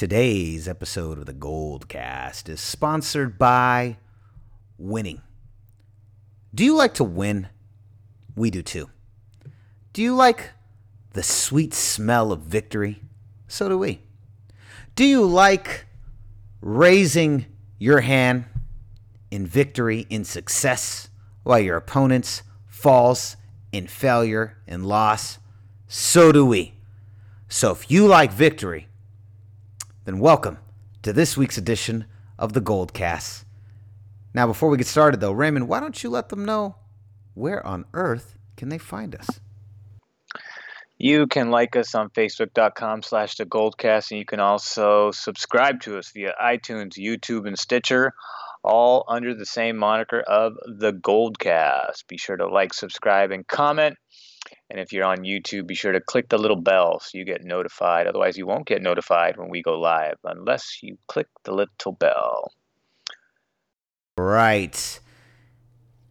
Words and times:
Today's 0.00 0.66
episode 0.66 1.18
of 1.18 1.26
the 1.26 1.34
Goldcast 1.34 2.48
is 2.48 2.58
sponsored 2.58 3.38
by 3.38 3.98
winning. 4.78 5.20
Do 6.54 6.64
you 6.64 6.74
like 6.74 6.94
to 6.94 7.04
win? 7.04 7.48
We 8.34 8.50
do 8.50 8.62
too. 8.62 8.88
Do 9.92 10.00
you 10.00 10.14
like 10.14 10.52
the 11.12 11.22
sweet 11.22 11.74
smell 11.74 12.32
of 12.32 12.40
victory? 12.40 13.02
So 13.46 13.68
do 13.68 13.76
we. 13.76 14.00
Do 14.94 15.04
you 15.04 15.22
like 15.22 15.84
raising 16.62 17.44
your 17.78 18.00
hand 18.00 18.46
in 19.30 19.46
victory, 19.46 20.06
in 20.08 20.24
success, 20.24 21.10
while 21.42 21.60
your 21.60 21.76
opponents 21.76 22.42
falls 22.66 23.36
in 23.70 23.86
failure 23.86 24.56
and 24.66 24.86
loss? 24.86 25.38
So 25.88 26.32
do 26.32 26.46
we. 26.46 26.72
So 27.50 27.72
if 27.72 27.90
you 27.90 28.06
like 28.06 28.32
victory, 28.32 28.86
then 30.10 30.18
welcome 30.18 30.58
to 31.02 31.12
this 31.12 31.36
week's 31.36 31.56
edition 31.56 32.04
of 32.36 32.52
the 32.52 32.60
Goldcast. 32.60 33.44
Now, 34.34 34.48
before 34.48 34.68
we 34.68 34.76
get 34.76 34.88
started, 34.88 35.20
though, 35.20 35.30
Raymond, 35.30 35.68
why 35.68 35.78
don't 35.78 36.02
you 36.02 36.10
let 36.10 36.30
them 36.30 36.44
know 36.44 36.74
where 37.34 37.64
on 37.64 37.84
earth 37.94 38.36
can 38.56 38.70
they 38.70 38.78
find 38.78 39.14
us? 39.14 39.38
You 40.98 41.28
can 41.28 41.52
like 41.52 41.76
us 41.76 41.94
on 41.94 42.10
facebook.com 42.10 43.04
slash 43.04 43.36
the 43.36 43.46
goldcast 43.46 44.10
and 44.10 44.18
you 44.18 44.26
can 44.26 44.40
also 44.40 45.12
subscribe 45.12 45.80
to 45.82 45.96
us 45.96 46.10
via 46.10 46.34
iTunes, 46.42 46.98
YouTube, 46.98 47.46
and 47.46 47.56
Stitcher, 47.56 48.12
all 48.64 49.04
under 49.06 49.32
the 49.32 49.46
same 49.46 49.76
moniker 49.76 50.18
of 50.18 50.54
the 50.66 50.92
Goldcast. 50.92 52.08
Be 52.08 52.18
sure 52.18 52.36
to 52.36 52.48
like, 52.48 52.74
subscribe, 52.74 53.30
and 53.30 53.46
comment. 53.46 53.96
And 54.70 54.78
if 54.78 54.92
you're 54.92 55.04
on 55.04 55.24
YouTube, 55.24 55.66
be 55.66 55.74
sure 55.74 55.90
to 55.90 56.00
click 56.00 56.28
the 56.28 56.38
little 56.38 56.60
bell 56.60 57.00
so 57.00 57.18
you 57.18 57.24
get 57.24 57.42
notified. 57.42 58.06
Otherwise, 58.06 58.38
you 58.38 58.46
won't 58.46 58.66
get 58.66 58.82
notified 58.82 59.36
when 59.36 59.50
we 59.50 59.62
go 59.62 59.78
live 59.78 60.16
unless 60.22 60.80
you 60.80 60.96
click 61.08 61.26
the 61.42 61.52
little 61.52 61.92
bell. 61.92 62.52
Right. 64.16 65.00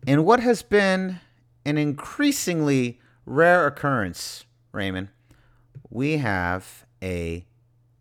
And 0.05 0.25
what 0.25 0.41
has 0.41 0.61
been 0.61 1.19
an 1.63 1.77
increasingly 1.77 2.99
rare 3.25 3.65
occurrence, 3.65 4.45
Raymond, 4.73 5.07
we 5.89 6.17
have 6.17 6.85
a 7.01 7.45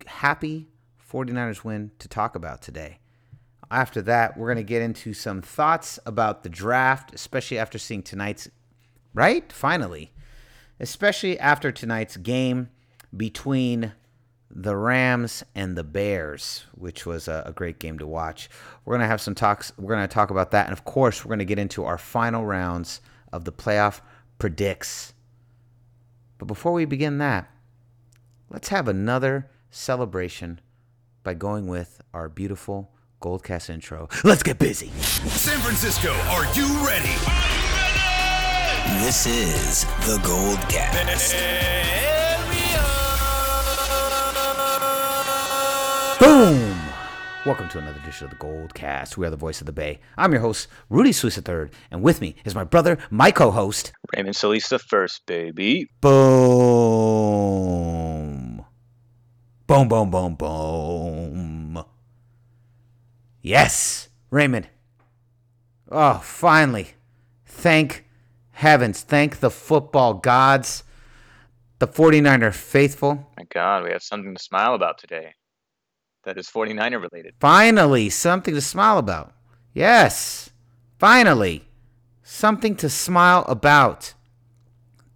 happy 0.07 0.67
49ers 1.09 1.63
win 1.63 1.91
to 1.99 2.09
talk 2.09 2.35
about 2.35 2.61
today. 2.61 2.99
After 3.71 4.01
that, 4.01 4.35
we're 4.35 4.47
going 4.47 4.57
to 4.57 4.63
get 4.63 4.81
into 4.81 5.13
some 5.13 5.41
thoughts 5.41 5.99
about 6.05 6.43
the 6.43 6.49
draft, 6.49 7.13
especially 7.13 7.57
after 7.57 7.77
seeing 7.77 8.03
tonight's, 8.03 8.49
right? 9.13 9.49
Finally. 9.53 10.11
Especially 10.79 11.39
after 11.39 11.71
tonight's 11.71 12.17
game 12.17 12.69
between 13.15 13.93
the 14.51 14.75
Rams 14.75 15.43
and 15.53 15.77
the 15.77 15.83
Bears, 15.83 16.65
which 16.73 17.05
was 17.05 17.27
a, 17.27 17.43
a 17.45 17.51
great 17.51 17.79
game 17.79 17.99
to 17.99 18.07
watch. 18.07 18.49
We're 18.83 18.93
going 18.93 19.01
to 19.01 19.07
have 19.07 19.21
some 19.21 19.35
talks. 19.35 19.71
We're 19.77 19.93
going 19.93 20.07
to 20.07 20.13
talk 20.13 20.31
about 20.31 20.51
that. 20.51 20.65
And 20.65 20.73
of 20.73 20.85
course, 20.85 21.23
we're 21.23 21.29
going 21.29 21.39
to 21.39 21.45
get 21.45 21.59
into 21.59 21.85
our 21.85 21.97
final 21.97 22.45
rounds 22.45 23.01
of 23.31 23.45
the 23.45 23.51
playoff 23.51 24.01
predicts. 24.39 25.13
But 26.37 26.45
before 26.45 26.73
we 26.73 26.85
begin 26.85 27.19
that, 27.19 27.51
let's 28.49 28.69
have 28.69 28.87
another 28.87 29.49
celebration 29.69 30.61
by 31.23 31.33
going 31.35 31.67
with 31.67 32.01
our 32.13 32.29
beautiful 32.29 32.91
Goldcast 33.21 33.69
intro. 33.69 34.07
Let's 34.23 34.43
get 34.43 34.57
busy. 34.57 34.87
San 34.89 35.59
Francisco, 35.59 36.11
are 36.11 36.45
you 36.55 36.65
ready? 36.85 37.58
This 38.97 39.27
is 39.27 39.85
the 40.07 40.19
Gold 40.23 40.57
Cast. 40.67 41.35
Boom! 46.19 46.79
Welcome 47.45 47.69
to 47.69 47.77
another 47.77 47.99
edition 47.99 48.25
of 48.25 48.31
the 48.31 48.37
Gold 48.37 48.73
Cast. 48.73 49.15
We 49.15 49.27
are 49.27 49.29
the 49.29 49.37
voice 49.37 49.61
of 49.61 49.67
the 49.67 49.71
Bay. 49.71 49.99
I'm 50.17 50.31
your 50.31 50.41
host, 50.41 50.67
Rudy 50.89 51.11
Solis 51.11 51.37
III, 51.37 51.69
and 51.91 52.01
with 52.01 52.19
me 52.19 52.35
is 52.43 52.55
my 52.55 52.63
brother, 52.63 52.97
my 53.11 53.29
co-host. 53.29 53.93
Raymond 54.15 54.35
Solis 54.35 54.69
the 54.69 54.79
first, 54.79 55.23
baby. 55.27 55.87
Boom. 56.01 56.25
Boom, 59.67 59.87
boom, 59.87 60.09
boom, 60.09 60.33
boom. 60.33 61.83
Yes, 63.43 64.09
Raymond. 64.31 64.67
Oh, 65.91 66.15
finally. 66.23 66.95
Thank 67.45 68.08
heavens. 68.59 69.01
Thank 69.01 69.39
the 69.39 69.49
football 69.49 70.15
gods, 70.15 70.83
the 71.79 71.87
49er 71.87 72.53
faithful. 72.53 73.31
My 73.37 73.45
God, 73.53 73.85
we 73.85 73.91
have 73.91 74.03
something 74.03 74.35
to 74.35 74.43
smile 74.43 74.73
about 74.75 74.97
today. 74.97 75.33
That 76.25 76.37
is 76.37 76.49
49er 76.49 77.01
related. 77.01 77.35
Finally, 77.39 78.09
something 78.09 78.53
to 78.53 78.61
smile 78.61 78.97
about. 78.97 79.31
Yes, 79.73 80.49
finally, 80.97 81.69
something 82.21 82.75
to 82.75 82.89
smile 82.89 83.45
about. 83.47 84.13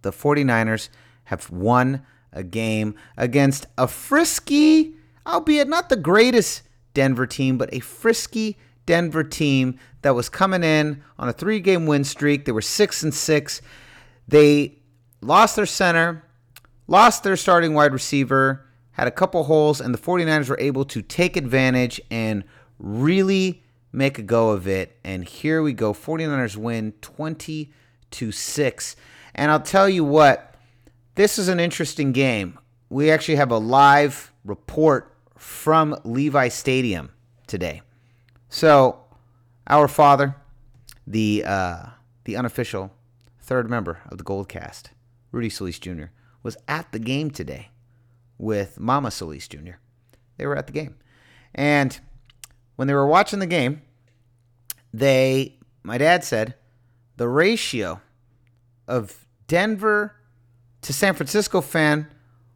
The 0.00 0.10
49ers 0.10 0.88
have 1.24 1.50
won 1.50 2.04
a 2.32 2.42
game 2.42 2.94
against 3.16 3.66
a 3.76 3.86
frisky, 3.86 4.94
albeit 5.26 5.68
not 5.68 5.90
the 5.90 5.96
greatest 5.96 6.62
Denver 6.94 7.26
team, 7.26 7.58
but 7.58 7.72
a 7.74 7.80
frisky 7.80 8.56
Denver 8.86 9.24
team 9.24 9.78
that 10.02 10.14
was 10.14 10.28
coming 10.28 10.62
in 10.62 11.02
on 11.18 11.28
a 11.28 11.32
three 11.32 11.60
game 11.60 11.86
win 11.86 12.04
streak. 12.04 12.44
They 12.44 12.52
were 12.52 12.62
6 12.62 13.02
and 13.02 13.14
6. 13.14 13.62
They 14.28 14.78
lost 15.20 15.56
their 15.56 15.66
center, 15.66 16.24
lost 16.86 17.22
their 17.22 17.36
starting 17.36 17.74
wide 17.74 17.92
receiver, 17.92 18.66
had 18.92 19.08
a 19.08 19.12
couple 19.12 19.44
holes, 19.44 19.80
and 19.80 19.92
the 19.92 19.98
49ers 19.98 20.48
were 20.48 20.60
able 20.60 20.84
to 20.86 21.02
take 21.02 21.36
advantage 21.36 22.00
and 22.10 22.44
really 22.78 23.62
make 23.92 24.18
a 24.18 24.22
go 24.22 24.50
of 24.50 24.66
it. 24.66 24.98
And 25.04 25.24
here 25.24 25.62
we 25.62 25.72
go 25.72 25.92
49ers 25.92 26.56
win 26.56 26.92
20 27.00 27.72
to 28.12 28.32
6. 28.32 28.96
And 29.34 29.50
I'll 29.50 29.60
tell 29.60 29.88
you 29.88 30.04
what, 30.04 30.54
this 31.14 31.38
is 31.38 31.48
an 31.48 31.60
interesting 31.60 32.12
game. 32.12 32.58
We 32.88 33.10
actually 33.10 33.36
have 33.36 33.50
a 33.50 33.58
live 33.58 34.32
report 34.44 35.16
from 35.36 35.96
Levi 36.04 36.48
Stadium 36.48 37.10
today. 37.46 37.82
So, 38.54 39.00
our 39.66 39.88
father, 39.88 40.36
the 41.08 41.42
uh, 41.44 41.86
the 42.22 42.36
unofficial 42.36 42.92
third 43.40 43.68
member 43.68 44.02
of 44.08 44.18
the 44.18 44.22
Gold 44.22 44.48
Cast, 44.48 44.92
Rudy 45.32 45.50
Solis 45.50 45.80
Jr., 45.80 46.04
was 46.44 46.56
at 46.68 46.92
the 46.92 47.00
game 47.00 47.32
today 47.32 47.70
with 48.38 48.78
Mama 48.78 49.10
Solis 49.10 49.48
Jr. 49.48 49.78
They 50.36 50.46
were 50.46 50.56
at 50.56 50.68
the 50.68 50.72
game. 50.72 50.94
And 51.52 51.98
when 52.76 52.86
they 52.86 52.94
were 52.94 53.08
watching 53.08 53.40
the 53.40 53.48
game, 53.48 53.82
they 54.92 55.58
my 55.82 55.98
dad 55.98 56.22
said 56.22 56.54
the 57.16 57.26
ratio 57.26 58.00
of 58.86 59.26
Denver 59.48 60.14
to 60.82 60.92
San 60.92 61.14
Francisco 61.14 61.60
fan 61.60 62.06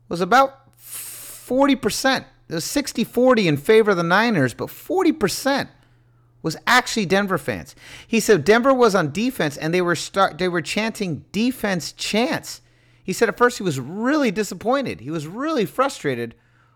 was 0.09 0.21
about 0.21 0.79
40%. 0.79 2.25
It 2.49 2.55
was 2.55 2.65
60-40 2.65 3.47
in 3.47 3.57
favor 3.57 3.91
of 3.91 3.97
the 3.97 4.05
Niners, 4.05 4.55
but 4.55 4.69
40% 4.69 5.69
was 6.43 6.57
actually 6.67 7.07
Denver 7.07 7.39
fans. 7.39 7.75
He 8.07 8.21
said 8.21 8.45
Denver 8.45 8.73
was 8.73 8.95
on 8.95 9.13
defense 9.13 9.57
and 9.57 9.75
they 9.75 9.83
were 9.83 9.97
start 9.97 10.39
they 10.39 10.49
were 10.49 10.63
chanting 10.63 11.25
defense 11.33 11.93
chants. 11.93 12.61
He 13.03 13.13
said 13.13 13.29
at 13.29 13.39
first 13.39 13.59
he 13.59 13.65
was 13.65 13.81
really 13.81 14.31
disappointed. 14.31 15.01
He 15.01 15.11
was 15.11 15.27
really 15.27 15.65
frustrated 15.65 16.35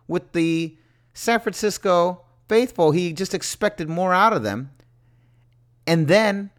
with 0.08 0.32
the 0.32 0.76
San 1.14 1.40
Francisco 1.40 2.22
faithful. 2.48 2.90
He 2.90 3.12
just 3.12 3.34
expected 3.34 3.88
more 3.88 4.12
out 4.12 4.32
of 4.32 4.42
them. 4.42 4.70
And 5.86 6.08
then 6.08 6.50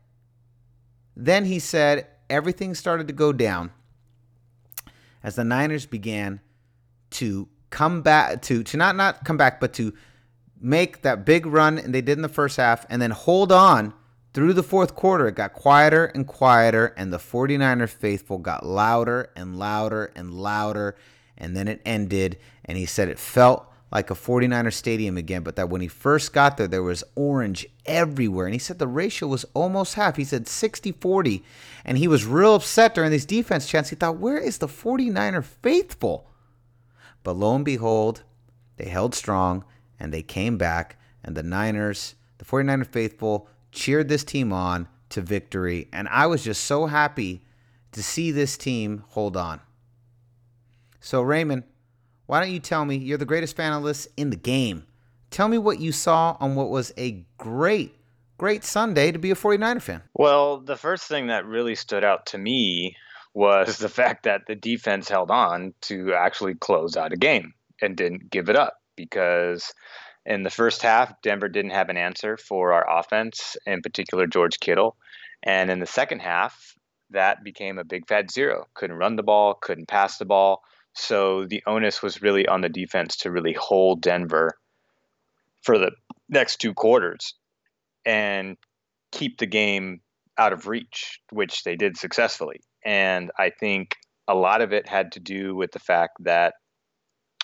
then 1.15 1.45
he 1.45 1.59
said 1.59 2.07
everything 2.29 2.73
started 2.73 3.07
to 3.07 3.13
go 3.13 3.33
down 3.33 3.71
as 5.21 5.35
the 5.35 5.43
Niners 5.43 5.85
began 5.85 6.39
to 7.11 7.47
come 7.69 8.01
back 8.01 8.41
to 8.43 8.63
to 8.63 8.77
not 8.77 8.95
not 8.95 9.25
come 9.25 9.38
back 9.38 9.59
but 9.59 9.73
to 9.73 9.94
make 10.63 11.01
that 11.01 11.25
big 11.25 11.45
run 11.45 11.77
and 11.77 11.94
they 11.94 12.01
did 12.01 12.18
in 12.18 12.21
the 12.21 12.30
first 12.30 12.57
half 12.57 12.86
and 12.89 13.01
then 13.01 13.12
hold 13.12 13.51
on 13.51 13.94
through 14.33 14.54
the 14.54 14.63
fourth 14.63 14.95
quarter, 14.95 15.27
it 15.27 15.36
got 15.36 15.54
quieter 15.54 16.06
and 16.06 16.25
quieter, 16.25 16.94
and 16.98 17.13
the 17.13 17.19
49er 17.19 17.88
faithful 17.88 18.39
got 18.39 18.65
louder 18.65 19.30
and 19.36 19.60
louder 19.60 20.12
and 20.15 20.33
louder. 20.33 20.95
And 21.38 21.56
then 21.56 21.68
it 21.68 21.81
ended, 21.86 22.39
and 22.65 22.77
he 22.77 22.86
said 22.86 23.10
it 23.10 23.19
felt 23.19 23.68
like 23.92 24.10
a 24.10 24.15
49er 24.15 24.74
stadium 24.74 25.18
again, 25.18 25.44
but 25.44 25.56
that 25.56 25.69
when 25.69 25.81
he 25.81 25.88
first 25.88 26.33
got 26.33 26.57
there, 26.57 26.68
there 26.68 26.81
was 26.81 27.04
orange 27.16 27.68
everywhere. 27.86 28.48
And 28.48 28.56
he 28.56 28.59
said 28.59 28.80
the 28.80 28.88
ratio 28.88 29.27
was 29.27 29.45
almost 29.54 29.94
half. 29.94 30.16
He 30.16 30.24
said 30.24 30.48
60 30.48 30.94
40. 30.94 31.44
And 31.86 32.00
he 32.00 32.07
was 32.07 32.25
real 32.25 32.56
upset 32.56 32.95
during 32.95 33.12
these 33.12 33.25
defense 33.25 33.68
chants. 33.68 33.92
He 33.92 33.95
thought, 33.95 34.18
where 34.18 34.38
is 34.38 34.57
the 34.57 34.68
49er 34.68 35.44
faithful? 35.44 36.27
But 37.21 37.33
lo 37.33 37.56
and 37.56 37.63
behold, 37.63 38.24
they 38.77 38.89
held 38.89 39.13
strong 39.13 39.63
and 40.03 40.13
they 40.13 40.21
came 40.21 40.57
back, 40.57 41.00
and 41.23 41.33
the 41.33 41.41
Niners, 41.41 42.15
the 42.38 42.44
49er 42.44 42.85
faithful, 42.85 43.47
cheered 43.71 44.09
this 44.09 44.25
team 44.25 44.51
on 44.51 44.89
to 45.07 45.21
victory. 45.21 45.88
And 45.94 46.09
I 46.09 46.27
was 46.27 46.44
just 46.44 46.65
so 46.65 46.88
happy 46.88 47.41
to 47.94 48.03
see 48.03 48.29
this 48.29 48.57
team 48.57 49.05
hold 49.11 49.38
on. 49.38 49.61
So, 51.00 51.21
Raymond, 51.21 51.63
why 52.25 52.41
don't 52.41 52.51
you 52.51 52.59
tell 52.59 52.83
me 52.83 52.97
you're 52.97 53.17
the 53.17 53.23
greatest 53.23 53.55
fan 53.55 53.71
analyst 53.71 54.09
in 54.17 54.29
the 54.29 54.35
game? 54.35 54.85
Tell 55.31 55.47
me 55.47 55.57
what 55.57 55.79
you 55.79 55.94
saw 55.94 56.35
on 56.41 56.56
what 56.56 56.69
was 56.69 56.94
a 56.97 57.23
great, 57.38 57.95
great 58.38 58.65
Sunday 58.65 59.13
to 59.13 59.19
be 59.19 59.31
a 59.31 59.35
49er 59.35 59.81
fan. 59.81 60.01
Well, 60.13 60.59
the 60.59 60.75
first 60.75 61.06
thing 61.06 61.27
that 61.27 61.45
really 61.45 61.75
stood 61.75 62.03
out 62.03 62.25
to 62.27 62.38
me 62.38 62.97
was 63.33 63.77
the 63.79 63.88
fact 63.88 64.23
that 64.23 64.47
the 64.47 64.56
defense 64.56 65.07
held 65.07 65.31
on 65.31 65.73
to 65.83 66.13
actually 66.13 66.56
close 66.56 66.97
out 66.97 67.13
a 67.13 67.17
game 67.17 67.53
and 67.81 67.95
didn't 67.95 68.29
give 68.29 68.49
it 68.49 68.57
up 68.57 68.82
because 68.95 69.74
in 70.25 70.44
the 70.44 70.50
first 70.50 70.81
half, 70.81 71.22
Denver 71.22 71.50
didn't 71.50 71.72
have 71.72 71.90
an 71.90 71.98
answer 71.98 72.38
for 72.38 72.74
our 72.74 73.00
offense, 73.00 73.57
in 73.66 73.81
particular 73.81 74.28
George 74.28 74.60
Kittle. 74.60 74.95
And 75.44 75.69
in 75.69 75.80
the 75.80 75.86
second 75.86 76.19
half, 76.19 76.75
that 77.10 77.44
became 77.44 77.78
a 77.78 77.84
big 77.84 78.07
fat 78.07 78.31
zero. 78.31 78.66
Couldn't 78.74 78.98
run 78.98 79.16
the 79.16 79.24
ball, 79.24 79.56
couldn't 79.62 79.88
pass 79.88 80.18
the 80.18 80.25
ball. 80.25 80.62
So 80.94 81.45
the 81.45 81.63
onus 81.66 82.01
was 82.01 82.22
really 82.22 82.48
on 82.48 82.62
the 82.62 82.69
defense 82.69 83.18
to 83.18 83.31
really 83.31 83.54
hold 83.54 84.01
Denver 84.01 84.57
for 85.62 85.78
the 85.78 85.92
next 86.30 86.57
two 86.57 86.74
quarters 86.74 87.34
and 88.06 88.57
keep 89.12 89.38
the 89.38 89.45
game 89.45 90.01
out 90.38 90.54
of 90.54 90.68
reach, 90.68 91.19
which 91.31 91.63
they 91.63 91.75
did 91.75 91.98
successfully. 91.98 92.62
And 92.86 93.31
I 93.38 93.50
think 93.50 93.95
a 94.28 94.36
lot 94.36 94.62
of 94.62 94.74
it 94.74 94.88
had 94.88 95.13
to 95.13 95.19
do 95.19 95.56
with 95.56 95.72
the 95.72 95.80
fact 95.80 96.18
that 96.22 96.54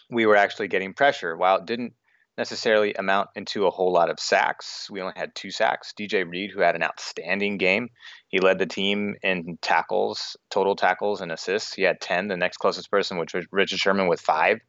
we 0.09 0.25
were 0.25 0.35
actually 0.35 0.67
getting 0.67 0.93
pressure. 0.93 1.35
While 1.35 1.57
it 1.57 1.65
didn't 1.65 1.93
necessarily 2.37 2.93
amount 2.93 3.29
into 3.35 3.67
a 3.67 3.69
whole 3.69 3.91
lot 3.91 4.09
of 4.09 4.19
sacks, 4.19 4.89
we 4.89 5.01
only 5.01 5.13
had 5.15 5.35
two 5.35 5.51
sacks. 5.51 5.93
DJ 5.97 6.29
Reed, 6.29 6.51
who 6.51 6.61
had 6.61 6.75
an 6.75 6.83
outstanding 6.83 7.57
game, 7.57 7.89
he 8.29 8.39
led 8.39 8.59
the 8.59 8.65
team 8.65 9.15
in 9.21 9.57
tackles, 9.61 10.37
total 10.49 10.75
tackles 10.75 11.21
and 11.21 11.31
assists. 11.31 11.73
He 11.73 11.83
had 11.83 11.99
10. 11.99 12.29
The 12.29 12.37
next 12.37 12.57
closest 12.57 12.89
person, 12.89 13.17
which 13.17 13.33
was 13.33 13.45
Richard 13.51 13.79
Sherman, 13.79 14.07
with 14.07 14.21
five. 14.21 14.59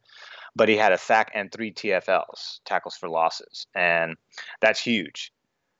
But 0.53 0.67
he 0.67 0.75
had 0.75 0.91
a 0.91 0.97
sack 0.97 1.31
and 1.33 1.49
three 1.49 1.71
TFLs, 1.71 2.59
tackles 2.65 2.97
for 2.97 3.07
losses. 3.07 3.67
And 3.73 4.17
that's 4.59 4.83
huge. 4.83 5.31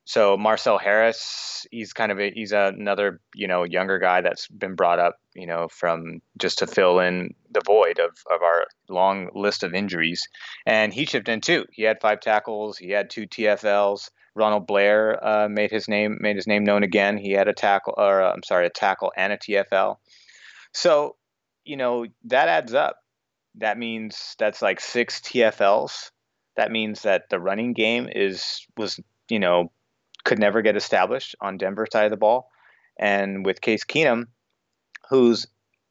So 0.05 0.35
Marcel 0.35 0.77
Harris, 0.77 1.65
he's 1.71 1.93
kind 1.93 2.11
of 2.11 2.19
a, 2.19 2.31
he's 2.31 2.51
another 2.51 3.21
you 3.35 3.47
know 3.47 3.63
younger 3.63 3.99
guy 3.99 4.21
that's 4.21 4.47
been 4.47 4.75
brought 4.75 4.99
up 4.99 5.17
you 5.33 5.45
know 5.45 5.67
from 5.69 6.21
just 6.37 6.59
to 6.59 6.67
fill 6.67 6.99
in 6.99 7.35
the 7.51 7.61
void 7.65 7.99
of 7.99 8.11
of 8.31 8.41
our 8.41 8.65
long 8.89 9.29
list 9.35 9.63
of 9.63 9.73
injuries, 9.73 10.27
and 10.65 10.93
he 10.93 11.05
chipped 11.05 11.29
in 11.29 11.41
too. 11.41 11.65
He 11.71 11.83
had 11.83 12.01
five 12.01 12.19
tackles, 12.19 12.77
he 12.77 12.89
had 12.89 13.09
two 13.09 13.27
TFLs. 13.27 14.09
Ronald 14.33 14.65
Blair 14.65 15.23
uh, 15.25 15.49
made 15.49 15.71
his 15.71 15.87
name 15.87 16.17
made 16.21 16.37
his 16.37 16.47
name 16.47 16.63
known 16.63 16.83
again. 16.83 17.17
He 17.17 17.31
had 17.31 17.47
a 17.47 17.53
tackle, 17.53 17.93
or 17.97 18.21
uh, 18.21 18.31
I'm 18.31 18.43
sorry, 18.43 18.65
a 18.65 18.69
tackle 18.69 19.11
and 19.15 19.33
a 19.33 19.37
TFL. 19.37 19.97
So 20.73 21.15
you 21.63 21.77
know 21.77 22.05
that 22.25 22.47
adds 22.47 22.73
up. 22.73 22.97
That 23.55 23.77
means 23.77 24.35
that's 24.39 24.61
like 24.61 24.79
six 24.79 25.19
TFLs. 25.19 26.11
That 26.55 26.71
means 26.71 27.01
that 27.01 27.29
the 27.29 27.39
running 27.39 27.73
game 27.73 28.07
is 28.09 28.65
was 28.77 28.99
you 29.29 29.39
know 29.39 29.71
could 30.23 30.39
never 30.39 30.61
get 30.61 30.75
established 30.75 31.35
on 31.41 31.57
Denver 31.57 31.87
side 31.91 32.05
of 32.05 32.11
the 32.11 32.17
ball. 32.17 32.49
And 32.99 33.45
with 33.45 33.61
Case 33.61 33.83
Keenum, 33.83 34.25
who's 35.09 35.47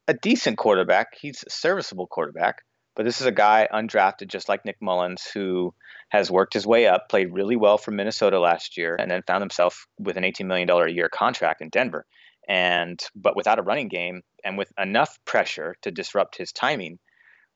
a 0.07 0.13
decent 0.13 0.57
quarterback, 0.57 1.15
he's 1.19 1.43
a 1.45 1.49
serviceable 1.49 2.07
quarterback, 2.07 2.63
but 2.95 3.03
this 3.03 3.21
is 3.21 3.27
a 3.27 3.31
guy 3.31 3.67
undrafted, 3.73 4.27
just 4.27 4.49
like 4.49 4.65
Nick 4.65 4.77
Mullens, 4.81 5.29
who 5.33 5.73
has 6.09 6.29
worked 6.29 6.53
his 6.53 6.67
way 6.67 6.87
up, 6.87 7.07
played 7.09 7.33
really 7.33 7.55
well 7.55 7.77
for 7.77 7.91
Minnesota 7.91 8.39
last 8.39 8.77
year, 8.77 8.95
and 8.99 9.09
then 9.09 9.23
found 9.25 9.41
himself 9.41 9.87
with 9.97 10.17
an 10.17 10.23
$18 10.23 10.45
million 10.45 10.69
a 10.69 10.87
year 10.89 11.09
contract 11.09 11.61
in 11.61 11.69
Denver. 11.69 12.05
And 12.47 12.99
but 13.15 13.35
without 13.35 13.59
a 13.59 13.63
running 13.63 13.87
game 13.87 14.23
and 14.43 14.57
with 14.57 14.71
enough 14.77 15.19
pressure 15.25 15.75
to 15.83 15.91
disrupt 15.91 16.37
his 16.37 16.51
timing, 16.51 16.99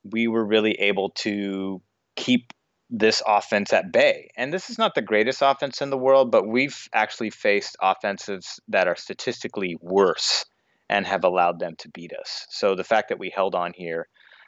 we 0.03 0.27
were 0.27 0.45
really 0.45 0.73
able 0.73 1.09
to 1.09 1.81
keep 2.15 2.53
this 2.89 3.21
offense 3.25 3.73
at 3.73 3.91
bay. 3.91 4.29
And 4.37 4.53
this 4.53 4.69
is 4.69 4.77
not 4.77 4.95
the 4.95 5.01
greatest 5.01 5.41
offense 5.41 5.81
in 5.81 5.89
the 5.89 5.97
world, 5.97 6.31
but 6.31 6.47
we've 6.47 6.87
actually 6.93 7.31
faced 7.31 7.75
offenses 7.81 8.59
that 8.67 8.87
are 8.87 8.95
statistically 8.95 9.75
worse 9.81 10.45
and 10.89 11.05
have 11.07 11.23
allowed 11.23 11.59
them 11.59 11.75
to 11.79 11.89
beat 11.89 12.13
us. 12.13 12.45
So 12.49 12.75
the 12.75 12.83
fact 12.83 13.09
that 13.09 13.19
we 13.19 13.31
held 13.31 13.55
on 13.55 13.73
here, 13.73 14.07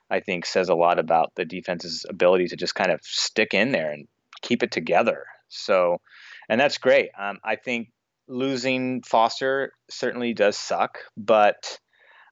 I 0.09 0.19
think, 0.19 0.45
says 0.45 0.69
a 0.69 0.75
lot 0.75 0.99
about 0.99 1.33
the 1.35 1.45
defense's 1.45 2.05
ability 2.07 2.47
to 2.49 2.55
just 2.55 2.75
kind 2.75 2.91
of 2.91 2.99
stick 3.03 3.53
in 3.53 3.71
there 3.71 3.91
and 3.91 4.07
keep 4.41 4.61
it 4.61 4.71
together. 4.71 5.25
So, 5.47 5.99
and 6.47 6.61
that's 6.61 6.77
great. 6.77 7.09
Um, 7.19 7.39
I 7.43 7.55
think 7.55 7.91
losing 8.27 9.01
Foster 9.01 9.73
certainly 9.89 10.33
does 10.33 10.57
suck, 10.57 10.99
but. 11.15 11.79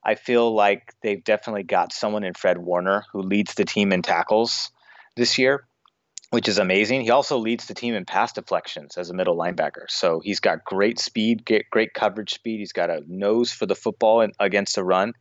I 0.07 0.13
feel 0.13 0.53
like 0.53 0.93
they've 1.01 1.23
definitely 1.23 1.63
got 1.63 1.91
someone 1.91 2.23
in 2.23 2.35
Fred 2.35 2.59
Warner 2.59 3.05
who 3.11 3.23
leads 3.23 3.55
the 3.55 3.65
team 3.65 3.91
in 3.91 4.03
tackles 4.03 4.69
this 5.15 5.39
year 5.39 5.65
which 6.31 6.47
is 6.47 6.57
amazing. 6.57 7.01
He 7.01 7.11
also 7.11 7.37
leads 7.37 7.65
the 7.65 7.73
team 7.73 7.93
in 7.93 8.05
pass 8.05 8.33
deflections 8.33 8.97
as 8.97 9.09
a 9.09 9.13
middle 9.13 9.37
linebacker. 9.37 9.85
So 9.89 10.19
he's 10.19 10.39
got 10.39 10.63
great 10.65 10.99
speed, 10.99 11.45
great 11.71 11.93
coverage 11.93 12.33
speed. 12.33 12.59
He's 12.59 12.73
got 12.73 12.89
a 12.89 13.01
nose 13.07 13.51
for 13.51 13.65
the 13.65 13.75
football 13.75 14.21
and 14.21 14.33
against 14.39 14.75
the 14.75 14.83
run. 14.83 15.13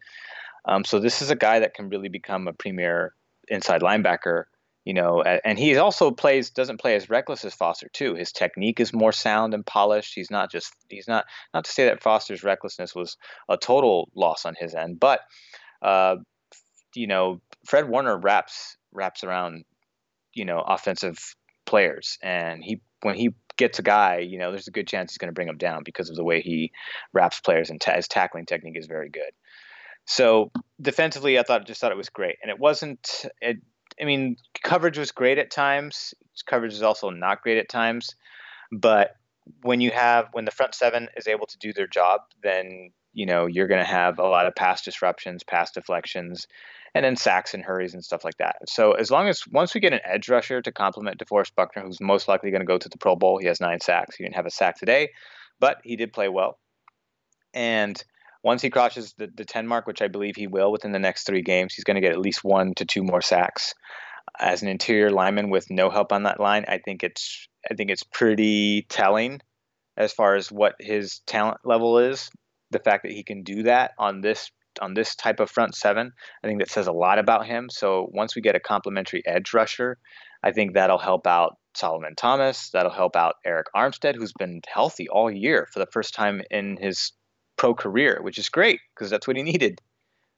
Um, 0.64 0.84
so 0.84 0.98
this 0.98 1.20
is 1.20 1.30
a 1.30 1.36
guy 1.36 1.60
that 1.60 1.74
can 1.74 1.88
really 1.88 2.08
become 2.08 2.48
a 2.48 2.52
premier 2.52 3.14
inside 3.48 3.82
linebacker. 3.82 4.44
You 4.84 4.92
know, 4.92 5.22
and 5.22 5.58
he 5.58 5.78
also 5.78 6.10
plays 6.10 6.50
doesn't 6.50 6.78
play 6.78 6.94
as 6.94 7.08
reckless 7.08 7.42
as 7.46 7.54
Foster 7.54 7.88
too. 7.94 8.14
His 8.16 8.32
technique 8.32 8.80
is 8.80 8.92
more 8.92 9.12
sound 9.12 9.54
and 9.54 9.64
polished. 9.64 10.12
He's 10.14 10.30
not 10.30 10.52
just 10.52 10.74
he's 10.90 11.08
not 11.08 11.24
not 11.54 11.64
to 11.64 11.72
say 11.72 11.86
that 11.86 12.02
Foster's 12.02 12.44
recklessness 12.44 12.94
was 12.94 13.16
a 13.48 13.56
total 13.56 14.10
loss 14.14 14.44
on 14.44 14.54
his 14.58 14.74
end, 14.74 15.00
but 15.00 15.20
uh, 15.80 16.16
you 16.94 17.06
know, 17.06 17.40
Fred 17.64 17.88
Warner 17.88 18.18
wraps 18.18 18.76
wraps 18.92 19.24
around 19.24 19.64
you 20.34 20.44
know 20.44 20.60
offensive 20.60 21.34
players, 21.66 22.18
and 22.22 22.62
he 22.62 22.80
when 23.02 23.16
he 23.16 23.34
gets 23.56 23.78
a 23.78 23.82
guy, 23.82 24.18
you 24.18 24.38
know, 24.38 24.50
there's 24.50 24.68
a 24.68 24.72
good 24.72 24.88
chance 24.88 25.12
he's 25.12 25.18
going 25.18 25.28
to 25.28 25.34
bring 25.34 25.48
him 25.48 25.58
down 25.58 25.82
because 25.84 26.10
of 26.10 26.16
the 26.16 26.24
way 26.24 26.40
he 26.40 26.72
wraps 27.12 27.40
players 27.40 27.70
and 27.70 27.80
ta- 27.80 27.94
his 27.94 28.08
tackling 28.08 28.46
technique 28.46 28.76
is 28.76 28.86
very 28.86 29.08
good. 29.08 29.30
So 30.06 30.50
defensively, 30.80 31.38
I 31.38 31.42
thought 31.42 31.66
just 31.66 31.80
thought 31.80 31.92
it 31.92 31.96
was 31.96 32.10
great, 32.10 32.36
and 32.42 32.50
it 32.50 32.58
wasn't. 32.58 33.26
It, 33.40 33.58
I 34.00 34.04
mean, 34.04 34.36
coverage 34.62 34.98
was 34.98 35.12
great 35.12 35.38
at 35.38 35.50
times. 35.50 36.14
Coverage 36.46 36.74
is 36.74 36.82
also 36.82 37.10
not 37.10 37.42
great 37.42 37.58
at 37.58 37.68
times, 37.68 38.14
but 38.72 39.16
when 39.62 39.80
you 39.80 39.90
have 39.90 40.28
when 40.32 40.44
the 40.44 40.50
front 40.50 40.74
seven 40.74 41.08
is 41.16 41.26
able 41.26 41.46
to 41.46 41.58
do 41.58 41.72
their 41.72 41.86
job, 41.86 42.22
then 42.42 42.90
you 43.12 43.24
know 43.24 43.46
you're 43.46 43.68
going 43.68 43.80
to 43.80 43.90
have 43.90 44.18
a 44.18 44.26
lot 44.26 44.46
of 44.46 44.54
pass 44.54 44.82
disruptions, 44.82 45.42
pass 45.42 45.70
deflections, 45.70 46.46
and 46.94 47.04
then 47.04 47.16
sacks 47.16 47.54
and 47.54 47.64
hurries 47.64 47.94
and 47.94 48.04
stuff 48.04 48.24
like 48.24 48.36
that. 48.38 48.56
So 48.68 48.92
as 48.92 49.10
long 49.10 49.28
as 49.28 49.42
once 49.50 49.74
we 49.74 49.80
get 49.80 49.92
an 49.92 50.00
edge 50.04 50.28
rusher 50.28 50.62
to 50.62 50.72
complement 50.72 51.18
DeForest 51.18 51.54
Buckner, 51.56 51.82
who's 51.82 52.00
most 52.00 52.28
likely 52.28 52.50
going 52.50 52.60
to 52.60 52.66
go 52.66 52.78
to 52.78 52.88
the 52.88 52.98
Pro 52.98 53.16
Bowl, 53.16 53.38
he 53.38 53.48
has 53.48 53.60
nine 53.60 53.80
sacks. 53.80 54.16
He 54.16 54.24
didn't 54.24 54.36
have 54.36 54.46
a 54.46 54.50
sack 54.50 54.78
today, 54.78 55.10
but 55.58 55.78
he 55.82 55.96
did 55.96 56.12
play 56.12 56.28
well. 56.28 56.58
And 57.52 58.02
once 58.44 58.62
he 58.62 58.70
crosses 58.70 59.14
the, 59.18 59.28
the 59.34 59.44
10 59.44 59.66
mark, 59.66 59.86
which 59.86 60.02
I 60.02 60.08
believe 60.08 60.36
he 60.36 60.46
will 60.46 60.70
within 60.70 60.92
the 60.92 60.98
next 60.98 61.24
three 61.24 61.42
games, 61.42 61.74
he's 61.74 61.84
going 61.84 61.96
to 61.96 62.00
get 62.00 62.12
at 62.12 62.20
least 62.20 62.44
one 62.44 62.74
to 62.74 62.84
two 62.84 63.02
more 63.02 63.22
sacks. 63.22 63.74
As 64.38 64.62
an 64.62 64.68
interior 64.68 65.10
lineman 65.10 65.50
with 65.50 65.70
no 65.70 65.90
help 65.90 66.12
on 66.12 66.24
that 66.24 66.40
line, 66.40 66.64
I 66.68 66.78
think 66.78 67.02
it's 67.02 67.48
I 67.70 67.74
think 67.74 67.90
it's 67.90 68.02
pretty 68.02 68.86
telling 68.88 69.40
as 69.96 70.12
far 70.12 70.34
as 70.34 70.50
what 70.50 70.74
his 70.80 71.20
talent 71.26 71.58
level 71.64 71.98
is. 71.98 72.30
The 72.70 72.78
fact 72.78 73.04
that 73.04 73.12
he 73.12 73.22
can 73.22 73.42
do 73.42 73.64
that 73.64 73.92
on 73.98 74.20
this 74.20 74.50
on 74.80 74.94
this 74.94 75.14
type 75.14 75.40
of 75.40 75.50
front 75.50 75.74
seven. 75.74 76.12
I 76.42 76.46
think 76.46 76.60
that 76.60 76.70
says 76.70 76.86
a 76.86 76.92
lot 76.92 77.18
about 77.18 77.46
him. 77.46 77.68
So 77.70 78.08
once 78.12 78.34
we 78.34 78.42
get 78.42 78.56
a 78.56 78.60
complementary 78.60 79.22
edge 79.26 79.54
rusher, 79.54 79.98
I 80.42 80.52
think 80.52 80.74
that'll 80.74 80.98
help 80.98 81.26
out 81.26 81.56
Solomon 81.74 82.14
Thomas. 82.16 82.70
That'll 82.70 82.92
help 82.92 83.16
out 83.16 83.36
Arik 83.46 83.64
Armstead, 83.74 84.16
who's 84.16 84.32
been 84.32 84.60
healthy 84.66 85.08
all 85.08 85.30
year 85.30 85.68
for 85.72 85.78
the 85.78 85.88
first 85.92 86.14
time 86.14 86.42
in 86.50 86.76
his 86.76 87.12
pro 87.56 87.74
career, 87.74 88.18
which 88.22 88.38
is 88.38 88.48
great 88.48 88.80
because 88.94 89.10
that's 89.10 89.26
what 89.26 89.36
he 89.36 89.42
needed. 89.42 89.80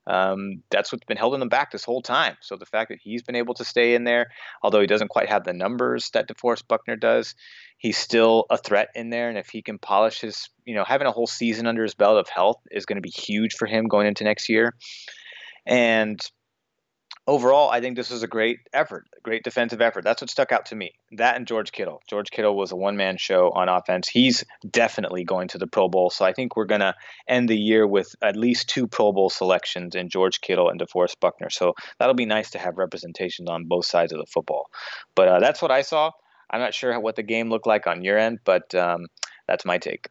Um, 0.06 0.62
that's 0.70 0.92
what's 0.92 1.04
been 1.04 1.16
holding 1.16 1.42
him 1.42 1.48
back 1.48 1.72
this 1.72 1.84
whole 1.84 2.02
time. 2.02 2.36
So 2.40 2.56
the 2.56 2.66
fact 2.66 2.90
that 2.90 2.98
he's 3.02 3.22
been 3.22 3.36
able 3.36 3.54
to 3.54 3.64
stay 3.64 3.94
in 3.94 4.04
there, 4.04 4.28
although 4.62 4.80
he 4.80 4.86
doesn't 4.86 5.08
quite 5.08 5.28
have 5.28 5.44
the 5.44 5.52
numbers 5.52 6.10
that 6.10 6.28
DeForest 6.28 6.68
Buckner 6.68 6.96
does, 6.96 7.34
he's 7.78 7.98
still 7.98 8.46
a 8.50 8.56
threat 8.56 8.88
in 8.94 9.10
there. 9.10 9.28
And 9.28 9.36
if 9.38 9.48
he 9.48 9.62
can 9.62 9.78
polish 9.78 10.20
his, 10.20 10.48
you 10.64 10.75
know, 10.75 10.84
having 10.84 11.06
a 11.06 11.12
whole 11.12 11.26
season 11.26 11.66
under 11.66 11.82
his 11.82 11.94
belt 11.94 12.18
of 12.18 12.28
health 12.28 12.60
is 12.70 12.86
going 12.86 12.96
to 12.96 13.02
be 13.02 13.10
huge 13.10 13.54
for 13.54 13.66
him 13.66 13.88
going 13.88 14.06
into 14.06 14.25
next 14.25 14.48
year. 14.48 14.75
And 15.66 16.20
overall, 17.26 17.71
I 17.71 17.80
think 17.80 17.97
this 17.97 18.11
was 18.11 18.23
a 18.23 18.28
great 18.28 18.61
effort, 18.73 19.06
a 19.16 19.21
great 19.21 19.42
defensive 19.42 19.80
effort. 19.80 20.04
That's 20.04 20.23
what 20.23 20.30
stuck 20.30 20.52
out 20.52 20.66
to 20.66 20.76
me. 20.76 20.92
That 21.12 21.37
and 21.37 21.47
George 21.47 21.73
Kittle. 21.73 22.00
George 22.09 22.30
Kittle 22.30 22.56
was 22.56 22.73
a 22.73 22.76
one 22.76 22.97
man 22.97 23.16
show 23.16 23.50
on 23.50 23.68
offense. 23.68 24.09
He's 24.09 24.45
definitely 24.68 25.25
going 25.25 25.49
to 25.49 25.59
the 25.59 25.66
Pro 25.66 25.88
Bowl. 25.88 26.11
So 26.11 26.25
I 26.25 26.33
think 26.33 26.56
we're 26.56 26.66
going 26.66 26.80
to 26.80 26.95
end 27.28 27.49
the 27.49 27.59
year 27.59 27.87
with 27.87 28.14
at 28.23 28.37
least 28.37 28.68
two 28.68 28.87
Pro 28.87 29.12
Bowl 29.12 29.30
selections 29.30 29.95
in 29.95 30.09
George 30.09 30.40
Kittle 30.40 30.71
and 30.71 30.80
DeForest 30.80 31.21
Buckner. 31.21 31.50
So 31.50 31.75
that'll 31.99 32.14
be 32.14 32.26
nice 32.26 32.50
to 32.50 32.59
have 32.59 32.78
representation 32.78 33.49
on 33.49 33.64
both 33.66 33.87
sides 33.87 34.12
of 34.12 34.18
the 34.18 34.26
football. 34.26 34.71
But 35.14 35.28
uh, 35.28 35.40
that's 35.40 35.61
what 35.61 35.71
I 35.71 35.83
saw. 35.83 36.12
I'm 36.49 36.61
not 36.61 36.75
sure 36.75 36.99
what 37.00 37.16
the 37.16 37.25
game 37.25 37.50
looked 37.50 37.66
like 37.66 37.88
on 37.88 38.04
your 38.04 38.18
end, 38.18 38.38
but 38.45 38.73
um, 38.75 39.06
that's 39.49 39.64
my 39.64 39.78
take. 39.78 40.09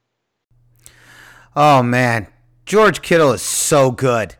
Oh, 1.56 1.82
man. 1.82 2.28
George 2.66 3.02
Kittle 3.02 3.32
is 3.32 3.42
so 3.42 3.92
good. 3.92 4.36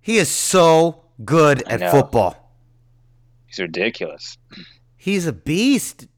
He 0.00 0.16
is 0.16 0.28
so 0.28 1.05
good 1.24 1.62
at 1.68 1.90
football. 1.90 2.52
He's 3.46 3.58
ridiculous. 3.58 4.36
He's 4.96 5.26
a 5.26 5.32
beast. 5.32 6.08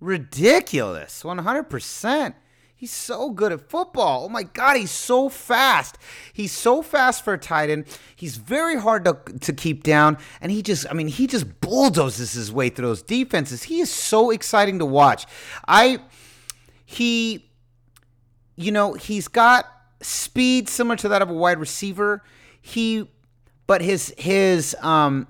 Ridiculous. 0.00 1.22
100%. 1.22 2.34
He's 2.78 2.92
so 2.92 3.30
good 3.30 3.52
at 3.52 3.70
football. 3.70 4.24
Oh 4.24 4.28
my 4.28 4.42
God, 4.42 4.76
he's 4.76 4.90
so 4.90 5.30
fast. 5.30 5.96
He's 6.34 6.52
so 6.52 6.82
fast 6.82 7.24
for 7.24 7.32
a 7.32 7.38
tight 7.38 7.70
end. 7.70 7.86
He's 8.14 8.36
very 8.36 8.76
hard 8.78 9.06
to, 9.06 9.16
to 9.40 9.54
keep 9.54 9.82
down. 9.82 10.18
And 10.42 10.52
he 10.52 10.60
just, 10.60 10.86
I 10.90 10.92
mean, 10.92 11.08
he 11.08 11.26
just 11.26 11.62
bulldozes 11.62 12.34
his 12.34 12.52
way 12.52 12.68
through 12.68 12.88
those 12.88 13.02
defenses. 13.02 13.62
He 13.62 13.80
is 13.80 13.90
so 13.90 14.30
exciting 14.30 14.78
to 14.80 14.84
watch. 14.84 15.24
I, 15.66 16.00
he, 16.84 17.50
you 18.56 18.70
know, 18.72 18.92
he's 18.92 19.26
got 19.26 19.64
speed 20.02 20.68
similar 20.68 20.96
to 20.96 21.08
that 21.08 21.22
of 21.22 21.30
a 21.30 21.34
wide 21.34 21.58
receiver. 21.58 22.22
He, 22.60 23.08
but 23.66 23.82
his, 23.82 24.14
his, 24.18 24.76
um, 24.80 25.26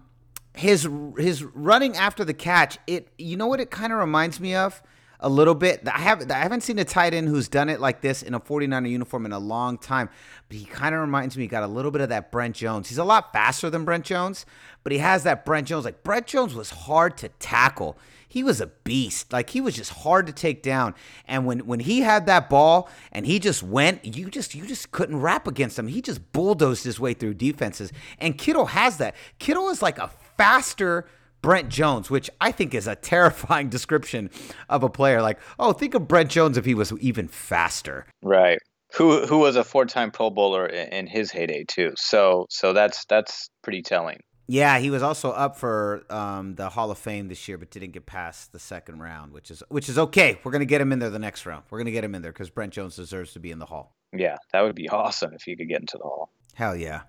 his 0.57 0.89
his 1.19 1.45
running 1.45 1.97
after 1.97 2.25
the 2.25 2.35
catch, 2.35 2.79
it 2.87 3.09
you 3.19 3.37
know 3.37 3.47
what 3.47 3.61
it 3.61 3.71
kind 3.71 3.93
of 3.93 3.99
reminds 3.99 4.41
me 4.41 4.55
of 4.55 4.83
a 5.21 5.29
little 5.29 5.55
bit. 5.55 5.87
I 5.87 5.99
haven't 5.99 6.31
I 6.31 6.39
haven't 6.39 6.63
seen 6.63 6.79
a 6.79 6.85
tight 6.85 7.15
end 7.15 7.29
who's 7.29 7.49
done 7.49 7.69
it 7.69 7.81
like 7.81 8.01
this 8.01 8.23
in 8.23 8.35
a 8.35 8.41
49er 8.41 8.89
uniform 8.89 9.27
in 9.27 9.33
a 9.33 9.39
long 9.39 9.79
time, 9.79 10.09
but 10.49 10.57
he 10.57 10.65
kind 10.65 10.95
of 10.95 11.01
reminds 11.01 11.37
me 11.37 11.45
he 11.45 11.49
got 11.49 11.63
a 11.63 11.69
little 11.69 11.91
bit 11.91 12.01
of 12.01 12.09
that 12.11 12.31
Brent 12.31 12.57
Jones. 12.57 12.89
He's 12.89 12.99
a 12.99 13.05
lot 13.05 13.33
faster 13.33 13.71
than 13.71 13.85
Brent 13.85 14.05
Jones, 14.05 14.47
but 14.83 14.93
he 14.93 14.99
has 14.99 15.23
that 15.25 15.45
Brent 15.45 15.69
Jones. 15.69 15.85
Like 15.85 16.03
Brent 16.03 16.27
Jones 16.27 16.55
was 16.55 16.71
hard 16.71 17.17
to 17.19 17.29
tackle. 17.39 17.99
He 18.29 18.43
was 18.43 18.61
a 18.61 18.67
beast. 18.67 19.33
Like 19.33 19.51
he 19.51 19.61
was 19.61 19.75
just 19.75 19.93
hard 19.93 20.27
to 20.27 20.33
take 20.33 20.63
down. 20.63 20.95
And 21.27 21.47
when 21.47 21.61
when 21.61 21.81
he 21.81 22.01
had 22.01 22.27
that 22.27 22.51
ball 22.51 22.91
and 23.13 23.27
he 23.27 23.39
just 23.39 23.63
went, 23.63 24.05
you 24.05 24.29
just 24.31 24.55
you 24.55 24.67
just 24.67 24.91
couldn't 24.91 25.21
rap 25.21 25.47
against 25.47 25.79
him. 25.79 25.89
He 25.89 26.03
just 26.03 26.33
bulldozed 26.33 26.85
his 26.85 27.01
way 27.01 27.15
through 27.15 27.35
defenses. 27.35 27.93
And 28.19 28.37
Kittle 28.37 28.67
has 28.67 28.99
that. 28.99 29.15
Kittle 29.39 29.71
is 29.71 29.81
like 29.81 29.99
a 29.99 30.11
faster 30.37 31.07
Brent 31.47 31.69
Jones, 31.69 32.11
which 32.11 32.29
I 32.41 32.51
think 32.51 32.75
is 32.75 32.89
a 32.89 32.97
terrifying 32.97 33.69
description 33.77 34.31
of 34.69 34.83
a 34.83 34.89
player. 34.89 35.23
Like, 35.23 35.39
oh, 35.61 35.73
think 35.73 35.95
of 35.95 36.09
Brent 36.09 36.29
Jones 36.29 36.59
if 36.59 36.65
he 36.65 36.75
was 36.75 36.93
even 36.95 37.29
faster. 37.29 38.05
Right. 38.21 38.59
Who 38.97 39.25
who 39.27 39.39
was 39.39 39.55
a 39.55 39.63
four-time 39.63 40.11
Pro 40.11 40.29
Bowler 40.31 40.67
in, 40.67 40.89
in 40.89 41.07
his 41.07 41.31
heyday 41.31 41.63
too. 41.69 41.93
So 41.97 42.47
so 42.51 42.73
that's 42.73 43.05
that's 43.05 43.49
pretty 43.63 43.83
telling. 43.83 44.19
Yeah, 44.49 44.81
he 44.81 44.91
was 44.91 45.05
also 45.05 45.31
up 45.31 45.57
for 45.57 46.03
um, 46.11 46.57
the 46.57 46.69
Hall 46.69 46.91
of 46.91 46.99
Fame 46.99 47.29
this 47.29 47.47
year, 47.47 47.59
but 47.59 47.71
didn't 47.71 47.93
get 47.93 48.07
past 48.07 48.51
the 48.51 48.59
second 48.59 48.99
round, 48.99 49.33
which 49.33 49.53
is 49.53 49.63
which 49.69 49.89
is 49.89 49.99
okay. 49.99 50.41
We're 50.43 50.51
gonna 50.51 50.65
get 50.65 50.81
him 50.81 50.91
in 50.91 50.99
there 50.99 51.11
the 51.11 51.21
next 51.21 51.47
round. 51.47 51.63
We're 51.71 51.79
gonna 51.79 51.93
get 51.93 52.03
him 52.03 52.17
in 52.17 52.23
there 52.23 52.33
because 52.33 52.51
Brent 52.51 52.73
Jones 52.73 52.97
deserves 52.97 53.33
to 53.35 53.39
be 53.39 53.53
in 53.53 53.61
the 53.61 53.67
Hall. 53.67 53.95
Yeah, 54.13 54.35
that 54.53 54.63
would 54.63 54.75
be 54.75 54.89
awesome 54.89 55.33
if 55.33 55.43
he 55.43 55.55
could 55.55 55.69
get 55.69 55.79
into 55.79 55.97
the 55.97 56.09
Hall. 56.09 56.29
Hell 56.55 56.75
yeah! 56.75 57.03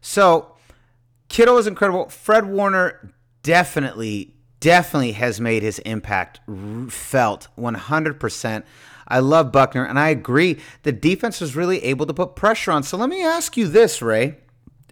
So 0.00 0.56
Kittle 1.28 1.58
is 1.58 1.66
incredible. 1.66 2.08
Fred 2.08 2.46
Warner 2.46 3.12
definitely, 3.46 4.34
definitely 4.58 5.12
has 5.12 5.40
made 5.40 5.62
his 5.62 5.78
impact 5.80 6.40
felt 6.88 7.46
100%. 7.56 8.64
I 9.06 9.20
love 9.20 9.52
Buckner, 9.52 9.84
and 9.84 10.00
I 10.00 10.08
agree. 10.08 10.58
The 10.82 10.90
defense 10.90 11.40
was 11.40 11.54
really 11.54 11.82
able 11.84 12.06
to 12.06 12.14
put 12.14 12.34
pressure 12.34 12.72
on. 12.72 12.82
So 12.82 12.96
let 12.96 13.08
me 13.08 13.22
ask 13.22 13.56
you 13.56 13.68
this, 13.68 14.02
Ray. 14.02 14.38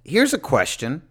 Here's 0.05 0.33
a 0.33 0.39
question. 0.39 1.03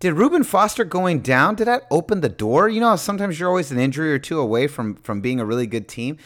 Did 0.00 0.14
Reuben 0.14 0.42
Foster 0.42 0.84
going 0.84 1.20
down, 1.20 1.54
did 1.54 1.68
that 1.68 1.86
open 1.92 2.20
the 2.20 2.28
door? 2.28 2.68
You 2.68 2.80
know, 2.80 2.96
sometimes 2.96 3.38
you're 3.38 3.48
always 3.48 3.70
an 3.70 3.78
injury 3.78 4.12
or 4.12 4.18
two 4.18 4.40
away 4.40 4.66
from, 4.66 4.96
from 4.96 5.20
being 5.20 5.38
a 5.38 5.44
really 5.44 5.66
good 5.66 5.86
team. 5.88 6.18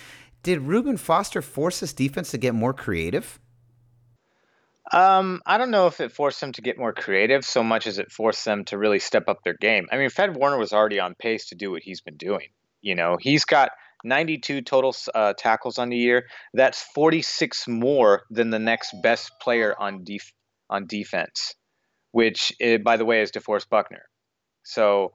Did 0.43 0.63
Reuben 0.63 0.97
Foster 0.97 1.43
force 1.43 1.81
his 1.81 1.93
defense 1.93 2.31
to 2.31 2.39
get 2.39 2.55
more 2.55 2.73
creative? 2.73 3.39
Um, 4.93 5.41
I 5.47 5.57
don't 5.57 5.71
know 5.71 5.87
if 5.87 6.01
it 6.01 6.13
forced 6.13 6.41
them 6.41 6.53
to 6.53 6.63
get 6.63 6.79
more 6.79 6.93
creative 6.93 7.45
so 7.45 7.63
much 7.63 7.87
as 7.87 7.99
it 7.99 8.13
forced 8.13 8.45
them 8.45 8.65
to 8.67 8.77
really 8.77 8.99
step 8.99 9.29
up 9.29 9.43
their 9.43 9.57
game. 9.59 9.89
I 9.91 9.97
mean, 9.97 10.11
Fred 10.11 10.37
Warner 10.37 10.59
was 10.59 10.73
already 10.73 11.01
on 11.01 11.15
pace 11.15 11.49
to 11.49 11.55
do 11.55 11.71
what 11.71 11.83
he's 11.83 12.03
been 12.03 12.19
doing. 12.19 12.49
You 12.83 12.95
know, 12.95 13.17
he's 13.19 13.47
got 13.47 13.71
92 14.05 14.63
total 14.63 14.95
uh, 15.15 15.33
tackles 15.33 15.79
on 15.79 15.89
the 15.89 15.97
year. 15.97 16.27
That's 16.53 16.83
46 16.95 17.69
more 17.69 18.23
than 18.31 18.51
the 18.51 18.59
next 18.59 18.95
best 19.03 19.33
player 19.41 19.75
on 19.79 20.05
def- 20.05 20.35
on 20.69 20.87
defense, 20.87 21.55
which, 22.11 22.53
eh, 22.61 22.79
by 22.79 22.97
the 22.97 23.05
way, 23.05 23.23
is 23.23 23.31
DeForest 23.31 23.69
Buckner. 23.71 24.03
So 24.65 25.13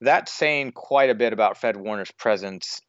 that's 0.00 0.32
saying 0.32 0.72
quite 0.72 1.10
a 1.10 1.14
bit 1.14 1.32
about 1.32 1.58
Fred 1.58 1.76
Warner's 1.76 2.10
presence 2.12 2.80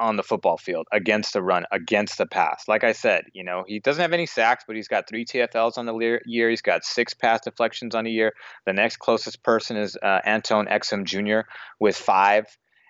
on 0.00 0.16
the 0.16 0.22
football 0.22 0.56
field 0.56 0.86
against 0.92 1.32
the 1.32 1.42
run, 1.42 1.64
against 1.72 2.18
the 2.18 2.26
pass. 2.26 2.64
Like 2.68 2.84
I 2.84 2.92
said, 2.92 3.24
you 3.32 3.44
know, 3.44 3.64
he 3.66 3.80
doesn't 3.80 4.00
have 4.00 4.12
any 4.12 4.26
sacks, 4.26 4.64
but 4.66 4.76
he's 4.76 4.88
got 4.88 5.08
three 5.08 5.24
TFLs 5.24 5.78
on 5.78 5.86
the 5.86 6.20
year. 6.26 6.50
He's 6.50 6.62
got 6.62 6.84
six 6.84 7.14
pass 7.14 7.40
deflections 7.40 7.94
on 7.94 8.04
the 8.04 8.10
year. 8.10 8.32
The 8.66 8.72
next 8.72 8.98
closest 8.98 9.42
person 9.42 9.76
is 9.76 9.96
uh, 9.96 10.20
Antone 10.24 10.66
Exum 10.66 11.04
Jr. 11.04 11.48
with 11.80 11.96
five. 11.96 12.44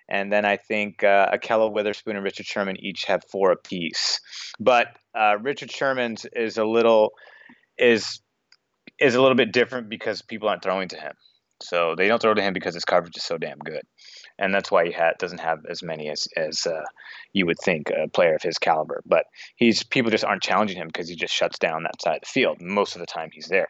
And 0.07 0.31
then 0.31 0.43
I 0.43 0.57
think 0.57 1.03
uh, 1.03 1.29
Ahkello 1.31 1.71
Witherspoon 1.71 2.15
and 2.15 2.23
Richard 2.25 2.45
Sherman 2.45 2.77
each 2.79 3.05
have 3.05 3.23
four 3.31 3.51
apiece. 3.51 4.19
But 4.59 4.87
uh, 5.15 5.37
Richard 5.41 5.71
Sherman's 5.71 6.25
is 6.33 6.57
a 6.57 6.65
little 6.65 7.11
is 7.77 8.19
is 8.99 9.15
a 9.15 9.21
little 9.21 9.37
bit 9.37 9.53
different 9.53 9.87
because 9.87 10.21
people 10.21 10.49
aren't 10.49 10.63
throwing 10.63 10.89
to 10.89 10.97
him. 10.97 11.13
So 11.61 11.93
they 11.95 12.07
don't 12.07 12.21
throw 12.21 12.33
to 12.33 12.41
him 12.41 12.53
because 12.53 12.73
his 12.73 12.85
coverage 12.85 13.17
is 13.17 13.23
so 13.23 13.37
damn 13.37 13.59
good 13.59 13.83
and 14.39 14.53
that's 14.53 14.71
why 14.71 14.85
he 14.85 14.91
ha- 14.91 15.13
doesn't 15.19 15.41
have 15.41 15.65
as 15.69 15.83
many 15.83 16.09
as 16.09 16.27
as 16.35 16.65
uh, 16.65 16.83
you 17.33 17.45
would 17.45 17.59
think 17.59 17.89
a 17.89 18.07
player 18.07 18.35
of 18.35 18.41
his 18.41 18.57
caliber. 18.57 19.03
But 19.05 19.25
he's 19.55 19.83
people 19.83 20.11
just 20.11 20.23
aren't 20.23 20.41
challenging 20.41 20.77
him 20.77 20.87
because 20.87 21.09
he 21.09 21.15
just 21.15 21.33
shuts 21.33 21.59
down 21.59 21.83
that 21.83 22.01
side 22.01 22.15
of 22.15 22.21
the 22.21 22.27
field 22.27 22.61
most 22.61 22.95
of 22.95 23.01
the 23.01 23.05
time 23.05 23.29
he's 23.31 23.47
there. 23.47 23.69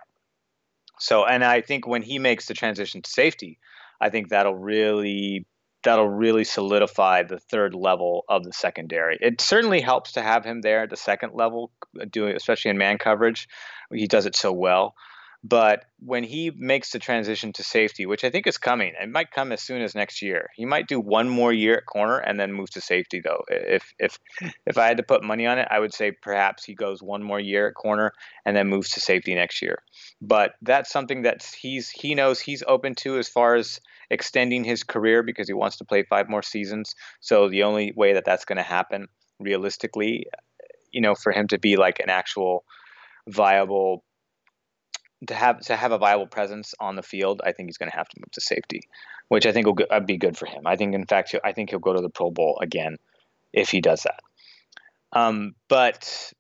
So, 0.99 1.25
and 1.25 1.43
I 1.43 1.61
think 1.61 1.88
when 1.88 2.01
he 2.01 2.19
makes 2.19 2.45
the 2.45 2.53
transition 2.53 3.01
to 3.01 3.09
safety, 3.09 3.57
I 3.99 4.09
think 4.09 4.29
that'll 4.29 4.55
really 4.55 5.45
that'll 5.83 6.09
really 6.09 6.43
solidify 6.43 7.23
the 7.23 7.39
third 7.39 7.73
level 7.73 8.25
of 8.27 8.43
the 8.43 8.53
secondary. 8.53 9.17
It 9.21 9.41
certainly 9.41 9.79
helps 9.81 10.11
to 10.13 10.21
have 10.21 10.43
him 10.43 10.61
there 10.61 10.83
at 10.83 10.89
the 10.89 10.97
second 10.97 11.33
level, 11.33 11.71
doing 12.11 12.35
especially 12.35 12.71
in 12.71 12.77
man 12.77 12.97
coverage. 12.97 13.47
He 13.91 14.07
does 14.07 14.25
it 14.25 14.35
so 14.35 14.51
well. 14.51 14.95
But 15.43 15.86
when 16.00 16.25
he 16.25 16.51
makes 16.53 16.91
the 16.91 17.00
transition 17.00 17.53
to 17.53 17.63
safety, 17.63 18.05
which 18.05 18.25
I 18.25 18.29
think 18.29 18.46
is 18.46 18.58
coming, 18.58 18.93
it 19.01 19.10
might 19.10 19.31
come 19.31 19.53
as 19.53 19.62
soon 19.62 19.81
as 19.81 19.96
next 19.96 20.22
year. 20.22 20.50
He 20.55 20.65
might 20.65 20.88
do 20.88 21.00
one 21.00 21.29
more 21.29 21.53
year 21.53 21.77
at 21.77 21.86
corner 21.86 22.17
and 22.17 22.38
then 22.38 22.51
move 22.51 22.69
to 22.72 22.81
safety. 22.81 23.22
Though, 23.24 23.43
if 23.48 23.93
if 24.00 24.19
if 24.65 24.77
I 24.77 24.88
had 24.88 24.98
to 24.98 25.03
put 25.03 25.24
money 25.24 25.48
on 25.48 25.58
it, 25.58 25.67
I 25.72 25.79
would 25.79 25.93
say 25.93 26.12
perhaps 26.12 26.65
he 26.65 26.75
goes 26.75 27.01
one 27.01 27.24
more 27.24 27.39
year 27.39 27.69
at 27.69 27.75
corner 27.75 28.12
and 28.46 28.55
then 28.55 28.67
moves 28.67 28.91
to 28.91 29.00
safety 29.00 29.34
next 29.34 29.62
year. 29.62 29.81
But 30.22 30.55
that's 30.62 30.91
something 30.91 31.22
that 31.22 31.43
he's 31.43 31.89
he 31.89 32.15
knows 32.15 32.41
he's 32.41 32.63
open 32.67 32.96
to 32.96 33.17
as 33.17 33.29
far 33.29 33.55
as 33.55 33.79
extending 34.10 34.65
his 34.65 34.84
career 34.84 35.24
because 35.24 35.48
he 35.48 35.53
wants 35.53 35.77
to 35.77 35.86
play 35.86 36.03
five 36.03 36.27
more 36.27 36.43
seasons. 36.43 36.96
So 37.22 37.48
the 37.48 37.63
only 37.63 37.93
way 37.96 38.13
that 38.13 38.25
that's 38.25 38.43
going 38.43 38.58
to 38.58 38.63
happen 38.63 39.08
realistically, 39.39 40.25
you 40.91 41.00
know, 41.00 41.15
for 41.15 41.31
him 41.31 41.48
to 41.48 41.58
be 41.58 41.77
like 41.77 42.00
an 42.00 42.10
actual 42.10 42.65
viable 43.27 44.03
to 45.27 45.33
have 45.33 45.59
to 45.61 45.75
have 45.75 45.91
a 45.91 45.97
viable 45.97 46.27
presence 46.27 46.73
on 46.79 46.95
the 46.95 47.03
field, 47.03 47.41
I 47.43 47.51
think 47.51 47.67
he's 47.67 47.77
going 47.77 47.91
to 47.91 47.97
have 47.97 48.07
to 48.09 48.19
move 48.19 48.31
to 48.31 48.41
safety, 48.41 48.81
which 49.27 49.45
I 49.45 49.51
think 49.51 49.67
will 49.67 49.77
uh, 49.89 49.99
be 49.99 50.17
good 50.17 50.38
for 50.38 50.45
him. 50.45 50.65
I 50.65 50.75
think, 50.75 50.95
in 50.95 51.05
fact, 51.05 51.35
I 51.43 51.51
think 51.51 51.69
he'll 51.69 51.79
go 51.79 51.93
to 51.93 52.01
the 52.01 52.09
Pro 52.09 52.31
Bowl 52.31 52.59
again 52.61 52.97
if 53.53 53.69
he 53.69 53.81
does 53.81 54.03
that. 54.03 54.19
Um, 55.11 55.55
but 55.67 56.33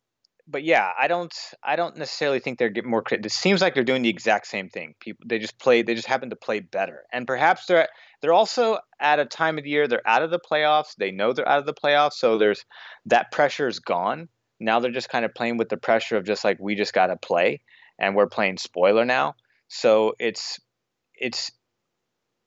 but 0.47 0.63
yeah, 0.63 0.91
I 0.99 1.07
don't 1.07 1.33
I 1.63 1.75
don't 1.75 1.97
necessarily 1.97 2.39
think 2.39 2.57
they're 2.57 2.69
getting 2.69 2.89
more. 2.89 3.01
credit. 3.01 3.25
It 3.25 3.31
seems 3.31 3.61
like 3.61 3.75
they're 3.75 3.83
doing 3.83 4.01
the 4.01 4.09
exact 4.09 4.47
same 4.47 4.69
thing. 4.69 4.95
People 4.99 5.25
they 5.27 5.39
just 5.39 5.59
play 5.59 5.81
they 5.81 5.95
just 5.95 6.07
happen 6.07 6.29
to 6.29 6.35
play 6.35 6.59
better, 6.59 7.03
and 7.11 7.27
perhaps 7.27 7.65
they're 7.65 7.87
they're 8.21 8.33
also 8.33 8.79
at 8.99 9.19
a 9.19 9.25
time 9.25 9.57
of 9.57 9.63
the 9.63 9.69
year 9.69 9.87
they're 9.87 10.07
out 10.07 10.23
of 10.23 10.31
the 10.31 10.39
playoffs. 10.39 10.95
They 10.97 11.11
know 11.11 11.33
they're 11.33 11.47
out 11.47 11.59
of 11.59 11.65
the 11.65 11.73
playoffs, 11.73 12.13
so 12.13 12.37
there's 12.37 12.65
that 13.07 13.31
pressure 13.31 13.67
is 13.67 13.79
gone. 13.79 14.29
Now 14.59 14.79
they're 14.79 14.91
just 14.91 15.09
kind 15.09 15.25
of 15.25 15.33
playing 15.33 15.57
with 15.57 15.69
the 15.69 15.77
pressure 15.77 16.17
of 16.17 16.25
just 16.25 16.43
like 16.43 16.57
we 16.59 16.75
just 16.75 16.93
got 16.93 17.07
to 17.07 17.15
play 17.15 17.61
and 17.99 18.15
we're 18.15 18.27
playing 18.27 18.57
spoiler 18.57 19.05
now. 19.05 19.35
So 19.67 20.13
it's 20.19 20.59
it's 21.15 21.51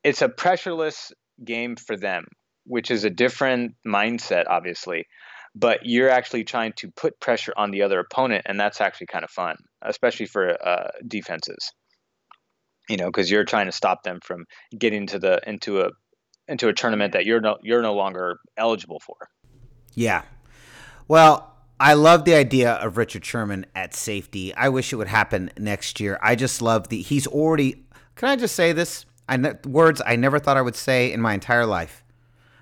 it's 0.03 0.23
a 0.23 0.29
pressureless 0.29 1.13
game 1.45 1.77
for 1.77 1.97
them, 1.97 2.27
which 2.65 2.91
is 2.91 3.05
a 3.05 3.11
different 3.11 3.75
mindset, 3.87 4.45
obviously. 4.49 5.07
But 5.55 5.85
you're 5.85 6.09
actually 6.09 6.45
trying 6.45 6.73
to 6.79 6.91
put 6.91 7.21
pressure 7.21 7.53
on 7.57 7.71
the 7.71 7.83
other 7.83 8.01
opponent, 8.01 8.47
and 8.47 8.59
that's 8.59 8.81
actually 8.81 9.09
kind 9.09 9.23
of 9.23 9.31
fun, 9.31 9.57
especially 9.83 10.27
for 10.27 10.57
uh, 10.67 10.89
defenses. 11.07 11.73
You 12.89 12.97
know, 12.97 13.07
because 13.07 13.31
you're 13.31 13.45
trying 13.45 13.67
to 13.67 13.73
stop 13.73 14.03
them 14.03 14.19
from 14.25 14.47
getting 14.77 15.07
to 15.09 15.19
the 15.19 15.41
into 15.47 15.83
a 15.83 15.91
into 16.49 16.69
a 16.69 16.73
tournament 16.73 17.13
that 17.13 17.27
you're 17.27 17.41
no 17.41 17.59
you're 17.63 17.83
no 17.83 17.95
longer 17.95 18.39
eligible 18.57 19.01
for. 19.01 19.17
Yeah. 19.95 20.23
Well, 21.07 21.52
I 21.83 21.95
love 21.95 22.25
the 22.25 22.35
idea 22.35 22.75
of 22.75 22.97
Richard 22.97 23.25
Sherman 23.25 23.67
at 23.75 23.93
safety. 23.93 24.55
I 24.55 24.69
wish 24.69 24.93
it 24.93 24.97
would 24.97 25.09
happen 25.09 25.51
next 25.59 25.99
year. 25.99 26.17
I 26.23 26.37
just 26.37 26.63
love 26.63 26.91
the 26.91 27.03
he's 27.03 27.27
already. 27.27 27.85
Can 28.15 28.29
I 28.29 28.37
just 28.37 28.55
say 28.55 28.73
this? 28.73 29.05
I 29.29 29.37
ne- 29.37 29.55
words 29.67 30.01
I 30.07 30.15
never 30.15 30.39
thought 30.39 30.57
I 30.57 30.63
would 30.63 30.77
say 30.77 31.13
in 31.13 31.21
my 31.21 31.35
entire 31.35 31.67
life. 31.67 32.05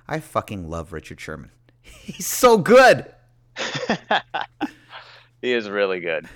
I 0.09 0.21
fucking 0.21 0.71
love 0.71 0.95
Richard 0.95 1.21
Sherman. 1.21 1.51
He's 1.83 2.27
so 2.27 2.57
good. 2.57 3.13
he 5.43 5.53
is 5.53 5.69
really 5.69 6.01
good. 6.01 6.27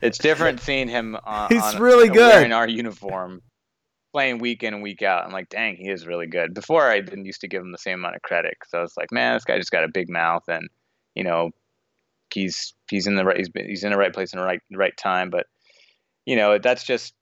It's 0.00 0.16
different 0.16 0.60
seeing 0.60 0.88
him 0.88 1.18
on. 1.24 1.48
He's 1.52 1.62
on, 1.62 1.82
really 1.82 2.08
good 2.08 2.46
in 2.46 2.52
our 2.52 2.66
uniform 2.66 3.42
playing 4.14 4.38
week 4.38 4.62
in 4.62 4.72
and 4.72 4.82
week 4.82 5.02
out. 5.02 5.26
I'm 5.26 5.32
like, 5.32 5.50
dang, 5.50 5.76
he 5.76 5.90
is 5.90 6.06
really 6.06 6.28
good. 6.28 6.54
Before 6.54 6.90
I 6.90 7.00
didn't 7.00 7.26
used 7.26 7.42
to 7.42 7.48
give 7.48 7.60
him 7.60 7.72
the 7.72 7.78
same 7.78 7.98
amount 7.98 8.16
of 8.16 8.22
credit 8.22 8.54
because 8.58 8.72
I 8.72 8.80
was 8.80 8.94
like, 8.96 9.12
man, 9.12 9.34
this 9.34 9.44
guy 9.44 9.58
just 9.58 9.70
got 9.70 9.84
a 9.84 9.88
big 9.92 10.08
mouth 10.08 10.44
and 10.48 10.66
you 11.14 11.24
know 11.24 11.50
he's 12.34 12.74
he's 12.90 13.06
in 13.06 13.16
the 13.16 13.24
right 13.24 13.36
he's, 13.36 13.48
he's 13.54 13.84
in 13.84 13.90
the 13.90 13.98
right 13.98 14.12
place 14.12 14.32
in 14.32 14.38
the 14.38 14.44
right 14.44 14.60
the 14.70 14.78
right 14.78 14.96
time. 14.96 15.30
But 15.30 15.46
you 16.26 16.36
know 16.36 16.58
that's 16.58 16.84
just 16.84 17.14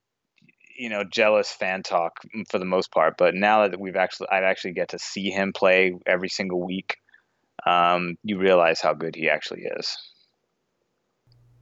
you 0.78 0.88
know 0.88 1.02
jealous 1.04 1.50
fan 1.50 1.82
talk 1.82 2.20
for 2.50 2.58
the 2.58 2.64
most 2.64 2.90
part. 2.90 3.14
But 3.18 3.34
now 3.34 3.68
that 3.68 3.80
we've 3.80 3.96
actually 3.96 4.28
I've 4.30 4.44
actually 4.44 4.72
get 4.72 4.90
to 4.90 4.98
see 4.98 5.30
him 5.30 5.52
play 5.52 5.94
every 6.06 6.28
single 6.28 6.64
week, 6.64 6.96
um, 7.66 8.16
you 8.22 8.38
realize 8.38 8.80
how 8.80 8.94
good 8.94 9.14
he 9.16 9.28
actually 9.28 9.62
is. 9.62 9.96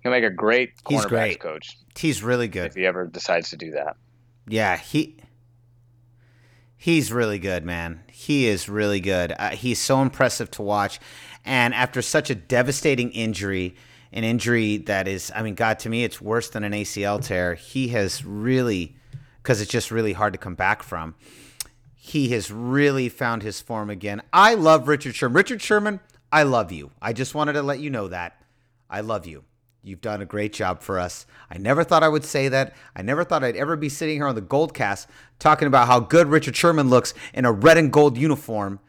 He'll 0.03 0.13
make 0.13 0.25
a 0.25 0.31
great 0.31 0.71
He's 0.89 1.05
great. 1.05 1.41
coach 1.41 1.77
He's 1.97 2.23
really 2.23 2.47
good. 2.49 2.67
if 2.67 2.75
he 2.75 2.87
ever 2.87 3.07
decides 3.07 3.51
to 3.51 3.57
do 3.57 3.73
that. 3.73 3.97
Yeah, 4.47 4.77
he 4.77 5.17
he's 6.77 7.13
really 7.13 7.39
good, 7.39 7.65
man. 7.65 8.03
He 8.13 8.47
is 8.47 8.69
really 8.69 9.01
good. 9.01 9.35
Uh, 9.37 9.51
he's 9.51 9.81
so 9.81 10.01
impressive 10.01 10.51
to 10.53 10.63
watch, 10.63 11.01
and 11.47 11.73
after 11.73 12.03
such 12.03 12.29
a 12.29 12.35
devastating 12.35 13.11
injury, 13.13 13.77
an 14.13 14.25
injury 14.25 14.79
that 14.79 15.09
is, 15.09 15.33
I 15.35 15.43
mean, 15.43 15.55
God, 15.55 15.79
to 15.81 15.89
me, 15.89 16.05
it's 16.05 16.21
worse 16.21 16.51
than 16.51 16.65
an 16.65 16.73
ACL 16.73 17.25
tear. 17.25 17.55
He 17.55 17.89
has 17.89 18.25
really, 18.25 18.97
because 19.43 19.61
it's 19.61 19.71
just 19.71 19.91
really 19.91 20.13
hard 20.13 20.33
to 20.33 20.39
come 20.39 20.55
back 20.55 20.83
from. 20.83 21.15
He 21.95 22.29
has 22.31 22.51
really 22.51 23.09
found 23.09 23.43
his 23.43 23.61
form 23.61 23.91
again. 23.91 24.23
I 24.33 24.55
love 24.55 24.89
Richard 24.89 25.15
Sherman. 25.15 25.37
Richard 25.37 25.63
Sherman, 25.63 26.01
I 26.31 26.43
love 26.43 26.73
you. 26.73 26.91
I 27.01 27.13
just 27.13 27.35
wanted 27.35 27.55
to 27.55 27.63
let 27.63 27.81
you 27.81 27.91
know 27.91 28.09
that. 28.09 28.43
I 28.91 29.01
love 29.01 29.27
you. 29.27 29.45
You've 29.83 30.01
done 30.01 30.21
a 30.21 30.27
great 30.27 30.53
job 30.53 30.83
for 30.83 30.99
us. 30.99 31.27
I 31.49 31.59
never 31.59 31.85
thought 31.85 32.03
I 32.03 32.09
would 32.09 32.25
say 32.25 32.49
that. 32.49 32.75
I 32.97 33.03
never 33.03 33.23
thought 33.23 33.45
I'd 33.45 33.55
ever 33.55 33.77
be 33.77 33.89
sitting 33.89 34.17
here 34.17 34.27
on 34.27 34.35
the 34.35 34.43
Goldcast 34.43 35.07
talking 35.39 35.69
about 35.69 35.87
how 35.87 36.01
good 36.01 36.27
Richard 36.27 36.57
Sherman 36.57 36.91
looks 36.91 37.15
in 37.33 37.45
a 37.45 37.53
red 37.53 37.79
and 37.79 37.93
gold 37.93 38.19
uniform, 38.19 38.81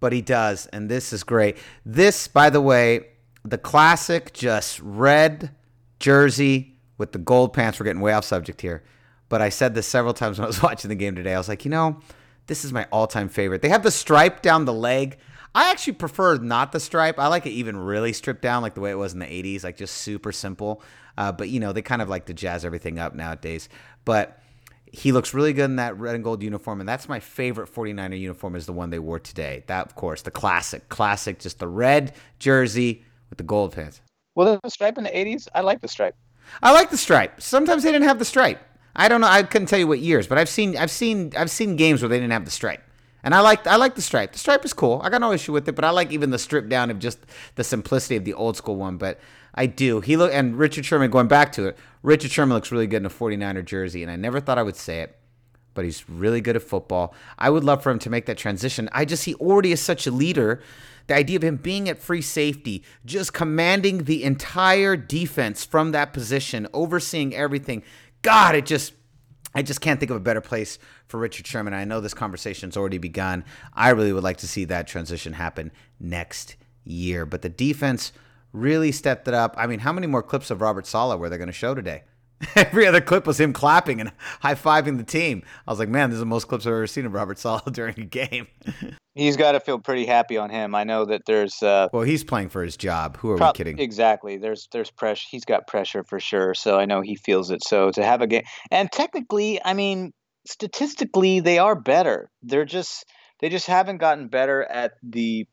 but 0.00 0.12
he 0.12 0.22
does, 0.22 0.66
and 0.66 0.88
this 0.88 1.12
is 1.12 1.24
great. 1.24 1.56
This, 1.84 2.28
by 2.28 2.50
the 2.50 2.60
way, 2.60 3.06
the 3.44 3.58
classic 3.58 4.32
just 4.32 4.80
red 4.80 5.50
jersey 5.98 6.76
with 6.96 7.12
the 7.12 7.18
gold 7.18 7.52
pants. 7.52 7.78
We're 7.78 7.84
getting 7.84 8.02
way 8.02 8.12
off 8.12 8.24
subject 8.24 8.60
here, 8.60 8.82
but 9.28 9.42
I 9.42 9.48
said 9.48 9.74
this 9.74 9.86
several 9.86 10.14
times 10.14 10.38
when 10.38 10.44
I 10.44 10.48
was 10.48 10.62
watching 10.62 10.88
the 10.88 10.94
game 10.94 11.14
today. 11.14 11.34
I 11.34 11.38
was 11.38 11.48
like, 11.48 11.64
you 11.64 11.70
know, 11.70 12.00
this 12.46 12.64
is 12.64 12.72
my 12.72 12.86
all-time 12.90 13.28
favorite. 13.28 13.62
They 13.62 13.68
have 13.68 13.82
the 13.82 13.90
stripe 13.90 14.42
down 14.42 14.64
the 14.64 14.72
leg. 14.72 15.18
I 15.54 15.70
actually 15.70 15.94
prefer 15.94 16.36
not 16.36 16.72
the 16.72 16.80
stripe. 16.80 17.18
I 17.18 17.28
like 17.28 17.46
it 17.46 17.50
even 17.50 17.76
really 17.76 18.12
stripped 18.12 18.42
down, 18.42 18.62
like 18.62 18.74
the 18.74 18.80
way 18.80 18.90
it 18.90 18.98
was 18.98 19.12
in 19.12 19.18
the 19.18 19.26
80s, 19.26 19.64
like 19.64 19.76
just 19.76 19.94
super 19.94 20.32
simple. 20.32 20.82
Uh, 21.16 21.32
but, 21.32 21.48
you 21.48 21.58
know, 21.58 21.72
they 21.72 21.82
kind 21.82 22.00
of 22.00 22.08
like 22.08 22.26
to 22.26 22.34
jazz 22.34 22.64
everything 22.64 22.98
up 22.98 23.14
nowadays. 23.14 23.68
But 24.04 24.40
he 24.92 25.12
looks 25.12 25.34
really 25.34 25.52
good 25.52 25.64
in 25.64 25.76
that 25.76 25.98
red 25.98 26.14
and 26.14 26.24
gold 26.24 26.42
uniform. 26.42 26.80
And 26.80 26.88
that's 26.88 27.08
my 27.08 27.20
favorite 27.20 27.72
49er 27.72 28.18
uniform 28.18 28.56
is 28.56 28.66
the 28.66 28.72
one 28.72 28.90
they 28.90 28.98
wore 28.98 29.18
today. 29.18 29.64
That, 29.66 29.86
of 29.86 29.94
course, 29.94 30.22
the 30.22 30.30
classic, 30.30 30.88
classic, 30.88 31.38
just 31.38 31.58
the 31.58 31.68
red 31.68 32.14
jersey 32.38 33.04
with 33.30 33.38
the 33.38 33.44
gold 33.44 33.72
pants. 33.72 34.00
Well, 34.34 34.60
the 34.62 34.70
stripe 34.70 34.98
in 34.98 35.04
the 35.04 35.10
'80s, 35.10 35.48
I 35.54 35.62
like 35.62 35.80
the 35.80 35.88
stripe. 35.88 36.14
I 36.62 36.72
like 36.72 36.90
the 36.90 36.96
stripe. 36.96 37.40
Sometimes 37.40 37.82
they 37.82 37.92
didn't 37.92 38.06
have 38.06 38.18
the 38.18 38.24
stripe. 38.24 38.60
I 38.94 39.08
don't 39.08 39.20
know. 39.20 39.26
I 39.26 39.42
couldn't 39.42 39.68
tell 39.68 39.78
you 39.78 39.86
what 39.86 40.00
years, 40.00 40.26
but 40.26 40.38
I've 40.38 40.48
seen 40.48 40.76
I've 40.76 40.90
seen 40.90 41.32
I've 41.36 41.50
seen 41.50 41.76
games 41.76 42.02
where 42.02 42.08
they 42.08 42.18
didn't 42.18 42.32
have 42.32 42.44
the 42.44 42.50
stripe. 42.50 42.82
And 43.22 43.34
I 43.34 43.40
like 43.40 43.66
I 43.66 43.76
like 43.76 43.94
the 43.94 44.02
stripe. 44.02 44.32
The 44.32 44.38
stripe 44.38 44.64
is 44.64 44.72
cool. 44.72 45.00
I 45.02 45.10
got 45.10 45.20
no 45.20 45.32
issue 45.32 45.52
with 45.52 45.68
it, 45.68 45.74
but 45.74 45.84
I 45.84 45.90
like 45.90 46.12
even 46.12 46.30
the 46.30 46.38
strip 46.38 46.68
down 46.68 46.90
of 46.90 46.98
just 46.98 47.18
the 47.56 47.64
simplicity 47.64 48.16
of 48.16 48.24
the 48.24 48.34
old 48.34 48.56
school 48.56 48.76
one. 48.76 48.96
But 48.96 49.18
I 49.58 49.66
do. 49.66 50.00
He 50.00 50.16
look 50.16 50.32
and 50.32 50.56
Richard 50.56 50.86
Sherman 50.86 51.10
going 51.10 51.26
back 51.26 51.50
to 51.54 51.66
it. 51.66 51.76
Richard 52.04 52.30
Sherman 52.30 52.54
looks 52.54 52.70
really 52.70 52.86
good 52.86 53.02
in 53.02 53.06
a 53.06 53.10
49er 53.10 53.64
jersey, 53.64 54.04
and 54.04 54.10
I 54.10 54.14
never 54.14 54.38
thought 54.38 54.56
I 54.56 54.62
would 54.62 54.76
say 54.76 55.00
it, 55.00 55.18
but 55.74 55.84
he's 55.84 56.08
really 56.08 56.40
good 56.40 56.54
at 56.54 56.62
football. 56.62 57.12
I 57.36 57.50
would 57.50 57.64
love 57.64 57.82
for 57.82 57.90
him 57.90 57.98
to 57.98 58.10
make 58.10 58.26
that 58.26 58.38
transition. 58.38 58.88
I 58.92 59.04
just 59.04 59.24
he 59.24 59.34
already 59.34 59.72
is 59.72 59.80
such 59.80 60.06
a 60.06 60.12
leader. 60.12 60.62
The 61.08 61.16
idea 61.16 61.38
of 61.38 61.42
him 61.42 61.56
being 61.56 61.88
at 61.88 61.98
free 61.98 62.22
safety, 62.22 62.84
just 63.04 63.32
commanding 63.32 64.04
the 64.04 64.22
entire 64.22 64.96
defense 64.96 65.64
from 65.64 65.90
that 65.90 66.12
position, 66.12 66.68
overseeing 66.72 67.34
everything. 67.34 67.82
God, 68.22 68.54
it 68.54 68.64
just 68.64 68.92
I 69.56 69.62
just 69.62 69.80
can't 69.80 69.98
think 69.98 70.10
of 70.10 70.16
a 70.16 70.20
better 70.20 70.40
place 70.40 70.78
for 71.08 71.18
Richard 71.18 71.48
Sherman. 71.48 71.74
I 71.74 71.84
know 71.84 72.00
this 72.00 72.14
conversation's 72.14 72.76
already 72.76 72.98
begun. 72.98 73.44
I 73.74 73.88
really 73.88 74.12
would 74.12 74.22
like 74.22 74.36
to 74.36 74.46
see 74.46 74.66
that 74.66 74.86
transition 74.86 75.32
happen 75.32 75.72
next 75.98 76.54
year. 76.84 77.26
But 77.26 77.42
the 77.42 77.48
defense 77.48 78.12
really 78.52 78.92
stepped 78.92 79.28
it 79.28 79.34
up. 79.34 79.54
I 79.56 79.66
mean, 79.66 79.80
how 79.80 79.92
many 79.92 80.06
more 80.06 80.22
clips 80.22 80.50
of 80.50 80.60
Robert 80.60 80.86
Saleh 80.86 81.18
were 81.18 81.28
they 81.28 81.36
going 81.36 81.48
to 81.48 81.52
show 81.52 81.74
today? 81.74 82.02
Every 82.54 82.86
other 82.86 83.00
clip 83.00 83.26
was 83.26 83.40
him 83.40 83.52
clapping 83.52 84.00
and 84.00 84.12
high 84.40 84.54
fiving 84.54 84.96
the 84.96 85.04
team. 85.04 85.42
I 85.66 85.72
was 85.72 85.78
like, 85.78 85.88
man, 85.88 86.10
this 86.10 86.16
is 86.16 86.20
the 86.20 86.26
most 86.26 86.46
clips 86.46 86.66
I've 86.66 86.72
ever 86.72 86.86
seen 86.86 87.04
of 87.04 87.12
Robert 87.12 87.38
Saleh 87.38 87.64
during 87.72 87.98
a 87.98 88.04
game. 88.04 88.46
He's 89.14 89.36
got 89.36 89.52
to 89.52 89.60
feel 89.60 89.80
pretty 89.80 90.06
happy 90.06 90.36
on 90.36 90.48
him. 90.48 90.76
I 90.76 90.84
know 90.84 91.04
that 91.06 91.22
there's 91.26 91.60
uh, 91.60 91.88
well, 91.92 92.02
he's 92.02 92.22
playing 92.22 92.50
for 92.50 92.62
his 92.62 92.76
job. 92.76 93.16
Who 93.16 93.30
are 93.30 93.36
we 93.36 93.52
kidding? 93.52 93.80
exactly 93.80 94.36
there's 94.36 94.68
there's 94.70 94.92
pressure. 94.92 95.26
He's 95.28 95.44
got 95.44 95.66
pressure 95.66 96.04
for 96.04 96.20
sure. 96.20 96.54
So 96.54 96.78
I 96.78 96.84
know 96.84 97.00
he 97.00 97.16
feels 97.16 97.50
it. 97.50 97.64
So 97.66 97.90
to 97.90 98.04
have 98.04 98.22
a 98.22 98.28
game, 98.28 98.44
and 98.70 98.92
technically, 98.92 99.60
I 99.64 99.74
mean, 99.74 100.12
statistically, 100.46 101.40
they 101.40 101.58
are 101.58 101.74
better. 101.74 102.30
They're 102.44 102.64
just 102.64 103.06
they 103.40 103.48
just 103.48 103.66
haven't 103.66 103.96
gotten 103.96 104.28
better 104.28 104.62
at 104.62 104.92
the 105.02 105.48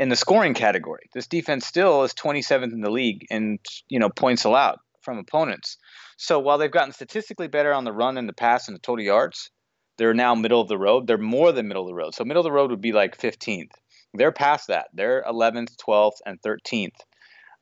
in 0.00 0.08
the 0.08 0.16
scoring 0.16 0.54
category. 0.54 1.10
This 1.12 1.26
defense 1.26 1.66
still 1.66 2.04
is 2.04 2.14
27th 2.14 2.72
in 2.72 2.80
the 2.80 2.90
league 2.90 3.26
in 3.30 3.58
you 3.90 3.98
know 3.98 4.08
points 4.08 4.44
allowed 4.44 4.78
from 5.02 5.18
opponents. 5.18 5.76
So 6.16 6.38
while 6.38 6.56
they've 6.56 6.70
gotten 6.70 6.92
statistically 6.92 7.48
better 7.48 7.72
on 7.72 7.84
the 7.84 7.92
run 7.92 8.16
and 8.16 8.28
the 8.28 8.32
pass 8.32 8.66
and 8.66 8.74
the 8.74 8.80
total 8.80 9.04
yards, 9.04 9.50
they're 9.98 10.14
now 10.14 10.34
middle 10.34 10.60
of 10.60 10.68
the 10.68 10.78
road. 10.78 11.06
They're 11.06 11.18
more 11.18 11.52
than 11.52 11.68
middle 11.68 11.82
of 11.82 11.88
the 11.88 11.94
road. 11.94 12.14
So 12.14 12.24
middle 12.24 12.40
of 12.40 12.44
the 12.44 12.52
road 12.52 12.70
would 12.70 12.80
be 12.80 12.92
like 12.92 13.18
15th. 13.18 13.72
They're 14.14 14.32
past 14.32 14.68
that. 14.68 14.88
They're 14.94 15.22
11th, 15.22 15.76
12th, 15.76 16.16
and 16.24 16.40
13th 16.40 16.96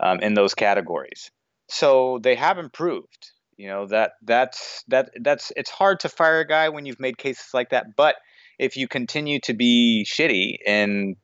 um, 0.01 0.21
in 0.21 0.35
those 0.35 0.55
categories. 0.55 1.33
So 1.69 2.21
they 2.23 2.37
have 2.37 2.59
improved. 2.59 3.33
You 3.57 3.67
know 3.67 3.87
that 3.89 4.13
that's 4.23 4.85
that 4.87 5.11
that's 5.21 5.51
it's 5.57 5.71
hard 5.71 5.99
to 6.01 6.09
fire 6.09 6.39
a 6.39 6.47
guy 6.47 6.69
when 6.69 6.87
you've 6.87 7.01
made 7.01 7.19
cases 7.19 7.49
like 7.53 7.71
that. 7.71 7.97
But 7.97 8.15
if 8.61 8.77
you 8.77 8.87
continue 8.87 9.41
to 9.41 9.55
be 9.55 10.07
shitty 10.09 10.59
in 10.65 11.17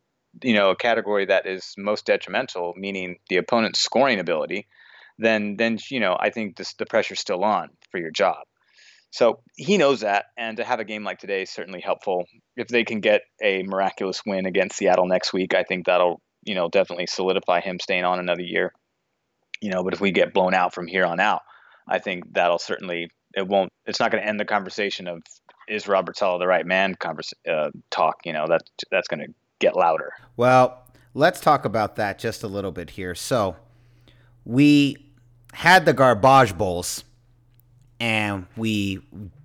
you 0.43 0.55
know 0.55 0.71
a 0.71 0.77
category 0.77 1.27
that 1.27 1.47
is 1.47 1.75
most 1.77 2.07
detrimental, 2.07 2.75
meaning 2.77 3.19
the 3.29 3.37
opponent's 3.37 3.81
scoring 3.81 4.21
ability, 4.21 4.67
then 5.19 5.57
then 5.57 5.79
you 5.91 6.01
know 6.01 6.17
I 6.19 6.31
think 6.31 6.57
this, 6.57 6.75
the 6.75 6.87
pressure's 6.87 7.21
still 7.21 7.45
on 7.45 7.71
for 7.91 7.99
your 7.99 8.11
job. 8.11 8.45
So 9.11 9.41
he 9.57 9.79
knows 9.79 10.01
that, 10.01 10.27
and 10.37 10.57
to 10.57 10.65
have 10.65 10.81
a 10.81 10.85
game 10.85 11.05
like 11.05 11.21
today 11.21 11.43
is 11.43 11.51
certainly 11.51 11.81
helpful. 11.81 12.25
If 12.57 12.67
they 12.69 12.83
can 12.83 13.01
get 13.01 13.23
a 13.43 13.63
miraculous 13.63 14.23
win 14.27 14.47
against 14.47 14.77
Seattle 14.77 15.07
next 15.07 15.33
week, 15.33 15.55
I 15.55 15.63
think 15.63 15.87
that'll 15.87 16.21
you 16.43 16.55
know 16.55 16.69
definitely 16.69 17.07
solidify 17.07 17.61
him 17.61 17.79
staying 17.81 18.05
on 18.05 18.19
another 18.19 18.43
year. 18.43 18.73
You 19.61 19.71
know, 19.71 19.85
but 19.85 19.95
if 19.95 20.01
we 20.01 20.11
get 20.11 20.35
blown 20.35 20.53
out 20.53 20.75
from 20.75 20.87
here 20.87 21.07
on 21.07 21.21
out, 21.21 21.43
I 21.89 21.99
think 22.01 22.33
that'll 22.33 22.59
certainly 22.59 23.11
it 23.35 23.47
won't. 23.47 23.71
It's 23.87 24.01
not 24.01 24.11
going 24.11 24.23
to 24.23 24.29
end 24.29 24.41
the 24.41 24.45
conversation 24.45 25.07
of 25.07 25.23
is 25.69 25.89
Robert 25.89 26.17
Saleh 26.17 26.41
the 26.41 26.47
right 26.47 26.67
man? 26.67 26.95
Converse, 26.95 27.33
uh, 27.49 27.71
talk. 27.91 28.17
You 28.25 28.33
know 28.33 28.47
that 28.49 28.63
that's 28.91 29.09
going 29.09 29.21
to 29.21 29.35
get 29.65 29.77
louder. 29.77 30.13
Well, 30.37 30.83
let's 31.15 31.41
talk 31.41 31.65
about 31.65 31.97
that 31.97 32.19
just 32.19 32.43
a 32.43 32.49
little 32.49 32.73
bit 32.73 32.91
here. 32.91 33.15
So, 33.15 33.57
we 34.45 34.97
had 35.53 35.85
the 35.85 35.93
garbage 35.93 36.57
bowls, 36.57 37.05
and 38.01 38.47
we 38.57 39.01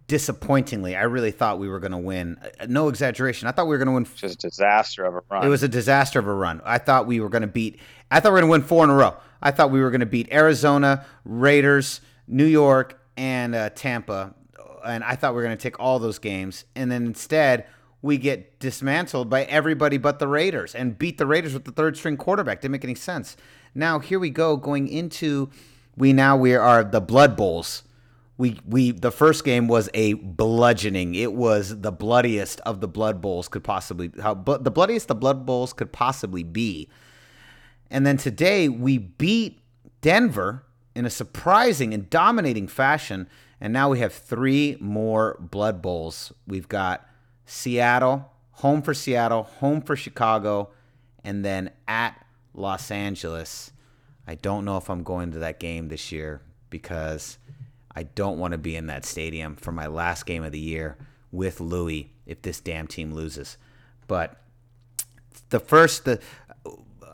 disappointingly, 0.08 0.96
I 0.96 1.04
really 1.04 1.32
thought 1.32 1.60
we 1.60 1.70
were 1.70 1.80
going 1.80 1.92
to 1.92 1.98
win. 1.98 2.38
Uh, 2.42 2.66
No 2.68 2.90
exaggeration. 2.90 3.48
I 3.48 3.52
thought 3.52 3.68
we 3.68 3.78
were 3.78 3.84
going 3.84 3.88
to 3.88 3.94
win. 3.94 4.08
Just 4.16 4.44
a 4.44 4.50
disaster 4.50 5.06
of 5.06 5.16
a 5.16 5.22
run. 5.30 5.46
It 5.46 5.50
was 5.50 5.64
a 5.64 5.68
disaster 5.68 6.20
of 6.20 6.28
a 6.28 6.34
run. 6.34 6.62
I 6.66 6.80
thought 6.80 7.06
we 7.08 7.20
were 7.20 7.30
going 7.30 7.44
to 7.44 7.48
beat. 7.48 7.80
I 8.12 8.20
thought 8.20 8.30
we 8.30 8.34
were 8.34 8.48
going 8.48 8.50
to 8.50 8.52
win 8.52 8.68
four 8.68 8.84
in 8.84 8.90
a 8.90 8.96
row. 8.96 9.16
I 9.42 9.52
thought 9.52 9.72
we 9.72 9.80
were 9.82 9.92
going 9.92 10.00
to 10.02 10.08
beat 10.08 10.32
Arizona, 10.34 11.06
Raiders, 11.24 12.02
New 12.28 12.46
York, 12.46 13.00
and 13.16 13.54
uh, 13.56 13.70
Tampa, 13.70 14.34
and 14.86 15.04
I 15.04 15.16
thought 15.16 15.34
we 15.34 15.38
were 15.38 15.44
going 15.44 15.58
to 15.58 15.62
take 15.62 15.80
all 15.80 16.00
those 16.00 16.20
games. 16.20 16.66
And 16.76 16.92
then 16.92 17.06
instead, 17.06 17.68
we 18.02 18.18
get 18.18 18.60
dismantled 18.60 19.30
by 19.30 19.44
everybody 19.44 19.98
but 19.98 20.20
the 20.20 20.28
Raiders 20.28 20.74
and 20.74 20.98
beat 20.98 21.18
the 21.18 21.26
Raiders 21.26 21.54
with 21.54 21.66
the 21.66 21.72
third 21.72 21.98
string 21.98 22.18
quarterback. 22.18 22.62
Didn't 22.62 22.72
make 22.72 22.84
any 22.84 22.96
sense. 22.96 23.36
Now 23.76 24.00
here 24.00 24.20
we 24.20 24.30
go 24.30 24.56
going 24.56 24.88
into 24.88 25.50
we 25.98 26.14
now 26.14 26.38
we 26.38 26.56
are 26.56 26.84
the 26.84 27.02
Blood 27.02 27.36
Bowls. 27.36 27.84
We 28.38 28.60
we 28.66 28.92
the 28.92 29.12
first 29.12 29.44
game 29.44 29.68
was 29.68 29.90
a 29.94 30.14
bludgeoning. 30.14 31.16
It 31.16 31.34
was 31.34 31.82
the 31.82 31.92
bloodiest 31.92 32.62
of 32.62 32.80
the 32.80 32.88
Blood 32.88 33.22
Bowls 33.22 33.50
could 33.50 33.64
possibly 33.64 34.12
how 34.22 34.34
but 34.34 34.64
the 34.64 34.72
bloodiest 34.72 35.10
the 35.10 35.16
Blood 35.16 35.46
Bowls 35.46 35.74
could 35.74 35.92
possibly 35.92 36.44
be. 36.44 36.90
And 37.92 38.06
then 38.06 38.18
today 38.18 38.70
we 38.70 38.98
beat 38.98 39.62
Denver 40.02 40.64
in 40.96 41.06
a 41.06 41.10
surprising 41.10 41.94
and 41.94 42.10
dominating 42.10 42.68
fashion. 42.68 43.28
And 43.62 43.74
now 43.74 43.90
we 43.90 44.00
have 44.00 44.14
three 44.14 44.78
more 44.80 45.38
Blood 45.42 45.82
Bowls. 45.82 46.32
We've 46.48 46.70
got 46.70 47.06
Seattle, 47.50 48.32
home 48.52 48.82
for 48.82 48.94
Seattle, 48.94 49.44
home 49.44 49.82
for 49.82 49.96
Chicago, 49.96 50.70
and 51.24 51.44
then 51.44 51.72
at 51.88 52.26
Los 52.54 52.92
Angeles. 52.92 53.72
I 54.28 54.36
don't 54.36 54.66
know 54.66 54.78
if 54.78 54.90
I'm 54.90 55.02
going 55.04 55.32
to 55.32 55.40
that 55.40 55.60
game 55.60 55.88
this 55.88 56.12
year 56.12 56.42
because 56.70 57.40
I 57.96 58.04
don't 58.04 58.38
want 58.38 58.52
to 58.52 58.60
be 58.60 58.76
in 58.76 58.86
that 58.88 59.04
stadium 59.04 59.56
for 59.56 59.72
my 59.72 59.88
last 59.88 60.26
game 60.26 60.44
of 60.44 60.52
the 60.52 60.60
year. 60.60 60.98
with 61.32 61.60
Louis 61.60 62.12
if 62.26 62.42
this 62.42 62.60
damn 62.60 62.88
team 62.88 63.14
loses. 63.14 63.58
But 64.08 64.36
the 65.50 65.60
first, 65.60 66.06
the 66.06 66.20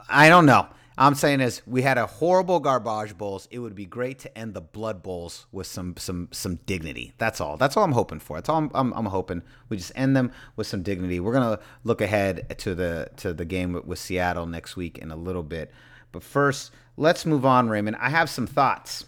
I 0.10 0.30
don't 0.30 0.45
know. 0.45 0.67
I'm 0.97 1.15
saying 1.15 1.41
is 1.41 1.62
we 1.65 1.81
had 1.81 1.97
a 1.97 2.05
horrible 2.05 2.60
garbage 2.60 3.17
bowls. 3.17 3.47
It 3.51 3.60
would 3.60 3.75
be 3.75 3.86
great 3.86 4.19
to 4.19 4.38
end 4.38 4.53
the 4.53 4.62
blood 4.62 5.03
bowls 5.03 5.45
with 5.51 5.67
some 5.67 5.95
some 5.97 6.29
some 6.31 6.55
dignity. 6.65 7.13
That's 7.17 7.41
all. 7.41 7.58
That's 7.58 7.75
all 7.75 7.84
I'm 7.84 7.91
hoping 7.91 8.19
for. 8.19 8.38
That's 8.38 8.47
all 8.47 8.58
I'm, 8.58 8.71
I'm, 8.73 8.93
I'm 8.93 9.05
hoping. 9.08 9.41
We 9.67 9.77
just 9.77 9.91
end 9.95 10.15
them 10.15 10.31
with 10.55 10.67
some 10.67 10.84
dignity. 10.84 11.19
We're 11.19 11.34
gonna 11.34 11.60
look 11.84 11.99
ahead 11.99 12.58
to 12.60 12.75
the 12.75 13.10
to 13.17 13.34
the 13.34 13.45
game 13.45 13.73
with, 13.73 13.86
with 13.86 13.99
Seattle 13.99 14.45
next 14.45 14.77
week 14.77 14.97
in 14.97 15.12
a 15.12 15.17
little 15.17 15.43
bit. 15.43 15.71
But 16.13 16.23
first, 16.23 16.71
let's 16.95 17.25
move 17.25 17.45
on, 17.45 17.67
Raymond. 17.67 17.97
I 17.99 18.10
have 18.10 18.29
some 18.29 18.47
thoughts. 18.47 19.05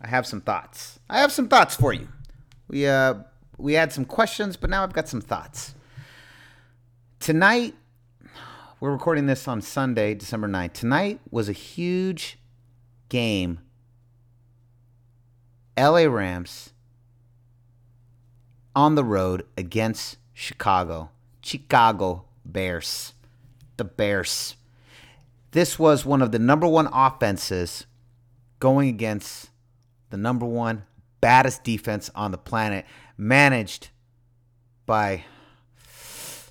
I 0.00 0.08
have 0.08 0.26
some 0.26 0.40
thoughts. 0.40 0.98
I 1.10 1.20
have 1.20 1.32
some 1.32 1.48
thoughts 1.48 1.74
for 1.74 1.92
you. 1.92 2.08
We 2.68 2.86
uh 2.86 3.14
we 3.58 3.74
had 3.74 3.92
some 3.92 4.06
questions, 4.06 4.56
but 4.56 4.70
now 4.70 4.82
I've 4.82 4.94
got 4.94 5.08
some 5.08 5.20
thoughts. 5.20 5.74
Tonight 7.20 7.74
we're 8.80 8.92
recording 8.92 9.26
this 9.26 9.48
on 9.48 9.60
Sunday, 9.60 10.14
December 10.14 10.46
9th. 10.46 10.72
Tonight 10.72 11.20
was 11.30 11.48
a 11.48 11.52
huge 11.52 12.38
game. 13.08 13.58
LA 15.76 16.04
Rams 16.04 16.70
on 18.76 18.94
the 18.94 19.02
road 19.02 19.44
against 19.56 20.16
Chicago. 20.32 21.10
Chicago 21.42 22.24
Bears. 22.44 23.14
The 23.78 23.84
Bears. 23.84 24.54
This 25.50 25.78
was 25.78 26.06
one 26.06 26.22
of 26.22 26.30
the 26.30 26.38
number 26.38 26.68
one 26.68 26.88
offenses 26.92 27.86
going 28.60 28.88
against 28.88 29.50
the 30.10 30.16
number 30.16 30.46
one 30.46 30.84
baddest 31.20 31.64
defense 31.64 32.10
on 32.14 32.30
the 32.30 32.38
planet, 32.38 32.84
managed 33.16 33.88
by 34.86 35.24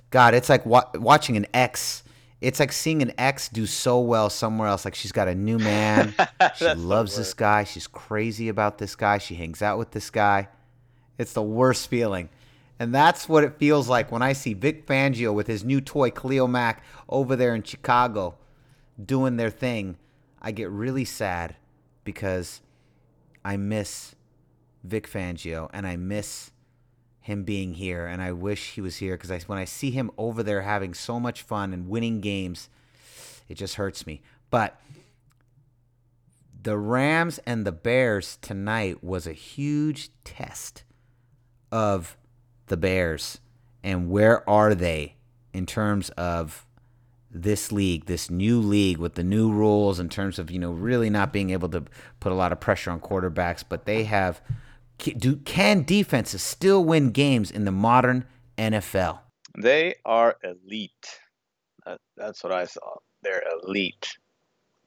God. 0.10 0.34
It's 0.34 0.50
like 0.50 0.66
wa- 0.66 0.90
watching 0.94 1.38
an 1.38 1.46
X 1.54 2.04
it's 2.40 2.60
like 2.60 2.72
seeing 2.72 3.02
an 3.02 3.14
ex 3.18 3.50
do 3.50 3.66
so 3.66 4.00
well 4.00 4.30
somewhere 4.30 4.68
else. 4.68 4.86
Like 4.86 4.96
she's 4.96 5.12
got 5.12 5.28
a 5.28 5.36
new 5.36 5.58
man. 5.58 6.14
she 6.56 6.74
loves 6.74 7.16
this 7.16 7.34
guy. 7.34 7.64
She's 7.64 7.88
crazy 7.88 8.50
about 8.50 8.78
this 8.78 8.96
guy. 8.96 9.18
She 9.18 9.36
hangs 9.36 9.62
out 9.62 9.78
with 9.78 9.92
this 9.92 10.10
guy. 10.10 10.50
It's 11.18 11.34
the 11.34 11.42
worst 11.42 11.90
feeling. 11.90 12.30
And 12.80 12.94
that's 12.94 13.28
what 13.28 13.44
it 13.44 13.58
feels 13.58 13.90
like 13.90 14.12
when 14.12 14.22
I 14.22 14.34
see 14.34 14.54
Vic 14.54 14.86
Fangio 14.86 15.34
with 15.34 15.48
his 15.48 15.64
new 15.64 15.82
toy, 15.82 16.12
Khalil 16.12 16.48
Mack, 16.48 16.84
over 17.10 17.36
there 17.36 17.56
in 17.56 17.64
Chicago 17.64 18.36
doing 19.04 19.38
their 19.38 19.50
thing. 19.50 19.98
I 20.40 20.52
get 20.52 20.70
really 20.70 21.06
sad 21.06 21.56
because 22.04 22.62
I 23.44 23.58
miss 23.58 24.14
Vic 24.84 25.10
Fangio 25.10 25.70
and 25.74 25.88
I 25.88 25.96
miss 25.96 26.52
him 27.28 27.44
being 27.44 27.74
here, 27.74 28.06
and 28.06 28.22
I 28.22 28.32
wish 28.32 28.72
he 28.72 28.82
was 28.82 28.98
here 28.98 29.16
because 29.16 29.32
I, 29.32 29.40
when 29.42 29.60
I 29.60 29.66
see 29.66 29.92
him 29.92 30.10
over 30.18 30.44
there 30.44 30.62
having 30.62 30.94
so 30.94 31.20
much 31.20 31.42
fun 31.42 31.74
and 31.74 31.90
winning 31.90 32.22
games, 32.22 32.70
it 33.50 33.56
just 33.56 33.76
hurts 33.76 34.08
me. 34.08 34.22
But 34.50 34.80
the 36.64 36.78
Rams 36.78 37.38
and 37.46 37.66
the 37.66 37.74
Bears 37.74 38.38
tonight 38.42 39.04
was 39.04 39.28
a 39.28 39.34
huge 39.34 40.10
test 40.24 40.86
of 41.70 42.16
the 42.68 42.78
Bears 42.78 43.40
and 43.84 44.10
where 44.10 44.50
are 44.50 44.74
they 44.74 45.16
in 45.54 45.66
terms 45.66 46.10
of 46.12 46.66
this 47.30 47.74
league, 47.74 48.06
this 48.06 48.30
new 48.30 48.62
league 48.62 49.00
with 49.00 49.16
the 49.16 49.24
new 49.24 49.52
rules 49.52 50.00
in 50.00 50.08
terms 50.08 50.40
of, 50.40 50.50
you 50.50 50.60
know, 50.60 50.72
really 50.72 51.10
not 51.10 51.34
being 51.34 51.50
able 51.50 51.68
to 51.70 51.84
put 52.22 52.32
a 52.32 52.36
lot 52.36 52.54
of 52.54 52.62
pressure 52.62 52.90
on 52.90 53.02
quarterbacks, 53.02 53.66
but 53.68 53.86
they 53.86 54.06
have 54.06 54.42
do 54.98 55.38
can 55.38 55.84
defenses 55.84 56.42
still 56.42 56.84
win 56.84 57.12
games 57.12 57.52
in 57.52 57.66
the 57.66 57.72
modern 57.72 58.26
NFL? 58.58 59.20
They 59.58 59.96
are 60.06 60.38
elite. 60.44 61.20
That, 61.86 62.00
that's 62.16 62.44
what 62.44 62.54
I 62.54 62.66
saw. 62.66 62.96
They're 63.24 63.44
elite. 63.64 64.18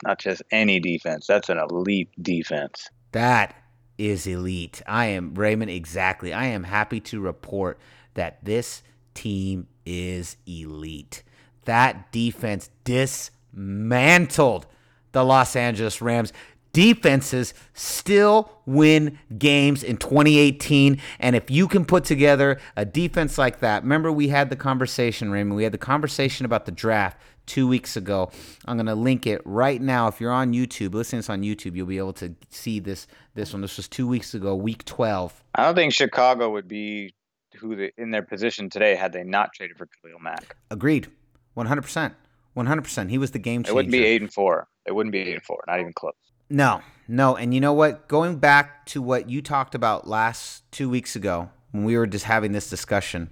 Not 0.04 0.18
just 0.18 0.42
any 0.50 0.80
defense. 0.80 1.26
That's 1.26 1.48
an 1.48 1.58
elite 1.58 2.10
defense. 2.22 2.88
That 3.12 3.54
is 3.98 4.26
elite. 4.26 4.82
I 4.86 5.06
am 5.06 5.34
Raymond 5.34 5.70
exactly. 5.70 6.32
I 6.32 6.46
am 6.46 6.64
happy 6.64 7.00
to 7.00 7.20
report 7.20 7.78
that 8.14 8.44
this 8.44 8.82
team 9.14 9.66
is 9.84 10.36
elite. 10.46 11.22
That 11.64 12.10
defense 12.12 12.70
dismantled 12.84 14.66
the 15.12 15.24
Los 15.24 15.54
Angeles 15.54 16.00
Rams 16.00 16.32
defenses 16.72 17.54
still 17.74 18.50
win 18.66 19.18
games 19.38 19.82
in 19.82 19.96
2018. 19.96 21.00
And 21.18 21.36
if 21.36 21.50
you 21.50 21.68
can 21.68 21.84
put 21.84 22.04
together 22.04 22.58
a 22.76 22.84
defense 22.84 23.38
like 23.38 23.60
that, 23.60 23.82
remember 23.82 24.12
we 24.12 24.28
had 24.28 24.50
the 24.50 24.56
conversation, 24.56 25.30
Raymond. 25.30 25.56
We 25.56 25.64
had 25.64 25.72
the 25.72 25.78
conversation 25.78 26.46
about 26.46 26.66
the 26.66 26.72
draft 26.72 27.18
two 27.46 27.66
weeks 27.66 27.96
ago. 27.96 28.30
I'm 28.66 28.76
gonna 28.76 28.94
link 28.94 29.26
it 29.26 29.42
right 29.44 29.80
now. 29.80 30.08
If 30.08 30.20
you're 30.20 30.32
on 30.32 30.52
YouTube, 30.52 30.94
listen 30.94 31.18
to 31.18 31.22
this 31.22 31.30
on 31.30 31.42
YouTube, 31.42 31.74
you'll 31.74 31.86
be 31.86 31.98
able 31.98 32.12
to 32.14 32.34
see 32.48 32.78
this 32.78 33.06
this 33.34 33.52
one. 33.52 33.62
This 33.62 33.76
was 33.76 33.88
two 33.88 34.06
weeks 34.06 34.34
ago, 34.34 34.54
week 34.54 34.84
12. 34.84 35.42
I 35.54 35.64
don't 35.64 35.74
think 35.74 35.92
Chicago 35.92 36.50
would 36.50 36.68
be 36.68 37.14
who 37.56 37.74
they, 37.74 37.92
in 37.98 38.10
their 38.10 38.22
position 38.22 38.70
today 38.70 38.94
had 38.94 39.12
they 39.12 39.24
not 39.24 39.52
traded 39.52 39.76
for 39.76 39.86
Khalil 39.86 40.20
Mack. 40.20 40.56
Agreed, 40.70 41.08
100. 41.54 41.82
percent 41.82 42.14
100%. 42.56 43.10
He 43.10 43.18
was 43.18 43.30
the 43.30 43.38
game 43.38 43.62
changer. 43.62 43.72
It 43.72 43.74
wouldn't 43.74 43.92
be 43.92 44.04
eight 44.04 44.20
and 44.20 44.32
four. 44.32 44.68
It 44.86 44.92
wouldn't 44.92 45.12
be 45.12 45.20
eight 45.20 45.34
and 45.34 45.42
four. 45.42 45.62
Not 45.66 45.80
even 45.80 45.92
close. 45.92 46.14
No, 46.50 46.82
no. 47.06 47.36
And 47.36 47.54
you 47.54 47.60
know 47.60 47.72
what? 47.72 48.08
Going 48.08 48.38
back 48.38 48.84
to 48.86 49.00
what 49.00 49.30
you 49.30 49.40
talked 49.40 49.74
about 49.74 50.08
last 50.08 50.70
two 50.72 50.90
weeks 50.90 51.14
ago 51.14 51.50
when 51.70 51.84
we 51.84 51.96
were 51.96 52.08
just 52.08 52.24
having 52.24 52.50
this 52.50 52.68
discussion, 52.68 53.30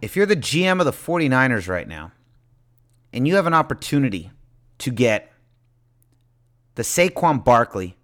if 0.00 0.14
you're 0.14 0.26
the 0.26 0.36
GM 0.36 0.78
of 0.78 0.86
the 0.86 0.92
49ers 0.92 1.68
right 1.68 1.88
now 1.88 2.12
and 3.12 3.26
you 3.26 3.34
have 3.34 3.46
an 3.46 3.54
opportunity 3.54 4.30
to 4.78 4.92
get 4.92 5.32
the 6.76 6.84
Saquon 6.84 7.44
Barkley 7.44 7.96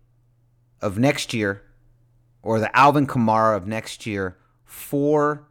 of 0.83 0.99
next 0.99 1.33
year 1.33 1.62
or 2.43 2.59
the 2.59 2.77
Alvin 2.77 3.07
Kamara 3.07 3.57
of 3.57 3.69
next 3.69 4.05
year 4.05 4.37
for 4.64 5.47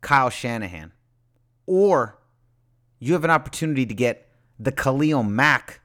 Kyle 0.00 0.30
Shanahan, 0.30 0.92
or 1.66 2.18
you 3.00 3.14
have 3.14 3.24
an 3.24 3.30
opportunity 3.30 3.84
to 3.84 3.94
get 3.94 4.28
the 4.60 4.70
Khalil 4.70 5.24
Mack 5.24 5.80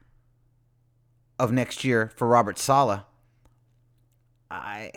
of 1.39 1.51
next 1.51 1.83
year 1.83 2.11
for 2.15 2.27
Robert 2.27 2.57
Saleh, 2.57 3.01
I 4.49 4.91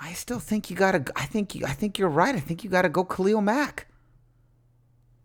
I 0.00 0.12
still 0.12 0.38
think 0.38 0.70
you 0.70 0.76
gotta. 0.76 1.04
I 1.16 1.24
think 1.24 1.54
you. 1.54 1.66
I 1.66 1.72
think 1.72 1.98
you're 1.98 2.08
right. 2.08 2.34
I 2.34 2.40
think 2.40 2.62
you 2.62 2.70
gotta 2.70 2.88
go 2.88 3.04
Khalil 3.04 3.40
Mack. 3.40 3.86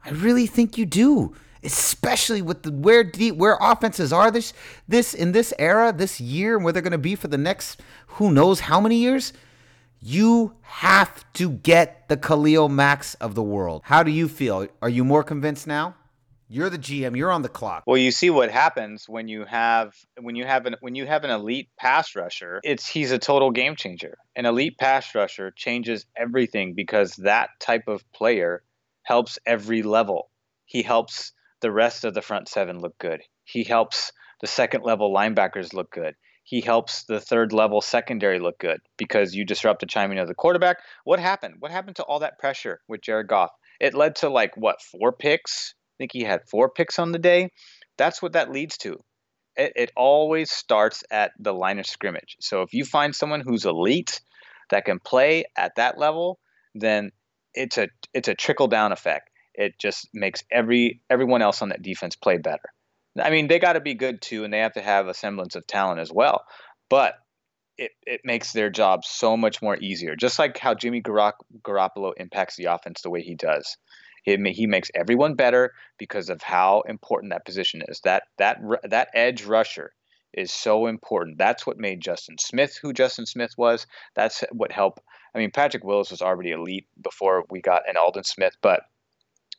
I 0.03 0.09
really 0.09 0.47
think 0.47 0.77
you 0.77 0.85
do, 0.85 1.33
especially 1.63 2.41
with 2.41 2.63
the 2.63 2.71
where 2.71 3.03
deep 3.03 3.35
where 3.35 3.57
offenses 3.61 4.11
are 4.11 4.31
this 4.31 4.53
this 4.87 5.13
in 5.13 5.31
this 5.31 5.53
era, 5.59 5.93
this 5.93 6.19
year, 6.19 6.55
and 6.55 6.63
where 6.63 6.73
they're 6.73 6.81
gonna 6.81 6.97
be 6.97 7.15
for 7.15 7.27
the 7.27 7.37
next 7.37 7.81
who 8.07 8.31
knows 8.31 8.61
how 8.61 8.79
many 8.81 8.97
years. 8.97 9.33
You 10.05 10.55
have 10.61 11.31
to 11.33 11.49
get 11.49 12.09
the 12.09 12.17
Khalil 12.17 12.67
Macks 12.67 13.13
of 13.15 13.35
the 13.35 13.43
world. 13.43 13.83
How 13.85 14.03
do 14.03 14.11
you 14.11 14.27
feel? 14.27 14.67
Are 14.81 14.89
you 14.89 15.05
more 15.05 15.23
convinced 15.23 15.65
now? 15.65 15.95
You're 16.53 16.69
the 16.69 16.77
GM. 16.77 17.17
You're 17.17 17.31
on 17.31 17.41
the 17.41 17.49
clock. 17.49 17.81
Well, 17.87 17.97
you 17.97 18.11
see 18.11 18.29
what 18.29 18.51
happens 18.51 19.09
when 19.09 19.27
you 19.27 19.43
have 19.43 19.95
when 20.21 20.35
you 20.35 20.45
have 20.45 20.67
an 20.67 20.75
when 20.81 20.93
you 20.93 21.07
have 21.07 21.23
an 21.23 21.31
elite 21.31 21.69
pass 21.79 22.15
rusher. 22.15 22.61
It's 22.63 22.87
he's 22.87 23.09
a 23.09 23.17
total 23.17 23.49
game 23.49 23.75
changer. 23.75 24.19
An 24.35 24.45
elite 24.45 24.77
pass 24.77 25.15
rusher 25.15 25.49
changes 25.49 26.05
everything 26.15 26.75
because 26.75 27.15
that 27.15 27.49
type 27.59 27.87
of 27.87 28.03
player 28.11 28.61
helps 29.01 29.39
every 29.47 29.81
level. 29.81 30.29
He 30.65 30.83
helps 30.83 31.31
the 31.61 31.71
rest 31.71 32.05
of 32.05 32.13
the 32.13 32.21
front 32.21 32.47
seven 32.47 32.79
look 32.81 32.99
good. 32.99 33.23
He 33.45 33.63
helps 33.63 34.11
the 34.39 34.45
second 34.45 34.83
level 34.83 35.11
linebackers 35.11 35.73
look 35.73 35.89
good. 35.89 36.13
He 36.43 36.61
helps 36.61 37.05
the 37.05 37.19
third 37.19 37.51
level 37.51 37.81
secondary 37.81 38.37
look 38.37 38.59
good 38.59 38.79
because 38.97 39.33
you 39.33 39.43
disrupt 39.43 39.79
the 39.79 39.87
chiming 39.87 40.19
of 40.19 40.27
the 40.27 40.35
quarterback. 40.35 40.77
What 41.03 41.19
happened? 41.19 41.55
What 41.57 41.71
happened 41.71 41.95
to 41.95 42.03
all 42.03 42.19
that 42.19 42.37
pressure 42.37 42.81
with 42.87 43.01
Jared 43.01 43.27
Goff? 43.27 43.49
It 43.79 43.95
led 43.95 44.17
to 44.17 44.29
like 44.29 44.55
what 44.55 44.83
four 44.83 45.11
picks 45.11 45.73
think 45.97 46.11
he 46.13 46.23
had 46.23 46.47
four 46.49 46.69
picks 46.69 46.99
on 46.99 47.11
the 47.11 47.19
day. 47.19 47.49
That's 47.97 48.21
what 48.21 48.33
that 48.33 48.51
leads 48.51 48.77
to. 48.79 48.97
It, 49.55 49.73
it 49.75 49.91
always 49.95 50.51
starts 50.51 51.03
at 51.11 51.31
the 51.39 51.53
line 51.53 51.79
of 51.79 51.85
scrimmage. 51.85 52.37
So 52.39 52.61
if 52.61 52.73
you 52.73 52.85
find 52.85 53.15
someone 53.15 53.41
who's 53.41 53.65
elite 53.65 54.21
that 54.69 54.85
can 54.85 54.99
play 54.99 55.45
at 55.55 55.75
that 55.75 55.97
level, 55.97 56.39
then 56.73 57.11
it's 57.53 57.77
a 57.77 57.89
it's 58.13 58.27
a 58.27 58.35
trickle 58.35 58.67
down 58.67 58.91
effect. 58.91 59.29
It 59.53 59.77
just 59.79 60.09
makes 60.13 60.43
every 60.51 61.01
everyone 61.09 61.43
else 61.43 61.61
on 61.61 61.69
that 61.69 61.83
defense 61.83 62.15
play 62.15 62.37
better. 62.37 62.69
I 63.21 63.29
mean, 63.29 63.47
they 63.47 63.59
got 63.59 63.73
to 63.73 63.81
be 63.81 63.93
good 63.93 64.21
too, 64.21 64.43
and 64.43 64.51
they 64.51 64.59
have 64.59 64.73
to 64.73 64.81
have 64.81 65.07
a 65.07 65.13
semblance 65.13 65.55
of 65.55 65.67
talent 65.67 65.99
as 65.99 66.11
well. 66.11 66.43
But 66.89 67.13
it, 67.77 67.91
it 68.05 68.21
makes 68.23 68.53
their 68.53 68.69
job 68.69 69.03
so 69.03 69.37
much 69.37 69.61
more 69.61 69.77
easier. 69.77 70.15
Just 70.15 70.39
like 70.39 70.57
how 70.57 70.73
Jimmy 70.73 71.01
Garoppolo 71.01 72.13
impacts 72.17 72.55
the 72.55 72.65
offense 72.65 73.01
the 73.01 73.09
way 73.09 73.21
he 73.21 73.35
does. 73.35 73.77
He, 74.23 74.67
makes 74.67 74.89
everyone 74.95 75.35
better 75.35 75.73
because 75.97 76.29
of 76.29 76.41
how 76.41 76.81
important 76.87 77.33
that 77.33 77.45
position 77.45 77.81
is. 77.87 77.99
That 78.01 78.23
that 78.37 78.59
that 78.83 79.09
edge 79.13 79.43
rusher 79.43 79.93
is 80.33 80.51
so 80.51 80.87
important. 80.87 81.37
That's 81.37 81.67
what 81.67 81.77
made 81.77 82.01
Justin 82.01 82.37
Smith 82.39 82.79
who 82.81 82.93
Justin 82.93 83.25
Smith 83.25 83.53
was. 83.57 83.85
That's 84.15 84.43
what 84.51 84.71
helped. 84.71 85.01
I 85.35 85.39
mean, 85.39 85.51
Patrick 85.51 85.83
Willis 85.83 86.11
was 86.11 86.21
already 86.21 86.51
elite 86.51 86.87
before 87.01 87.43
we 87.49 87.61
got 87.61 87.87
an 87.87 87.97
Aldon 87.97 88.23
Smith, 88.23 88.55
but 88.61 88.81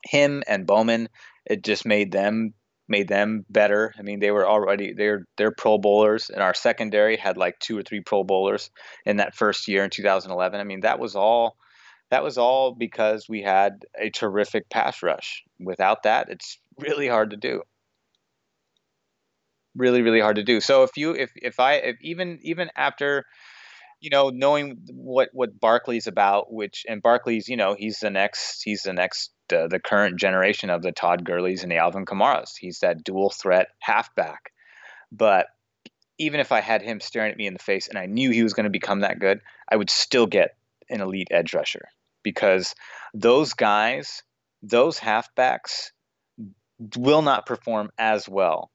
him 0.03 0.43
and 0.47 0.67
Bowman, 0.67 1.09
it 1.47 1.63
just 1.63 1.87
made 1.87 2.11
them 2.13 2.55
made 2.89 3.09
them 3.09 3.45
better. 3.49 3.95
I 3.99 4.03
mean, 4.03 4.21
they 4.21 4.31
were 4.31 4.49
already 4.49 4.93
they're 4.93 5.27
they're 5.37 5.51
Pro 5.53 5.79
Bowlers, 5.79 6.31
and 6.31 6.43
our 6.43 6.55
secondary 6.55 7.17
had 7.17 7.37
like 7.37 7.59
two 7.59 7.79
or 7.79 7.83
three 7.83 8.01
Pro 8.01 8.25
Bowlers 8.25 8.71
in 9.05 9.19
that 9.19 9.35
first 9.35 9.69
year 9.69 9.85
in 9.85 9.91
2011. 9.91 10.61
I 10.61 10.65
mean, 10.65 10.81
that 10.81 10.99
was 10.99 11.17
all 11.17 11.57
that 12.15 12.23
was 12.23 12.39
all 12.39 12.71
because 12.71 13.29
we 13.29 13.43
had 13.43 13.85
a 14.01 14.09
terrific 14.09 14.71
pass 14.71 15.03
rush. 15.03 15.43
Without 15.59 16.05
that, 16.05 16.29
it's 16.29 16.61
really 16.79 17.09
hard 17.09 17.31
to 17.31 17.37
do. 17.37 17.63
Really, 19.75 20.03
really 20.03 20.21
hard 20.21 20.37
to 20.37 20.45
do. 20.45 20.61
So 20.61 20.85
if 20.85 20.97
you 20.97 21.17
if 21.17 21.33
if 21.35 21.59
I 21.59 21.75
if 21.75 21.97
even 22.03 22.39
even 22.43 22.71
after 22.77 23.25
you 24.01 24.11
know, 24.11 24.31
knowing 24.31 24.79
what 24.93 25.31
what 25.33 25.59
Barkley's 25.59 26.07
about, 26.07 26.53
which 26.53 26.87
and 26.89 27.03
Barkley's, 27.03 27.49
you 27.49 27.57
know, 27.57 27.75
he's 27.77 27.99
the 27.99 28.11
next 28.11 28.63
he's 28.63 28.83
the 28.83 28.93
next 28.93 29.33
uh, 29.53 29.67
the 29.67 29.81
current 29.81 30.21
generation 30.21 30.71
of 30.71 30.83
the 30.83 30.93
Todd 30.93 31.25
Gurley's 31.25 31.65
and 31.65 31.73
the 31.73 31.79
Alvin 31.79 32.07
Kamara's. 32.07 32.55
He's 32.55 32.79
that 32.79 33.03
dual 33.03 33.31
threat 33.31 33.69
halfback. 33.81 34.53
But 35.11 35.47
even 36.19 36.39
if 36.39 36.53
I 36.53 36.61
had 36.61 36.81
him 36.81 37.01
staring 37.01 37.33
at 37.33 37.37
me 37.37 37.49
in 37.49 37.55
the 37.55 37.59
face 37.59 37.89
and 37.89 37.99
I 37.99 38.07
knew 38.07 38.31
he 38.31 38.45
was 38.45 38.55
going 38.55 38.65
to 38.65 38.71
become 38.71 39.01
that 39.01 39.19
good, 39.19 39.41
I 39.69 39.75
would 39.75 39.91
still 39.91 40.27
get 40.27 40.51
an 40.89 41.01
elite 41.01 41.29
edge 41.33 41.55
rusher 41.55 41.89
because 42.25 42.75
those 43.15 43.53
guys, 43.53 44.25
those 44.63 44.99
halfbacks 44.99 45.93
will 46.97 47.23
not 47.23 47.47
perform 47.47 47.91
as 47.97 48.29
well 48.29 48.73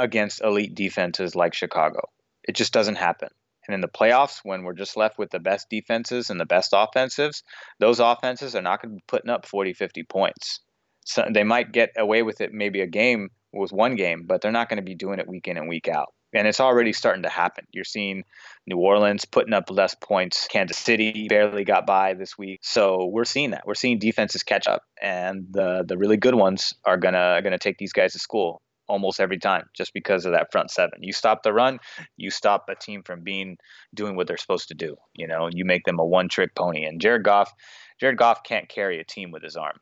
against 0.00 0.42
elite 0.42 0.74
defenses 0.74 1.36
like 1.36 1.54
Chicago. 1.54 2.08
It 2.42 2.56
just 2.56 2.72
doesn't 2.72 2.96
happen. 2.96 3.28
And 3.66 3.74
in 3.74 3.80
the 3.80 3.88
playoffs, 3.88 4.40
when 4.42 4.62
we're 4.62 4.74
just 4.74 4.96
left 4.96 5.18
with 5.18 5.30
the 5.30 5.40
best 5.40 5.68
defenses 5.70 6.30
and 6.30 6.40
the 6.40 6.46
best 6.46 6.70
offensives, 6.72 7.42
those 7.80 8.00
offenses 8.00 8.54
are 8.54 8.62
not 8.62 8.82
going 8.82 8.94
to 8.94 8.96
be 8.96 9.04
putting 9.06 9.30
up 9.30 9.46
40, 9.46 9.72
50 9.72 10.02
points. 10.04 10.60
So 11.04 11.26
they 11.32 11.44
might 11.44 11.72
get 11.72 11.90
away 11.96 12.22
with 12.22 12.40
it 12.40 12.52
maybe 12.52 12.80
a 12.80 12.86
game 12.86 13.30
with 13.52 13.72
one 13.72 13.96
game, 13.96 14.24
but 14.26 14.40
they're 14.40 14.52
not 14.52 14.68
going 14.68 14.78
to 14.78 14.82
be 14.82 14.94
doing 14.94 15.18
it 15.18 15.28
week 15.28 15.48
in 15.48 15.56
and 15.56 15.68
week 15.68 15.88
out. 15.88 16.12
And 16.36 16.46
it's 16.46 16.60
already 16.60 16.92
starting 16.92 17.22
to 17.22 17.28
happen. 17.28 17.66
You're 17.72 17.84
seeing 17.84 18.24
New 18.66 18.78
Orleans 18.78 19.24
putting 19.24 19.54
up 19.54 19.70
less 19.70 19.94
points. 19.94 20.46
Kansas 20.48 20.78
City 20.78 21.26
barely 21.28 21.64
got 21.64 21.86
by 21.86 22.14
this 22.14 22.36
week. 22.36 22.60
So 22.62 23.06
we're 23.06 23.24
seeing 23.24 23.50
that. 23.50 23.66
We're 23.66 23.74
seeing 23.74 23.98
defenses 23.98 24.42
catch 24.42 24.66
up, 24.66 24.82
and 25.00 25.46
the 25.50 25.84
the 25.86 25.96
really 25.96 26.16
good 26.16 26.34
ones 26.34 26.74
are 26.84 26.96
gonna 26.96 27.40
gonna 27.42 27.58
take 27.58 27.78
these 27.78 27.92
guys 27.92 28.12
to 28.12 28.18
school 28.18 28.60
almost 28.88 29.20
every 29.20 29.38
time 29.38 29.64
just 29.74 29.92
because 29.92 30.26
of 30.26 30.32
that 30.32 30.52
front 30.52 30.70
seven. 30.70 31.02
You 31.02 31.12
stop 31.12 31.42
the 31.42 31.52
run, 31.52 31.78
you 32.16 32.30
stop 32.30 32.66
a 32.68 32.74
team 32.74 33.02
from 33.02 33.22
being 33.22 33.56
doing 33.94 34.16
what 34.16 34.26
they're 34.26 34.36
supposed 34.36 34.68
to 34.68 34.74
do. 34.74 34.96
You 35.14 35.26
know, 35.26 35.48
you 35.52 35.64
make 35.64 35.84
them 35.84 35.98
a 35.98 36.04
one 36.04 36.28
trick 36.28 36.54
pony. 36.54 36.84
And 36.84 37.00
Jared 37.00 37.24
Goff, 37.24 37.52
Jared 38.00 38.18
Goff 38.18 38.42
can't 38.44 38.68
carry 38.68 39.00
a 39.00 39.04
team 39.04 39.30
with 39.30 39.42
his 39.42 39.56
arm 39.56 39.78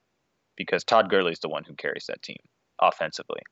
because 0.56 0.84
Todd 0.84 1.10
Gurley's 1.10 1.40
the 1.40 1.48
one 1.48 1.64
who 1.64 1.74
carries 1.74 2.06
that 2.08 2.22
team 2.22 2.38
offensively. 2.80 3.42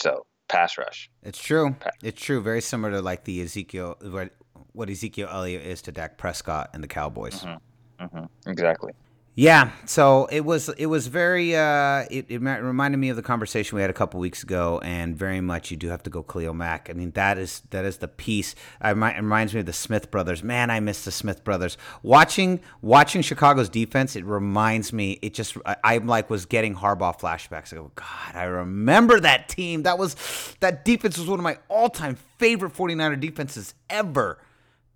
So 0.00 0.26
pass 0.48 0.78
rush. 0.78 1.10
It's 1.22 1.38
true. 1.38 1.76
It's 2.02 2.20
true. 2.20 2.40
Very 2.40 2.60
similar 2.60 2.92
to 2.92 3.02
like 3.02 3.24
the 3.24 3.40
Ezekiel, 3.42 3.96
what, 4.02 4.30
what 4.72 4.90
Ezekiel 4.90 5.28
Elliott 5.30 5.62
is 5.62 5.82
to 5.82 5.92
Dak 5.92 6.18
Prescott 6.18 6.70
and 6.72 6.82
the 6.82 6.88
Cowboys. 6.88 7.40
Mm-hmm. 7.40 8.04
Mm-hmm. 8.04 8.50
Exactly. 8.50 8.92
Yeah, 9.38 9.72
so 9.84 10.28
it 10.32 10.46
was 10.46 10.70
it 10.78 10.86
was 10.86 11.08
very 11.08 11.54
uh, 11.54 12.06
it, 12.10 12.24
it 12.30 12.40
reminded 12.40 12.96
me 12.96 13.10
of 13.10 13.16
the 13.16 13.22
conversation 13.22 13.76
we 13.76 13.82
had 13.82 13.90
a 13.90 13.92
couple 13.92 14.18
weeks 14.18 14.42
ago, 14.42 14.80
and 14.82 15.14
very 15.14 15.42
much 15.42 15.70
you 15.70 15.76
do 15.76 15.88
have 15.88 16.02
to 16.04 16.10
go 16.10 16.22
Khalil 16.22 16.54
Mack. 16.54 16.88
I 16.88 16.94
mean 16.94 17.10
that 17.10 17.36
is 17.36 17.60
that 17.68 17.84
is 17.84 17.98
the 17.98 18.08
piece. 18.08 18.54
I, 18.80 18.92
it 18.92 18.94
reminds 18.94 19.52
me 19.52 19.60
of 19.60 19.66
the 19.66 19.74
Smith 19.74 20.10
brothers. 20.10 20.42
Man, 20.42 20.70
I 20.70 20.80
miss 20.80 21.04
the 21.04 21.10
Smith 21.10 21.44
brothers. 21.44 21.76
Watching 22.02 22.60
watching 22.80 23.20
Chicago's 23.20 23.68
defense, 23.68 24.16
it 24.16 24.24
reminds 24.24 24.90
me. 24.94 25.18
It 25.20 25.34
just 25.34 25.58
I, 25.66 25.76
I 25.84 25.98
like 25.98 26.30
was 26.30 26.46
getting 26.46 26.74
Harbaugh 26.74 27.20
flashbacks. 27.20 27.74
I 27.74 27.76
go, 27.76 27.92
God, 27.94 28.34
I 28.34 28.44
remember 28.44 29.20
that 29.20 29.50
team. 29.50 29.82
That 29.82 29.98
was 29.98 30.16
that 30.60 30.86
defense 30.86 31.18
was 31.18 31.28
one 31.28 31.38
of 31.38 31.44
my 31.44 31.58
all 31.68 31.90
time 31.90 32.16
favorite 32.38 32.72
49er 32.72 33.20
defenses 33.20 33.74
ever. 33.90 34.38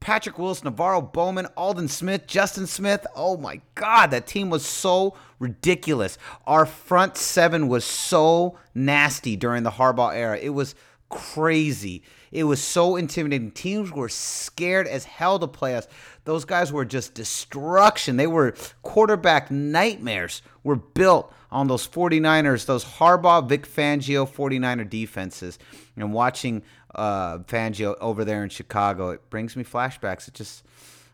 Patrick 0.01 0.39
Willis, 0.39 0.63
NaVorro 0.63 1.13
Bowman, 1.13 1.47
Aldon 1.57 1.89
Smith, 1.89 2.27
Justin 2.27 2.67
Smith. 2.67 3.07
Oh 3.15 3.37
my 3.37 3.61
God, 3.75 4.11
that 4.11 4.27
team 4.27 4.49
was 4.49 4.65
so 4.65 5.15
ridiculous. 5.39 6.17
Our 6.47 6.65
front 6.65 7.19
seven 7.19 7.69
was 7.69 7.85
so 7.85 8.59
nasty 8.75 9.37
during 9.37 9.63
the 9.63 9.73
Harbaugh 9.73 10.15
era. 10.15 10.39
It 10.39 10.51
was 10.51 10.75
crazy. 11.11 12.03
It 12.33 12.45
was 12.45 12.63
so 12.63 12.97
intimidating. 12.97 13.51
Teams 13.51 13.91
were 13.91 14.09
scared 14.09 14.87
as 14.87 15.05
hell 15.05 15.39
to 15.39 15.47
play 15.47 15.77
us. 15.77 15.87
Those 16.25 16.45
guys 16.45 16.73
were 16.73 16.85
just 16.85 17.15
destruction. 17.15 18.17
They 18.17 18.27
were 18.27 18.55
quarterback 18.83 19.51
nightmares 19.51 20.43
were 20.63 20.77
built 20.77 21.33
on 21.51 21.67
those 21.67 21.89
49ers, 21.89 22.67
those 22.67 22.85
Harbaugh, 22.85 23.49
Vic 23.49 23.67
Fangio 23.67 24.29
49er 24.29 24.89
defenses. 24.89 25.59
And 25.97 26.13
watching 26.13 26.63
uh, 26.95 27.39
Fangio 27.39 27.97
over 28.01 28.25
there 28.25 28.43
in 28.43 28.49
Chicago. 28.49 29.11
It 29.11 29.29
brings 29.31 29.57
me 29.57 29.65
flashbacks. 29.65 30.29
It 30.29 30.35
just 30.35 30.65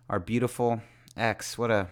our 0.09 0.19
beautiful 0.19 0.81
ex. 1.16 1.59
What 1.59 1.71
a 1.71 1.88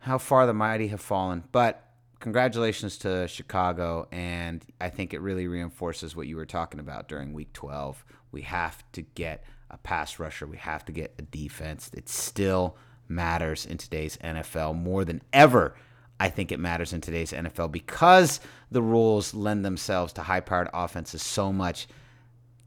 how 0.00 0.18
far 0.18 0.46
the 0.46 0.54
mighty 0.54 0.88
have 0.88 1.00
fallen. 1.00 1.44
But 1.50 1.82
congratulations 2.20 2.96
to 2.98 3.26
Chicago, 3.28 4.06
and 4.12 4.64
I 4.80 4.88
think 4.88 5.12
it 5.12 5.20
really 5.20 5.48
reinforces 5.48 6.14
what 6.14 6.26
you 6.26 6.36
were 6.36 6.46
talking 6.46 6.80
about 6.80 7.08
during 7.08 7.32
Week 7.32 7.52
12. 7.52 8.04
We 8.30 8.42
have 8.42 8.84
to 8.92 9.02
get 9.02 9.44
a 9.70 9.78
pass 9.78 10.18
rusher. 10.18 10.46
We 10.46 10.56
have 10.58 10.84
to 10.86 10.92
get 10.92 11.14
a 11.18 11.22
defense. 11.22 11.90
It 11.94 12.08
still 12.08 12.76
matters 13.08 13.66
in 13.66 13.78
today's 13.78 14.16
NFL 14.18 14.76
more 14.76 15.04
than 15.04 15.22
ever. 15.32 15.74
I 16.18 16.30
think 16.30 16.50
it 16.50 16.58
matters 16.58 16.92
in 16.92 17.00
today's 17.00 17.32
NFL 17.32 17.72
because 17.72 18.40
the 18.70 18.82
rules 18.82 19.34
lend 19.34 19.64
themselves 19.64 20.12
to 20.14 20.22
high 20.22 20.40
powered 20.40 20.68
offenses 20.72 21.22
so 21.22 21.52
much 21.52 21.86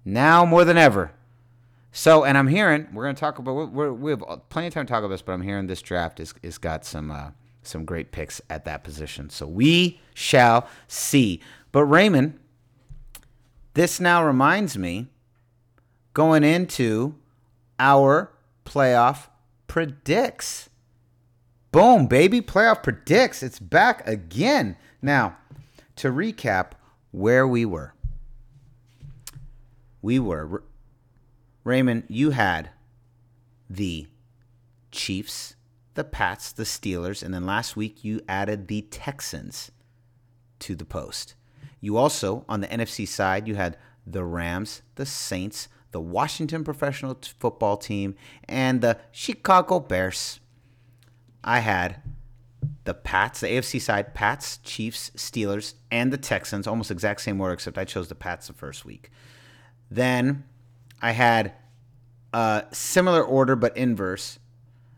now 0.06 0.46
more 0.46 0.66
than 0.66 0.78
ever. 0.78 1.12
So, 1.92 2.24
and 2.24 2.38
I'm 2.38 2.48
hearing 2.48 2.88
we're 2.94 3.04
going 3.04 3.16
to 3.16 3.20
talk 3.20 3.40
about 3.40 3.72
we 3.72 4.12
have 4.12 4.24
plenty 4.50 4.68
of 4.68 4.74
time 4.74 4.86
to 4.86 4.92
talk 4.92 5.00
about 5.00 5.10
this, 5.10 5.24
but 5.24 5.34
I'm 5.34 5.42
hearing 5.42 5.68
this 5.68 5.82
draft 5.82 6.20
is 6.20 6.34
is 6.44 6.60
got 6.60 6.86
some 6.86 7.10
uh, 7.10 7.32
some 7.64 7.86
great 7.86 8.12
picks 8.12 8.42
at 8.50 8.66
that 8.66 8.84
position. 8.84 9.30
So 9.30 9.48
we 9.48 10.00
shall 10.14 10.68
see. 10.88 11.42
But 11.72 11.86
Raymond, 11.86 12.40
this 13.74 14.00
now 14.00 14.26
reminds 14.26 14.78
me 14.78 15.08
going 16.20 16.44
into 16.44 17.16
our 17.80 18.30
playoff 18.66 19.30
predicts. 19.68 20.70
Boom, 21.72 22.08
baby, 22.08 22.42
playoff 22.42 22.84
predicts. 22.84 23.42
It's 23.42 23.58
back 23.58 24.06
again. 24.06 24.76
Now, 25.02 25.38
to 25.96 26.10
recap 26.10 26.72
where 27.12 27.48
we 27.48 27.64
were 27.64 27.94
we 30.02 30.20
were. 30.20 30.62
Raymond, 31.64 32.04
you 32.10 32.32
had 32.32 32.72
the 33.70 34.08
Chiefs, 34.92 35.56
the 35.94 36.04
Pats, 36.04 36.52
the 36.52 36.64
Steelers, 36.64 37.24
and 37.24 37.34
then 37.34 37.46
last 37.46 37.78
week 37.78 38.04
you 38.04 38.20
added 38.28 38.68
the 38.68 38.82
Texans 38.82 39.72
to 40.60 40.76
the 40.76 40.84
post. 40.84 41.36
You 41.80 41.96
also, 41.96 42.44
on 42.50 42.60
the 42.60 42.68
NFC 42.68 43.08
side, 43.08 43.48
you 43.48 43.56
had 43.56 43.78
the 44.06 44.26
Rams, 44.26 44.82
the 44.96 45.06
Saints, 45.06 45.70
the 45.92 46.02
Washington 46.02 46.64
professional 46.64 47.18
football 47.40 47.78
team, 47.78 48.16
and 48.48 48.82
the 48.82 48.98
Chicago 49.12 49.80
Bears. 49.80 50.40
I 51.44 51.60
had 51.60 52.02
the 52.84 52.94
Pats, 52.94 53.42
the 53.42 53.48
AFC 53.48 53.80
side, 53.80 54.14
Pats, 54.14 54.58
Chiefs, 54.58 55.12
Steelers, 55.16 55.76
and 55.92 56.12
the 56.12 56.18
Texans, 56.18 56.68
almost 56.68 56.92
exact 56.92 57.22
same 57.22 57.40
order, 57.40 57.54
except 57.54 57.78
I 57.78 57.86
chose 57.86 58.08
the 58.08 58.16
Pats 58.16 58.48
the 58.48 58.54
first 58.54 58.86
week. 58.86 59.12
Then 59.92 60.44
I 61.02 61.12
had 61.12 61.54
a 62.34 62.66
similar 62.72 63.24
order 63.24 63.56
but 63.56 63.76
inverse. 63.78 64.40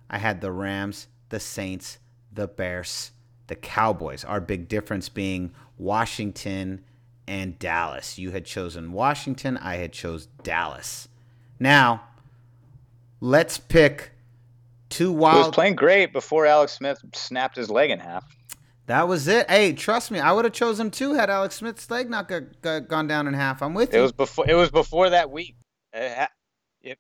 I 0.10 0.18
had 0.18 0.42
the 0.42 0.52
Rams, 0.52 1.08
the 1.30 1.40
Saints, 1.40 2.00
the 2.32 2.48
Bears, 2.48 3.12
the 3.48 3.56
Cowboys. 3.56 4.24
Our 4.24 4.42
big 4.42 4.68
difference 4.68 5.10
being 5.10 5.52
Washington 5.78 6.84
and 7.32 7.58
Dallas. 7.58 8.20
You 8.20 8.32
had 8.32 8.44
chosen 8.44 8.91
Washington, 8.91 9.58
I 9.58 9.78
had 9.78 9.94
chose 9.94 10.28
Dallas. 10.44 11.08
Now, 11.62 12.04
let's 13.22 13.58
pick 13.58 14.12
two 14.89 15.13
wild. 15.13 15.36
He 15.36 15.39
was 15.44 15.56
playing 15.56 15.76
great 15.78 16.12
before 16.12 16.46
Alex 16.46 16.74
Smith 16.74 17.02
snapped 17.15 17.56
his 17.56 17.70
leg 17.70 17.89
in 17.89 18.00
half. 18.00 18.26
That 18.88 19.08
was 19.08 19.30
it. 19.30 19.50
Hey, 19.50 19.72
trust 19.72 20.12
me, 20.12 20.20
I 20.20 20.34
would 20.34 20.44
have 20.44 20.54
chosen 20.54 20.91
too 20.91 21.13
had 21.13 21.30
Alex 21.30 21.56
Smith's 21.56 21.89
leg 21.89 22.10
not 22.10 22.28
got, 22.28 22.62
got, 22.62 22.89
gone 22.89 23.08
down 23.08 23.28
in 23.28 23.34
half. 23.34 23.62
I'm 23.62 23.74
with 23.74 23.94
it 23.94 23.96
you. 23.96 24.00
It 24.00 24.04
was 24.04 24.12
before. 24.12 24.50
It 24.50 24.56
was 24.56 24.70
before 24.70 25.12
that 25.12 25.32
week. 25.32 25.56
It, 25.94 26.28
it, 26.82 27.00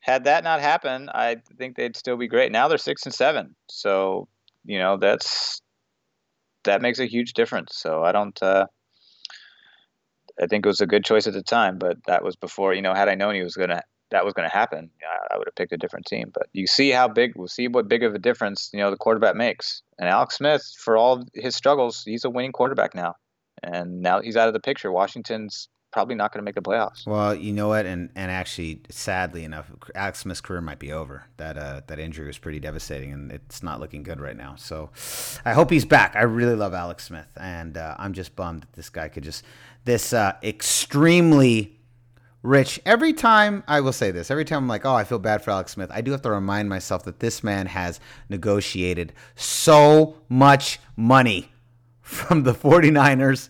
had 0.00 0.24
that 0.24 0.42
not 0.42 0.60
happened, 0.60 1.10
I 1.10 1.36
think 1.58 1.76
they'd 1.76 1.96
still 1.96 2.16
be 2.16 2.26
great. 2.26 2.50
Now 2.50 2.66
they're 2.66 2.78
six 2.78 3.04
and 3.04 3.14
seven, 3.14 3.54
so 3.68 4.26
you 4.64 4.80
know 4.80 4.96
that's 4.96 5.62
that 6.66 6.82
makes 6.82 6.98
a 6.98 7.06
huge 7.06 7.32
difference. 7.32 7.76
So 7.76 8.04
I 8.04 8.12
don't. 8.12 8.40
Uh, 8.42 8.66
I 10.40 10.46
think 10.46 10.66
it 10.66 10.68
was 10.68 10.82
a 10.82 10.86
good 10.86 11.04
choice 11.04 11.26
at 11.26 11.32
the 11.32 11.42
time, 11.42 11.78
but 11.78 11.96
that 12.06 12.22
was 12.22 12.36
before 12.36 12.74
you 12.74 12.82
know. 12.82 12.94
Had 12.94 13.08
I 13.08 13.14
known 13.14 13.34
he 13.34 13.42
was 13.42 13.56
gonna 13.56 13.82
that 14.10 14.24
was 14.24 14.34
gonna 14.34 14.50
happen, 14.50 14.90
I, 15.02 15.34
I 15.34 15.38
would 15.38 15.48
have 15.48 15.54
picked 15.54 15.72
a 15.72 15.78
different 15.78 16.06
team. 16.06 16.30
But 16.32 16.48
you 16.52 16.66
see 16.66 16.90
how 16.90 17.08
big 17.08 17.32
we'll 17.34 17.48
see 17.48 17.68
what 17.68 17.88
big 17.88 18.02
of 18.02 18.14
a 18.14 18.18
difference 18.18 18.70
you 18.72 18.80
know 18.80 18.90
the 18.90 18.96
quarterback 18.96 19.34
makes. 19.34 19.82
And 19.98 20.08
Alex 20.08 20.36
Smith, 20.36 20.62
for 20.78 20.96
all 20.96 21.24
his 21.34 21.56
struggles, 21.56 22.02
he's 22.04 22.24
a 22.24 22.30
winning 22.30 22.52
quarterback 22.52 22.94
now, 22.94 23.14
and 23.62 24.02
now 24.02 24.20
he's 24.20 24.36
out 24.36 24.48
of 24.48 24.54
the 24.54 24.60
picture. 24.60 24.92
Washington's 24.92 25.68
probably 25.96 26.14
not 26.14 26.30
going 26.30 26.40
to 26.40 26.44
make 26.44 26.54
the 26.54 26.60
playoffs. 26.60 27.06
Well, 27.06 27.34
you 27.34 27.54
know 27.54 27.68
what, 27.68 27.86
and 27.86 28.10
and 28.14 28.30
actually, 28.30 28.82
sadly 28.90 29.44
enough, 29.44 29.72
Alex 29.94 30.18
Smith's 30.18 30.42
career 30.42 30.60
might 30.60 30.78
be 30.78 30.92
over. 30.92 31.24
That 31.38 31.56
uh, 31.56 31.80
that 31.86 31.98
injury 31.98 32.26
was 32.26 32.36
pretty 32.36 32.60
devastating, 32.60 33.12
and 33.14 33.32
it's 33.32 33.62
not 33.62 33.80
looking 33.80 34.02
good 34.02 34.20
right 34.20 34.36
now. 34.36 34.56
So, 34.58 34.90
I 35.46 35.54
hope 35.54 35.70
he's 35.70 35.86
back. 35.86 36.14
I 36.14 36.24
really 36.24 36.54
love 36.54 36.74
Alex 36.74 37.04
Smith, 37.04 37.28
and 37.40 37.78
uh, 37.78 37.94
I'm 37.98 38.12
just 38.12 38.36
bummed 38.36 38.64
that 38.64 38.74
this 38.74 38.90
guy 38.90 39.08
could 39.08 39.24
just 39.24 39.42
this 39.86 40.12
uh, 40.12 40.34
extremely 40.42 41.78
rich. 42.42 42.78
Every 42.84 43.14
time 43.14 43.64
I 43.66 43.80
will 43.80 43.94
say 43.94 44.10
this, 44.10 44.30
every 44.30 44.44
time 44.44 44.64
I'm 44.64 44.68
like, 44.68 44.84
oh, 44.84 44.94
I 44.94 45.04
feel 45.04 45.18
bad 45.18 45.42
for 45.42 45.50
Alex 45.50 45.72
Smith, 45.72 45.90
I 45.94 46.02
do 46.02 46.10
have 46.10 46.20
to 46.22 46.30
remind 46.30 46.68
myself 46.68 47.04
that 47.04 47.20
this 47.20 47.42
man 47.42 47.68
has 47.68 48.00
negotiated 48.28 49.14
so 49.34 50.18
much 50.28 50.78
money 50.94 51.52
from 52.06 52.44
the 52.44 52.54
49ers, 52.54 53.48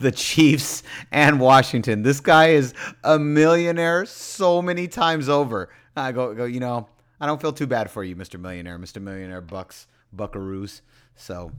the 0.00 0.10
Chiefs, 0.10 0.82
and 1.12 1.38
Washington. 1.38 2.02
This 2.02 2.20
guy 2.20 2.48
is 2.48 2.72
a 3.04 3.18
millionaire 3.18 4.06
so 4.06 4.62
many 4.62 4.88
times 4.88 5.28
over. 5.28 5.68
I 5.94 6.12
go, 6.12 6.34
go, 6.34 6.46
you 6.46 6.58
know, 6.58 6.88
I 7.20 7.26
don't 7.26 7.40
feel 7.40 7.52
too 7.52 7.66
bad 7.66 7.90
for 7.90 8.02
you, 8.02 8.16
Mr. 8.16 8.40
Millionaire, 8.40 8.78
Mr. 8.78 9.02
Millionaire 9.02 9.42
Bucks, 9.42 9.86
Buckaroos. 10.16 10.80
So, 11.16 11.52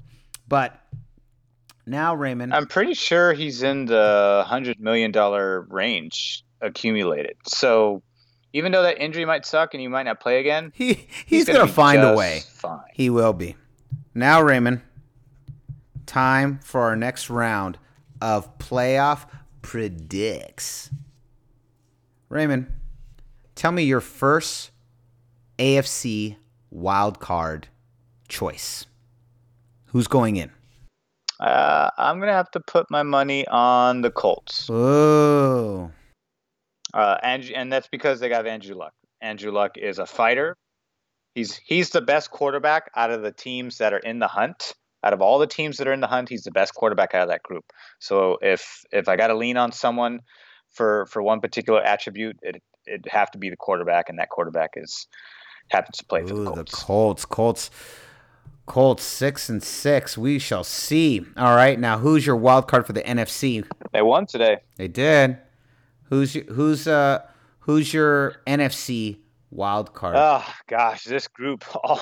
but 0.48 0.82
now, 1.86 2.16
Raymond. 2.16 2.54
I'm 2.54 2.66
pretty 2.66 2.96
sure 2.96 3.34
he's 3.34 3.62
in 3.62 3.86
the 3.86 4.44
$100 4.48 4.80
million 4.80 5.12
range 5.70 6.44
accumulated. 6.62 7.38
So, 7.46 8.02
even 8.54 8.72
though 8.72 8.82
that 8.82 9.00
injury 9.00 9.26
might 9.26 9.46
suck 9.46 9.76
and 9.76 9.84
you 9.84 9.90
might 9.90 10.04
not 10.04 10.20
play 10.20 10.40
again, 10.40 10.72
he, 10.74 10.94
he's, 10.94 11.06
he's 11.28 11.46
going 11.46 11.66
to 11.66 11.72
find 11.72 12.02
a 12.02 12.16
way. 12.16 12.42
Fine. 12.54 12.82
He 12.96 13.12
will 13.12 13.34
be. 13.34 13.56
Now, 14.16 14.42
Raymond 14.42 14.82
time 16.10 16.60
for 16.64 16.82
our 16.82 16.96
next 16.96 17.30
round 17.30 17.78
of 18.20 18.58
playoff 18.58 19.28
predicts. 19.62 20.90
Raymond, 22.30 22.68
tell 23.56 23.72
me 23.72 23.84
your 23.84 24.02
first 24.02 24.72
AFC 25.60 26.36
wild 26.72 27.20
card 27.20 27.68
choice. 28.28 28.88
Who's 29.86 30.08
going 30.08 30.36
in? 30.36 30.52
Uh, 31.40 31.90
I'm 31.98 32.20
gonna 32.20 32.34
have 32.34 32.52
to 32.52 32.60
put 32.60 32.90
my 32.90 33.04
money 33.04 33.48
on 33.48 34.02
the 34.02 34.12
Colts. 34.12 34.68
Oh. 34.70 35.92
Uh, 36.94 37.18
and 37.22 37.50
and 37.52 37.72
that's 37.72 37.88
because 37.88 38.20
they 38.20 38.30
got 38.30 38.46
Andrew 38.46 38.76
Luck. 38.76 38.94
Andrew 39.22 39.52
Luck 39.52 39.78
is 39.78 40.00
a 40.00 40.06
fighter. 40.06 40.58
He's 41.36 41.56
he's 41.56 41.92
the 41.92 42.02
best 42.02 42.32
quarterback 42.32 42.90
out 42.96 43.12
of 43.12 43.22
the 43.22 43.32
teams 43.32 43.78
that 43.78 43.94
are 43.94 44.00
in 44.00 44.20
the 44.20 44.28
hunt 44.28 44.74
out 45.04 45.14
of 45.14 45.22
all 45.22 45.40
the 45.40 45.48
teams 45.48 45.78
that 45.78 45.88
are 45.88 45.94
in 45.94 46.02
the 46.02 46.08
hunt, 46.08 46.30
he's 46.30 46.44
the 46.44 46.52
best 46.52 46.74
quarterback 46.74 47.14
out 47.14 47.24
of 47.24 47.30
that 47.30 47.44
group. 47.44 47.66
So 48.00 48.38
if 48.42 48.84
if 48.92 49.08
I 49.08 49.16
got 49.16 49.28
to 49.28 49.36
lean 49.36 49.58
on 49.58 49.72
someone 49.72 50.22
for 50.70 51.06
for 51.08 51.22
one 51.22 51.40
particular 51.40 51.82
attribute, 51.82 52.38
it 52.42 52.62
it'd 52.88 53.08
have 53.10 53.32
to 53.32 53.38
be 53.38 53.50
the 53.50 53.58
quarterback, 53.58 54.10
and 54.10 54.20
that 54.20 54.30
quarterback 54.30 54.72
is 54.76 55.08
happens 55.70 55.98
to 55.98 56.06
play 56.06 56.22
for 56.24 56.34
the 56.34 56.46
Colts. 56.46 56.72
The 56.72 56.86
Colts, 56.86 57.26
Colts, 57.26 57.72
Colts, 58.66 59.04
six 59.04 59.50
and 59.50 59.64
six. 59.64 60.18
We 60.18 60.40
shall 60.40 60.64
see. 60.64 61.26
All 61.38 61.56
right, 61.56 61.80
now 61.80 61.98
who's 61.98 62.26
your 62.26 62.36
wild 62.36 62.68
card 62.68 62.86
for 62.86 62.94
the 62.94 63.04
NFC? 63.04 63.66
They 63.94 64.02
won 64.02 64.26
today. 64.26 64.58
They 64.78 64.88
did. 64.88 65.38
Who's 66.04 66.34
who's 66.34 66.88
uh 66.88 67.20
who's 67.60 67.94
your 67.94 68.42
NFC 68.48 69.20
wild 69.52 69.94
card? 69.94 70.16
Oh 70.18 70.46
gosh, 70.68 71.04
this 71.04 71.28
group. 71.28 71.64
All, 71.84 72.00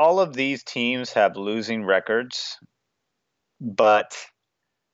all 0.00 0.18
of 0.18 0.32
these 0.32 0.64
teams 0.64 1.12
have 1.12 1.36
losing 1.36 1.84
records, 1.84 2.56
but 3.60 4.16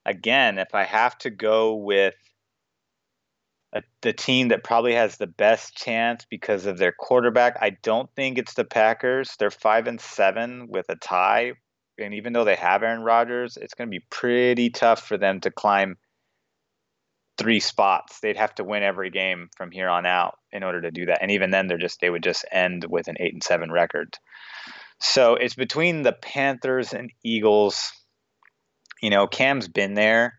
again, 0.05 0.57
if 0.57 0.75
I 0.75 0.83
have 0.83 1.17
to 1.19 1.29
go 1.29 1.75
with 1.75 2.13
a, 3.71 3.83
the 4.01 4.11
team 4.11 4.49
that 4.49 4.65
probably 4.65 4.95
has 4.95 5.15
the 5.15 5.25
best 5.25 5.77
chance 5.77 6.25
because 6.29 6.65
of 6.65 6.77
their 6.77 6.91
quarterback, 6.91 7.57
I 7.61 7.77
don't 7.83 8.09
think 8.17 8.37
it's 8.37 8.55
the 8.55 8.65
Packers. 8.65 9.33
They're 9.39 9.49
five 9.49 9.87
and 9.87 10.01
seven 10.01 10.67
with 10.67 10.87
a 10.89 10.97
tie, 10.97 11.53
and 11.97 12.13
even 12.13 12.33
though 12.33 12.43
they 12.43 12.57
have 12.57 12.83
Aaron 12.83 13.01
Rodgers, 13.01 13.55
it's 13.55 13.75
going 13.75 13.87
to 13.87 13.97
be 13.97 14.05
pretty 14.09 14.71
tough 14.71 15.07
for 15.07 15.17
them 15.17 15.39
to 15.39 15.51
climb 15.51 15.95
three 17.37 17.61
spots. 17.61 18.19
They'd 18.19 18.35
have 18.35 18.55
to 18.55 18.65
win 18.65 18.83
every 18.83 19.09
game 19.09 19.47
from 19.55 19.71
here 19.71 19.87
on 19.87 20.05
out 20.05 20.35
in 20.51 20.63
order 20.63 20.81
to 20.81 20.91
do 20.91 21.05
that. 21.05 21.19
And 21.21 21.31
even 21.31 21.51
then, 21.51 21.67
they're 21.67 21.77
just 21.77 22.01
they 22.01 22.09
would 22.09 22.23
just 22.23 22.43
end 22.51 22.85
with 22.89 23.07
an 23.07 23.15
eight 23.21 23.31
and 23.31 23.41
seven 23.41 23.71
record. 23.71 24.17
So 24.99 25.35
it's 25.35 25.55
between 25.55 26.03
the 26.03 26.13
Panthers 26.13 26.93
and 26.93 27.11
Eagles. 27.23 27.91
You 29.01 29.09
know, 29.09 29.27
Cam's 29.27 29.67
been 29.67 29.93
there. 29.93 30.33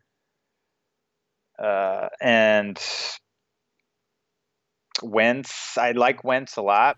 Uh, 1.59 2.09
and 2.21 2.79
Wentz, 5.03 5.77
I 5.77 5.93
like 5.93 6.25
Wentz 6.25 6.57
a 6.57 6.63
lot. 6.63 6.97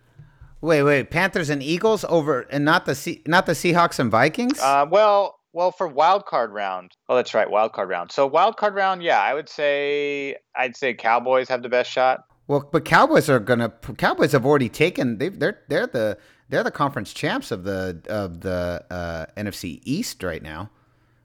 Wait, 0.62 0.83
wait, 0.83 1.11
Panthers 1.11 1.49
and 1.49 1.62
Eagles 1.62 2.05
over, 2.09 2.42
and 2.42 2.64
not 2.64 2.85
the 2.85 2.94
C- 2.94 3.23
not 3.27 3.46
the 3.46 3.53
Seahawks 3.53 3.99
and 3.99 4.11
Vikings. 4.11 4.61
Uh, 4.61 4.87
well, 4.90 5.40
well, 5.55 5.73
for 5.73 5.88
wild 5.88 6.27
card 6.27 6.53
round. 6.53 6.92
Oh, 7.09 7.16
that's 7.16 7.33
right, 7.33 7.51
wild 7.51 7.73
card 7.73 7.88
round. 7.88 8.12
So 8.12 8.27
wild 8.27 8.59
card 8.59 8.75
round, 8.75 9.03
yeah, 9.03 9.20
I 9.20 9.33
would 9.33 9.49
say 9.49 10.37
I'd 10.55 10.77
say 10.77 10.92
Cowboys 10.92 11.49
have 11.49 11.62
the 11.62 11.70
best 11.70 11.90
shot. 11.90 12.25
Well, 12.46 12.68
but 12.70 12.85
Cowboys 12.85 13.31
are 13.31 13.40
gonna. 13.40 13.70
Cowboys 13.96 14.33
have 14.33 14.44
already 14.44 14.68
taken. 14.68 15.16
They 15.16 15.31
they're 15.31 15.61
they're 15.68 15.87
the 15.87 16.18
they're 16.50 16.64
the 16.64 16.70
conference 16.70 17.12
champs 17.14 17.50
of 17.50 17.64
the 17.64 18.02
of 18.08 18.40
the 18.40 18.84
uh, 18.90 19.26
NFC 19.36 19.80
East 19.84 20.22
right 20.22 20.42
now. 20.42 20.70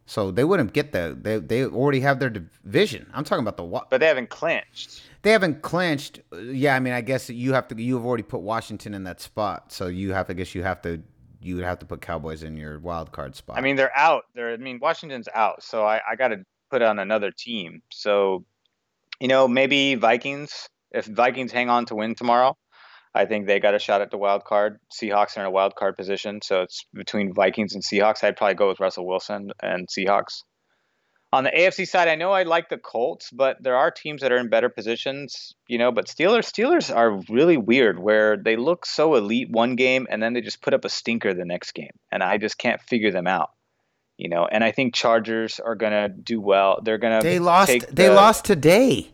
So 0.05 0.29
they 0.29 0.43
wouldn't 0.43 0.73
get 0.73 0.91
the 0.91 1.17
they 1.19 1.39
they 1.39 1.65
already 1.65 1.99
have 2.01 2.19
their 2.19 2.29
division. 2.29 3.09
I'm 3.13 3.23
talking 3.23 3.43
about 3.43 3.57
the 3.57 3.63
what? 3.63 3.89
But 3.89 3.99
they 3.99 4.07
haven't 4.07 4.29
clinched. 4.29 5.01
They 5.23 5.31
haven't 5.31 5.63
clinched. 5.63 6.19
Yeah, 6.39 6.75
I 6.75 6.79
mean, 6.79 6.93
I 6.93 7.01
guess 7.01 7.29
you 7.29 7.53
have 7.53 7.67
to. 7.69 7.81
You 7.81 7.95
have 7.95 8.05
already 8.05 8.23
put 8.23 8.41
Washington 8.41 8.93
in 8.93 9.03
that 9.05 9.19
spot, 9.19 9.71
so 9.71 9.88
you 9.88 10.13
have. 10.13 10.29
I 10.29 10.33
guess 10.33 10.53
you 10.53 10.61
have 10.61 10.81
to. 10.83 11.01
You 11.41 11.55
would 11.55 11.65
have 11.65 11.79
to 11.79 11.85
put 11.85 12.01
Cowboys 12.01 12.43
in 12.43 12.55
your 12.55 12.79
wild 12.79 13.11
card 13.11 13.35
spot. 13.35 13.57
I 13.57 13.61
mean, 13.61 13.75
they're 13.75 13.95
out. 13.97 14.25
They're. 14.35 14.53
I 14.53 14.57
mean, 14.57 14.79
Washington's 14.79 15.27
out, 15.33 15.63
so 15.63 15.85
I 15.85 15.99
I 16.07 16.15
got 16.15 16.27
to 16.27 16.45
put 16.69 16.83
on 16.83 16.99
another 16.99 17.31
team. 17.31 17.81
So, 17.91 18.45
you 19.19 19.27
know, 19.27 19.47
maybe 19.47 19.95
Vikings. 19.95 20.69
If 20.91 21.07
Vikings 21.07 21.51
hang 21.51 21.69
on 21.69 21.85
to 21.88 21.95
win 21.95 22.13
tomorrow, 22.13 22.55
I 23.15 23.25
think 23.25 23.47
they 23.47 23.62
got 23.62 23.73
a 23.73 23.80
shot 23.80 24.01
at 24.01 24.12
the 24.12 24.17
wild 24.17 24.43
card. 24.43 24.78
Seahawks 24.91 25.38
are 25.38 25.39
in 25.39 25.45
a 25.45 25.51
wild 25.51 25.75
card 25.75 25.95
position, 25.95 26.41
so 26.43 26.62
it's 26.63 26.86
between 26.93 27.34
Vikings 27.34 27.73
and 27.73 27.82
Seahawks. 27.82 28.25
I'd 28.25 28.36
probably 28.36 28.56
go 28.56 28.67
with 28.67 28.82
Russell 28.82 29.08
Wilson 29.08 29.51
and 29.63 29.88
Seahawks. 29.88 30.43
On 31.32 31.45
the 31.45 31.49
AFC 31.49 31.88
side, 31.88 32.10
I 32.10 32.15
know 32.15 32.32
I 32.34 32.43
like 32.43 32.67
the 32.69 32.78
Colts, 32.78 33.30
but 33.32 33.58
there 33.62 33.78
are 33.78 33.89
teams 33.89 34.21
that 34.21 34.34
are 34.34 34.38
in 34.38 34.49
better 34.49 34.69
positions, 34.69 35.56
you 35.67 35.78
know. 35.78 35.93
But 35.93 36.08
Steelers, 36.08 36.51
Steelers 36.51 36.93
are 36.93 37.21
really 37.30 37.58
weird, 37.58 37.99
where 37.99 38.36
they 38.36 38.58
look 38.58 38.86
so 38.86 39.15
elite 39.15 39.49
one 39.49 39.75
game 39.75 40.08
and 40.10 40.21
then 40.21 40.34
they 40.34 40.41
just 40.41 40.62
put 40.62 40.73
up 40.73 40.84
a 40.84 40.89
stinker 40.89 41.34
the 41.34 41.45
next 41.45 41.71
game, 41.73 41.91
and 42.12 42.21
I 42.21 42.38
just 42.38 42.58
can't 42.58 42.82
figure 42.82 43.12
them 43.12 43.28
out, 43.28 43.49
you 44.17 44.30
know. 44.30 44.45
And 44.45 44.62
I 44.62 44.71
think 44.71 44.93
Chargers 44.93 45.62
are 45.62 45.75
gonna 45.75 46.10
do 46.10 46.41
well. 46.41 46.82
They're 46.84 46.97
gonna 46.97 47.21
they 47.21 47.39
lost. 47.39 47.69
they 47.69 48.08
the- 48.08 48.13
lost 48.13 48.43
today. 48.43 49.10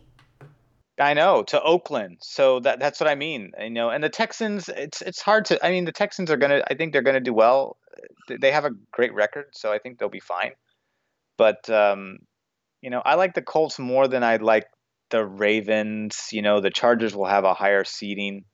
I 1.02 1.14
know 1.14 1.42
to 1.44 1.60
Oakland, 1.62 2.18
so 2.20 2.60
that 2.60 2.78
that's 2.78 3.00
what 3.00 3.08
I 3.08 3.14
mean. 3.14 3.52
You 3.60 3.70
know, 3.70 3.90
and 3.90 4.02
the 4.02 4.08
Texans, 4.08 4.68
it's 4.68 5.02
it's 5.02 5.20
hard 5.20 5.46
to. 5.46 5.64
I 5.64 5.70
mean, 5.70 5.84
the 5.84 5.92
Texans 5.92 6.30
are 6.30 6.36
gonna. 6.36 6.62
I 6.70 6.74
think 6.74 6.92
they're 6.92 7.02
gonna 7.02 7.20
do 7.20 7.34
well. 7.34 7.76
They 8.28 8.52
have 8.52 8.64
a 8.64 8.70
great 8.92 9.14
record, 9.14 9.46
so 9.52 9.72
I 9.72 9.78
think 9.78 9.98
they'll 9.98 10.08
be 10.08 10.20
fine. 10.20 10.52
But 11.36 11.68
um, 11.68 12.18
you 12.80 12.90
know, 12.90 13.02
I 13.04 13.16
like 13.16 13.34
the 13.34 13.42
Colts 13.42 13.78
more 13.78 14.08
than 14.08 14.22
I 14.22 14.36
like 14.36 14.66
the 15.10 15.24
Ravens. 15.24 16.28
You 16.32 16.42
know, 16.42 16.60
the 16.60 16.70
Chargers 16.70 17.14
will 17.14 17.26
have 17.26 17.44
a 17.44 17.54
higher 17.54 17.84
seeding, 17.84 18.44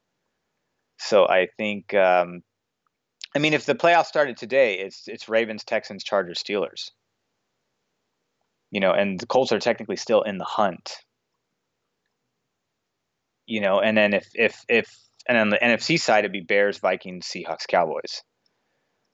so 0.98 1.26
I 1.26 1.48
think. 1.56 1.94
Um, 1.94 2.42
I 3.36 3.40
mean, 3.40 3.52
if 3.52 3.66
the 3.66 3.74
playoffs 3.74 4.06
started 4.06 4.36
today, 4.36 4.78
it's 4.78 5.06
it's 5.06 5.28
Ravens, 5.28 5.64
Texans, 5.64 6.02
Chargers, 6.02 6.42
Steelers. 6.42 6.90
You 8.70 8.80
know, 8.80 8.92
and 8.92 9.18
the 9.18 9.26
Colts 9.26 9.52
are 9.52 9.58
technically 9.58 9.96
still 9.96 10.22
in 10.22 10.38
the 10.38 10.44
hunt 10.44 10.98
you 13.48 13.60
know, 13.60 13.80
and 13.80 13.96
then 13.96 14.12
if 14.14 14.28
if 14.34 14.64
if 14.68 14.86
and 15.26 15.38
on 15.38 15.48
the 15.48 15.58
NFC 15.58 15.98
side 15.98 16.20
it'd 16.20 16.32
be 16.32 16.40
Bears, 16.40 16.78
Vikings, 16.78 17.26
Seahawks, 17.26 17.66
Cowboys. 17.66 18.22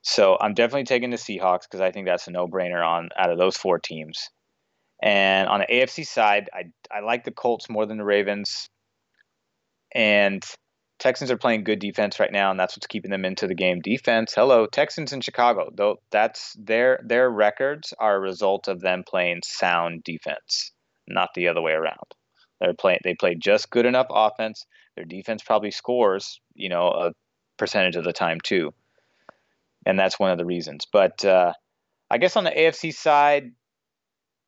So 0.02 0.36
I'm 0.38 0.52
definitely 0.54 0.84
taking 0.84 1.10
the 1.10 1.16
Seahawks 1.16 1.62
because 1.62 1.80
I 1.80 1.90
think 1.92 2.06
that's 2.06 2.26
a 2.26 2.30
no-brainer 2.30 2.84
on 2.86 3.08
out 3.16 3.30
of 3.30 3.38
those 3.38 3.56
four 3.56 3.78
teams. 3.78 4.28
And 5.02 5.48
on 5.48 5.60
the 5.60 5.66
AFC 5.66 6.06
side, 6.06 6.50
I 6.52 6.64
I 6.94 7.00
like 7.00 7.24
the 7.24 7.30
Colts 7.30 7.70
more 7.70 7.86
than 7.86 7.96
the 7.96 8.04
Ravens. 8.04 8.68
And 9.94 10.44
Texans 10.98 11.30
are 11.30 11.36
playing 11.36 11.64
good 11.64 11.78
defense 11.78 12.18
right 12.18 12.32
now, 12.32 12.50
and 12.50 12.58
that's 12.58 12.76
what's 12.76 12.88
keeping 12.88 13.10
them 13.10 13.24
into 13.24 13.46
the 13.46 13.54
game. 13.54 13.80
Defense, 13.80 14.34
hello, 14.34 14.66
Texans 14.66 15.12
in 15.12 15.20
Chicago. 15.20 15.70
Though 15.72 16.00
that's 16.10 16.56
their 16.58 17.00
their 17.04 17.30
records 17.30 17.94
are 18.00 18.16
a 18.16 18.20
result 18.20 18.66
of 18.66 18.80
them 18.80 19.04
playing 19.06 19.42
sound 19.44 20.02
defense, 20.02 20.72
not 21.06 21.30
the 21.34 21.48
other 21.48 21.62
way 21.62 21.72
around. 21.72 22.14
They're 22.64 22.74
playing 22.74 23.00
they 23.04 23.14
play 23.14 23.34
just 23.34 23.70
good 23.70 23.86
enough 23.86 24.06
offense. 24.10 24.66
Their 24.96 25.04
defense 25.04 25.42
probably 25.42 25.70
scores, 25.70 26.40
you 26.54 26.68
know, 26.68 26.88
a 26.88 27.12
percentage 27.56 27.96
of 27.96 28.04
the 28.04 28.12
time 28.12 28.40
too, 28.40 28.72
and 29.86 29.98
that's 29.98 30.18
one 30.18 30.30
of 30.30 30.38
the 30.38 30.44
reasons. 30.44 30.86
But 30.90 31.24
uh, 31.24 31.52
I 32.10 32.18
guess 32.18 32.36
on 32.36 32.44
the 32.44 32.50
AFC 32.50 32.94
side, 32.94 33.52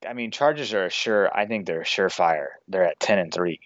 I 0.06 0.12
mean, 0.12 0.30
Chargers 0.30 0.72
are 0.72 0.86
a 0.86 0.90
sure. 0.90 1.34
I 1.36 1.46
think 1.46 1.66
they're 1.66 1.82
a 1.82 1.84
surefire. 1.84 2.46
They're 2.68 2.84
at 2.84 3.00
ten 3.00 3.18
and 3.18 3.32
three 3.32 3.60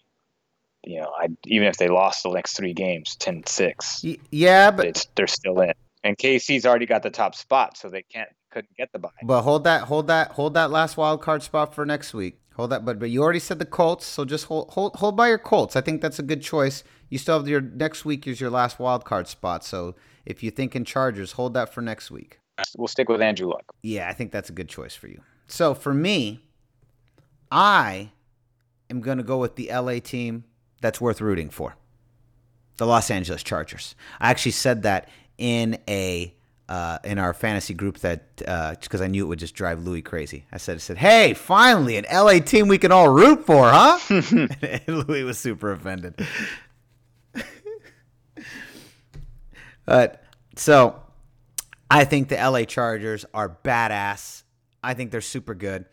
you 0.84 1.00
know, 1.00 1.12
I 1.18 1.28
even 1.46 1.68
if 1.68 1.76
they 1.76 1.88
lost 1.88 2.22
the 2.22 2.30
next 2.30 2.56
three 2.56 2.72
games, 2.72 3.16
10-6, 3.20 4.04
Y- 4.04 4.16
yeah, 4.30 4.70
but 4.70 4.86
it's, 4.86 5.06
they're 5.14 5.26
still 5.26 5.60
in. 5.60 5.72
And 6.02 6.16
KC's 6.16 6.64
already 6.64 6.86
got 6.86 7.02
the 7.02 7.10
top 7.10 7.34
spot, 7.34 7.76
so 7.76 7.90
they 7.90 8.02
can't 8.02 8.30
couldn't 8.50 8.74
get 8.76 8.90
the 8.92 8.98
bye. 8.98 9.10
but 9.22 9.42
hold 9.42 9.64
that 9.64 9.82
hold 9.82 10.08
that 10.08 10.32
hold 10.32 10.54
that 10.54 10.70
last 10.70 10.96
wild 10.96 11.20
card 11.22 11.42
spot 11.42 11.74
for 11.74 11.84
next 11.84 12.14
week. 12.14 12.39
Hold 12.60 12.72
that, 12.72 12.84
but 12.84 12.98
but 12.98 13.08
you 13.08 13.22
already 13.22 13.38
said 13.38 13.58
the 13.58 13.64
Colts, 13.64 14.04
so 14.04 14.26
just 14.26 14.44
hold 14.44 14.68
hold 14.72 14.96
hold 14.96 15.16
by 15.16 15.28
your 15.28 15.38
Colts. 15.38 15.76
I 15.76 15.80
think 15.80 16.02
that's 16.02 16.18
a 16.18 16.22
good 16.22 16.42
choice. 16.42 16.84
You 17.08 17.16
still 17.16 17.38
have 17.38 17.48
your 17.48 17.62
next 17.62 18.04
week 18.04 18.26
is 18.26 18.38
your 18.38 18.50
last 18.50 18.78
wild 18.78 19.06
card 19.06 19.28
spot, 19.28 19.64
so 19.64 19.94
if 20.26 20.42
you 20.42 20.50
think 20.50 20.76
in 20.76 20.84
Chargers, 20.84 21.32
hold 21.32 21.54
that 21.54 21.72
for 21.72 21.80
next 21.80 22.10
week. 22.10 22.38
We'll 22.76 22.86
stick 22.86 23.08
with 23.08 23.22
Andrew 23.22 23.48
Luck. 23.48 23.64
Yeah, 23.82 24.10
I 24.10 24.12
think 24.12 24.30
that's 24.30 24.50
a 24.50 24.52
good 24.52 24.68
choice 24.68 24.94
for 24.94 25.08
you. 25.08 25.22
So 25.46 25.72
for 25.72 25.94
me, 25.94 26.44
I 27.50 28.10
am 28.90 29.00
going 29.00 29.16
to 29.16 29.24
go 29.24 29.38
with 29.38 29.56
the 29.56 29.70
LA 29.72 29.98
team 29.98 30.44
that's 30.82 31.00
worth 31.00 31.22
rooting 31.22 31.48
for. 31.48 31.76
The 32.76 32.86
Los 32.86 33.10
Angeles 33.10 33.42
Chargers. 33.42 33.94
I 34.20 34.30
actually 34.30 34.52
said 34.52 34.82
that 34.82 35.08
in 35.38 35.78
a 35.88 36.34
uh, 36.70 36.98
in 37.02 37.18
our 37.18 37.34
fantasy 37.34 37.74
group 37.74 37.98
that 37.98 38.36
because 38.36 39.00
I 39.00 39.08
knew 39.08 39.24
it 39.24 39.28
would 39.28 39.40
just 39.40 39.56
drive 39.56 39.82
Louis 39.82 40.02
crazy. 40.02 40.46
I 40.52 40.58
said, 40.58 40.76
I 40.76 40.78
said, 40.78 40.98
"Hey, 40.98 41.34
finally 41.34 41.96
an 41.96 42.06
LA 42.10 42.38
team 42.38 42.68
we 42.68 42.78
can 42.78 42.92
all 42.92 43.08
root 43.08 43.44
for, 43.44 43.68
huh?" 43.68 43.98
and 44.08 45.08
Louis 45.08 45.24
was 45.24 45.36
super 45.36 45.72
offended. 45.72 46.14
but 49.84 50.22
so 50.54 51.02
I 51.90 52.04
think 52.04 52.28
the 52.28 52.36
LA 52.36 52.62
Chargers 52.62 53.26
are 53.34 53.58
badass. 53.64 54.44
I 54.82 54.94
think 54.94 55.10
they're 55.10 55.20
super 55.20 55.54
good. 55.54 55.86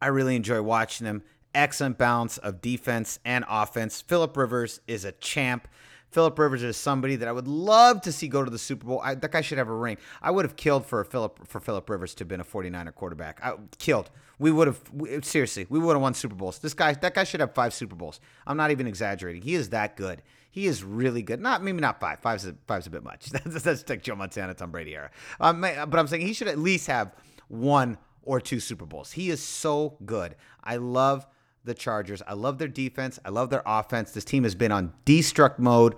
I 0.00 0.06
really 0.06 0.34
enjoy 0.34 0.62
watching 0.62 1.04
them. 1.04 1.22
Excellent 1.54 1.98
balance 1.98 2.38
of 2.38 2.62
defense 2.62 3.18
and 3.22 3.44
offense. 3.50 4.00
Philip 4.00 4.34
Rivers 4.34 4.80
is 4.88 5.04
a 5.04 5.12
champ. 5.12 5.68
Philip 6.14 6.38
Rivers 6.38 6.62
is 6.62 6.76
somebody 6.76 7.16
that 7.16 7.26
I 7.26 7.32
would 7.32 7.48
love 7.48 8.00
to 8.02 8.12
see 8.12 8.28
go 8.28 8.44
to 8.44 8.50
the 8.50 8.58
Super 8.58 8.86
Bowl. 8.86 9.00
I, 9.02 9.16
that 9.16 9.32
guy 9.32 9.40
should 9.40 9.58
have 9.58 9.68
a 9.68 9.74
ring. 9.74 9.96
I 10.22 10.30
would 10.30 10.44
have 10.44 10.54
killed 10.54 10.86
for 10.86 11.02
Philip 11.02 11.40
for 11.48 11.58
Philip 11.58 11.90
Rivers 11.90 12.14
to 12.14 12.20
have 12.22 12.28
been 12.28 12.40
a 12.40 12.44
49er 12.44 12.94
quarterback. 12.94 13.40
I 13.42 13.54
killed. 13.78 14.10
We 14.38 14.52
would 14.52 14.68
have 14.68 14.80
we, 14.92 15.20
seriously. 15.22 15.66
We 15.68 15.80
would 15.80 15.94
have 15.94 16.02
won 16.02 16.14
Super 16.14 16.36
Bowls. 16.36 16.60
This 16.60 16.72
guy, 16.72 16.92
that 16.92 17.14
guy 17.14 17.24
should 17.24 17.40
have 17.40 17.52
five 17.52 17.74
Super 17.74 17.96
Bowls. 17.96 18.20
I'm 18.46 18.56
not 18.56 18.70
even 18.70 18.86
exaggerating. 18.86 19.42
He 19.42 19.56
is 19.56 19.70
that 19.70 19.96
good. 19.96 20.22
He 20.52 20.66
is 20.66 20.84
really 20.84 21.22
good. 21.22 21.40
Not 21.40 21.64
maybe 21.64 21.80
not 21.80 21.98
five. 21.98 22.20
Five's 22.20 22.46
a, 22.46 22.54
five's 22.68 22.86
a 22.86 22.90
bit 22.90 23.02
much. 23.02 23.26
That's, 23.30 23.62
that's 23.64 23.88
like 23.88 24.04
Joe 24.04 24.14
Montana, 24.14 24.54
Tom 24.54 24.70
Brady 24.70 24.94
era. 24.94 25.10
Um, 25.40 25.62
but 25.62 25.98
I'm 25.98 26.06
saying 26.06 26.24
he 26.24 26.32
should 26.32 26.46
at 26.46 26.60
least 26.60 26.86
have 26.86 27.12
one 27.48 27.98
or 28.22 28.40
two 28.40 28.60
Super 28.60 28.86
Bowls. 28.86 29.10
He 29.10 29.30
is 29.30 29.42
so 29.42 29.96
good. 30.04 30.36
I 30.62 30.76
love 30.76 31.26
the 31.64 31.74
Chargers. 31.74 32.22
I 32.26 32.34
love 32.34 32.58
their 32.58 32.68
defense. 32.68 33.18
I 33.24 33.30
love 33.30 33.50
their 33.50 33.62
offense. 33.64 34.12
This 34.12 34.24
team 34.24 34.44
has 34.44 34.54
been 34.54 34.72
on 34.72 34.92
destruct 35.06 35.58
mode 35.58 35.96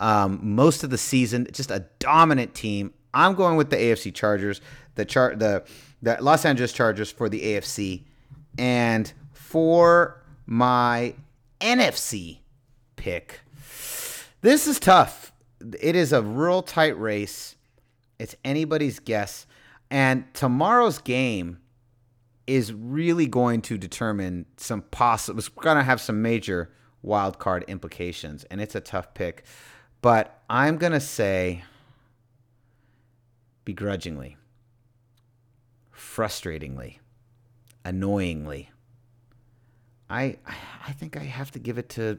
um, 0.00 0.40
most 0.42 0.84
of 0.84 0.90
the 0.90 0.98
season. 0.98 1.46
Just 1.52 1.70
a 1.70 1.86
dominant 1.98 2.54
team. 2.54 2.92
I'm 3.14 3.34
going 3.34 3.56
with 3.56 3.70
the 3.70 3.76
AFC 3.76 4.12
Chargers, 4.12 4.60
the 4.94 5.04
char- 5.04 5.34
the 5.34 5.64
the 6.02 6.18
Los 6.20 6.44
Angeles 6.44 6.72
Chargers 6.72 7.10
for 7.10 7.28
the 7.28 7.40
AFC, 7.40 8.02
and 8.58 9.10
for 9.32 10.22
my 10.44 11.14
NFC 11.60 12.38
pick. 12.96 13.40
This 14.42 14.66
is 14.66 14.78
tough. 14.78 15.32
It 15.80 15.96
is 15.96 16.12
a 16.12 16.22
real 16.22 16.62
tight 16.62 16.98
race. 16.98 17.56
It's 18.18 18.36
anybody's 18.44 18.98
guess. 18.98 19.46
And 19.90 20.24
tomorrow's 20.34 20.98
game 20.98 21.58
is 22.46 22.72
really 22.72 23.26
going 23.26 23.62
to 23.62 23.76
determine 23.76 24.46
some 24.56 24.82
possible. 24.82 25.38
It's 25.38 25.48
going 25.48 25.76
to 25.76 25.82
have 25.82 26.00
some 26.00 26.22
major 26.22 26.70
wild 27.02 27.38
card 27.38 27.64
implications, 27.68 28.44
and 28.44 28.60
it's 28.60 28.74
a 28.74 28.80
tough 28.80 29.14
pick. 29.14 29.44
But 30.02 30.42
I'm 30.48 30.76
going 30.76 30.92
to 30.92 31.00
say, 31.00 31.64
begrudgingly, 33.64 34.36
frustratingly, 35.94 36.98
annoyingly, 37.84 38.70
I 40.08 40.38
I 40.86 40.92
think 40.92 41.16
I 41.16 41.24
have 41.24 41.50
to 41.52 41.58
give 41.58 41.78
it 41.78 41.88
to 41.90 42.18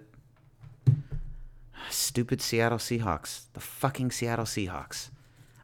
stupid 1.90 2.42
Seattle 2.42 2.78
Seahawks. 2.78 3.44
The 3.54 3.60
fucking 3.60 4.12
Seattle 4.12 4.46
Seahawks. 4.46 5.10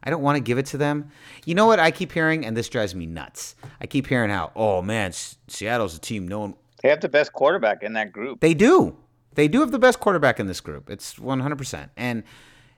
I 0.04 0.10
don't 0.10 0.22
want 0.22 0.36
to 0.36 0.40
give 0.40 0.58
it 0.58 0.66
to 0.66 0.76
them. 0.76 1.10
You 1.44 1.54
know 1.54 1.66
what 1.66 1.80
I 1.80 1.90
keep 1.90 2.12
hearing, 2.12 2.44
and 2.44 2.56
this 2.56 2.68
drives 2.68 2.94
me 2.94 3.06
nuts. 3.06 3.56
I 3.80 3.86
keep 3.86 4.06
hearing 4.06 4.30
how, 4.30 4.52
oh 4.54 4.82
man, 4.82 5.08
S- 5.08 5.38
Seattle's 5.48 5.96
a 5.96 6.00
team 6.00 6.28
no 6.28 6.40
one. 6.40 6.54
They 6.82 6.90
have 6.90 7.00
the 7.00 7.08
best 7.08 7.32
quarterback 7.32 7.82
in 7.82 7.94
that 7.94 8.12
group. 8.12 8.40
They 8.40 8.54
do. 8.54 8.96
They 9.34 9.48
do 9.48 9.60
have 9.60 9.72
the 9.72 9.78
best 9.78 10.00
quarterback 10.00 10.38
in 10.38 10.46
this 10.46 10.60
group. 10.60 10.90
It's 10.90 11.14
100%. 11.14 11.88
And 11.96 12.22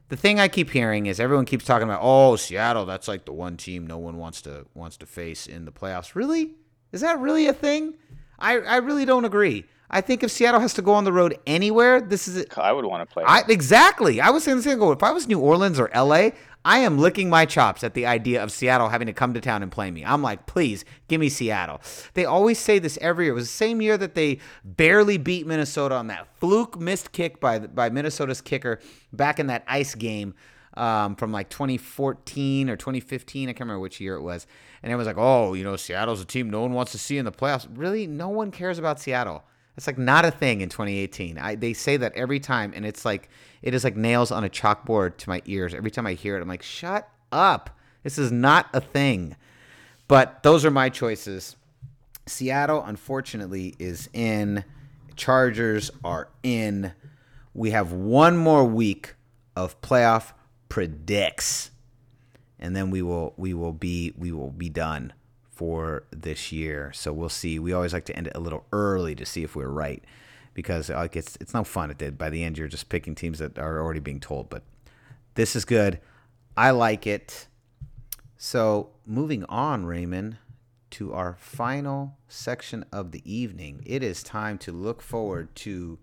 the 0.08 0.16
thing 0.16 0.38
I 0.38 0.48
keep 0.48 0.70
hearing 0.70 1.06
is 1.06 1.18
everyone 1.18 1.44
keeps 1.44 1.64
talking 1.64 1.82
about, 1.88 2.00
oh, 2.02 2.36
Seattle, 2.36 2.86
that's 2.86 3.08
like 3.08 3.24
the 3.24 3.32
one 3.32 3.56
team 3.56 3.86
no 3.86 3.98
one 3.98 4.16
wants 4.16 4.40
to 4.42 4.66
wants 4.74 4.96
to 4.98 5.06
face 5.06 5.46
in 5.46 5.64
the 5.64 5.72
playoffs. 5.72 6.14
Really? 6.14 6.52
Is 6.92 7.00
that 7.00 7.18
really 7.18 7.48
a 7.48 7.52
thing? 7.52 7.94
I, 8.38 8.58
I 8.58 8.76
really 8.76 9.04
don't 9.04 9.24
agree. 9.24 9.64
I 9.90 10.00
think 10.00 10.22
if 10.22 10.30
Seattle 10.30 10.60
has 10.60 10.74
to 10.74 10.82
go 10.82 10.92
on 10.94 11.04
the 11.04 11.12
road 11.12 11.38
anywhere, 11.46 12.00
this 12.00 12.26
is 12.26 12.36
it. 12.36 12.56
I 12.58 12.72
would 12.72 12.84
want 12.84 13.08
to 13.08 13.12
play. 13.12 13.24
I 13.26 13.42
exactly. 13.48 14.20
I 14.20 14.30
was 14.30 14.44
saying 14.44 14.56
the 14.56 14.62
same. 14.62 14.78
Go. 14.78 14.92
If 14.92 15.02
I 15.02 15.12
was 15.12 15.28
New 15.28 15.38
Orleans 15.38 15.78
or 15.78 15.90
LA, 15.94 16.30
I 16.66 16.78
am 16.78 16.98
licking 16.98 17.30
my 17.30 17.46
chops 17.46 17.84
at 17.84 17.94
the 17.94 18.06
idea 18.06 18.42
of 18.42 18.50
Seattle 18.50 18.88
having 18.88 19.06
to 19.06 19.12
come 19.12 19.32
to 19.34 19.40
town 19.40 19.62
and 19.62 19.70
play 19.70 19.88
me. 19.92 20.04
I'm 20.04 20.20
like, 20.20 20.46
please 20.46 20.84
give 21.06 21.20
me 21.20 21.28
Seattle. 21.28 21.80
They 22.14 22.24
always 22.24 22.58
say 22.58 22.80
this 22.80 22.98
every 23.00 23.26
year. 23.26 23.32
It 23.34 23.36
was 23.36 23.44
the 23.44 23.56
same 23.56 23.80
year 23.80 23.96
that 23.96 24.16
they 24.16 24.40
barely 24.64 25.16
beat 25.16 25.46
Minnesota 25.46 25.94
on 25.94 26.08
that 26.08 26.26
fluke 26.40 26.76
missed 26.76 27.12
kick 27.12 27.38
by 27.38 27.60
by 27.60 27.88
Minnesota's 27.88 28.40
kicker 28.40 28.80
back 29.12 29.38
in 29.38 29.46
that 29.46 29.62
ice 29.68 29.94
game. 29.94 30.34
Um, 30.74 31.14
from 31.14 31.32
like 31.32 31.48
2014 31.50 32.68
or 32.68 32.76
2015, 32.76 33.48
I 33.48 33.52
can't 33.52 33.60
remember 33.60 33.80
which 33.80 33.98
year 34.00 34.16
it 34.16 34.22
was. 34.22 34.46
And 34.82 34.92
it 34.92 34.96
was 34.96 35.06
like, 35.06 35.16
oh, 35.16 35.54
you 35.54 35.62
know, 35.62 35.76
Seattle's 35.76 36.20
a 36.20 36.26
team 36.26 36.50
no 36.50 36.60
one 36.62 36.72
wants 36.72 36.92
to 36.92 36.98
see 36.98 37.16
in 37.16 37.24
the 37.24 37.32
playoffs. 37.32 37.66
Really, 37.74 38.08
no 38.08 38.28
one 38.28 38.50
cares 38.50 38.78
about 38.78 39.00
Seattle. 39.00 39.44
It's 39.76 39.86
like 39.86 39.98
not 39.98 40.24
a 40.24 40.30
thing 40.30 40.62
in 40.62 40.68
2018. 40.68 41.38
I, 41.38 41.54
they 41.54 41.74
say 41.74 41.96
that 41.98 42.14
every 42.14 42.40
time, 42.40 42.72
and 42.74 42.86
it's 42.86 43.04
like 43.04 43.28
it 43.62 43.74
is 43.74 43.84
like 43.84 43.96
nails 43.96 44.30
on 44.30 44.44
a 44.44 44.48
chalkboard 44.48 45.18
to 45.18 45.28
my 45.28 45.42
ears. 45.44 45.74
Every 45.74 45.90
time 45.90 46.06
I 46.06 46.14
hear 46.14 46.36
it, 46.36 46.42
I'm 46.42 46.48
like, 46.48 46.62
shut 46.62 47.08
up. 47.30 47.70
This 48.02 48.18
is 48.18 48.32
not 48.32 48.68
a 48.72 48.80
thing. 48.80 49.36
But 50.08 50.42
those 50.42 50.64
are 50.64 50.70
my 50.70 50.88
choices. 50.88 51.56
Seattle, 52.26 52.82
unfortunately, 52.84 53.74
is 53.78 54.08
in. 54.12 54.64
Chargers 55.14 55.90
are 56.04 56.28
in. 56.42 56.92
We 57.52 57.70
have 57.70 57.92
one 57.92 58.36
more 58.36 58.64
week 58.64 59.14
of 59.54 59.80
playoff 59.80 60.32
predicts, 60.68 61.70
and 62.58 62.76
then 62.76 62.90
we 62.90 63.02
will 63.02 63.34
we 63.36 63.52
will 63.54 63.72
be 63.72 64.12
we 64.16 64.32
will 64.32 64.50
be 64.50 64.68
done 64.68 65.12
for 65.56 66.04
this 66.10 66.52
year. 66.52 66.92
So 66.94 67.12
we'll 67.12 67.30
see. 67.30 67.58
We 67.58 67.72
always 67.72 67.94
like 67.94 68.04
to 68.04 68.16
end 68.16 68.26
it 68.28 68.36
a 68.36 68.40
little 68.40 68.66
early 68.72 69.14
to 69.14 69.24
see 69.24 69.42
if 69.42 69.56
we're 69.56 69.68
right, 69.68 70.04
because 70.52 70.90
like 70.90 71.16
it's 71.16 71.36
it's 71.40 71.54
no 71.54 71.64
fun 71.64 71.92
the 71.96 72.12
by 72.12 72.30
the 72.30 72.44
end 72.44 72.58
you're 72.58 72.68
just 72.68 72.90
picking 72.90 73.14
teams 73.14 73.38
that 73.38 73.58
are 73.58 73.80
already 73.80 74.00
being 74.00 74.20
told. 74.20 74.50
But 74.50 74.62
this 75.34 75.56
is 75.56 75.64
good. 75.64 75.98
I 76.56 76.70
like 76.70 77.06
it. 77.06 77.46
So 78.36 78.90
moving 79.06 79.44
on, 79.44 79.86
Raymond, 79.86 80.36
to 80.90 81.14
our 81.14 81.36
final 81.40 82.18
section 82.28 82.84
of 82.92 83.12
the 83.12 83.22
evening. 83.24 83.82
It 83.86 84.02
is 84.02 84.22
time 84.22 84.58
to 84.58 84.72
look 84.72 85.00
forward 85.00 85.54
to 85.56 85.98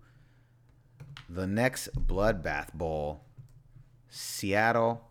the 1.28 1.46
next 1.46 1.90
Bloodbath 1.96 2.74
Bowl, 2.74 3.22
Seattle 4.08 5.08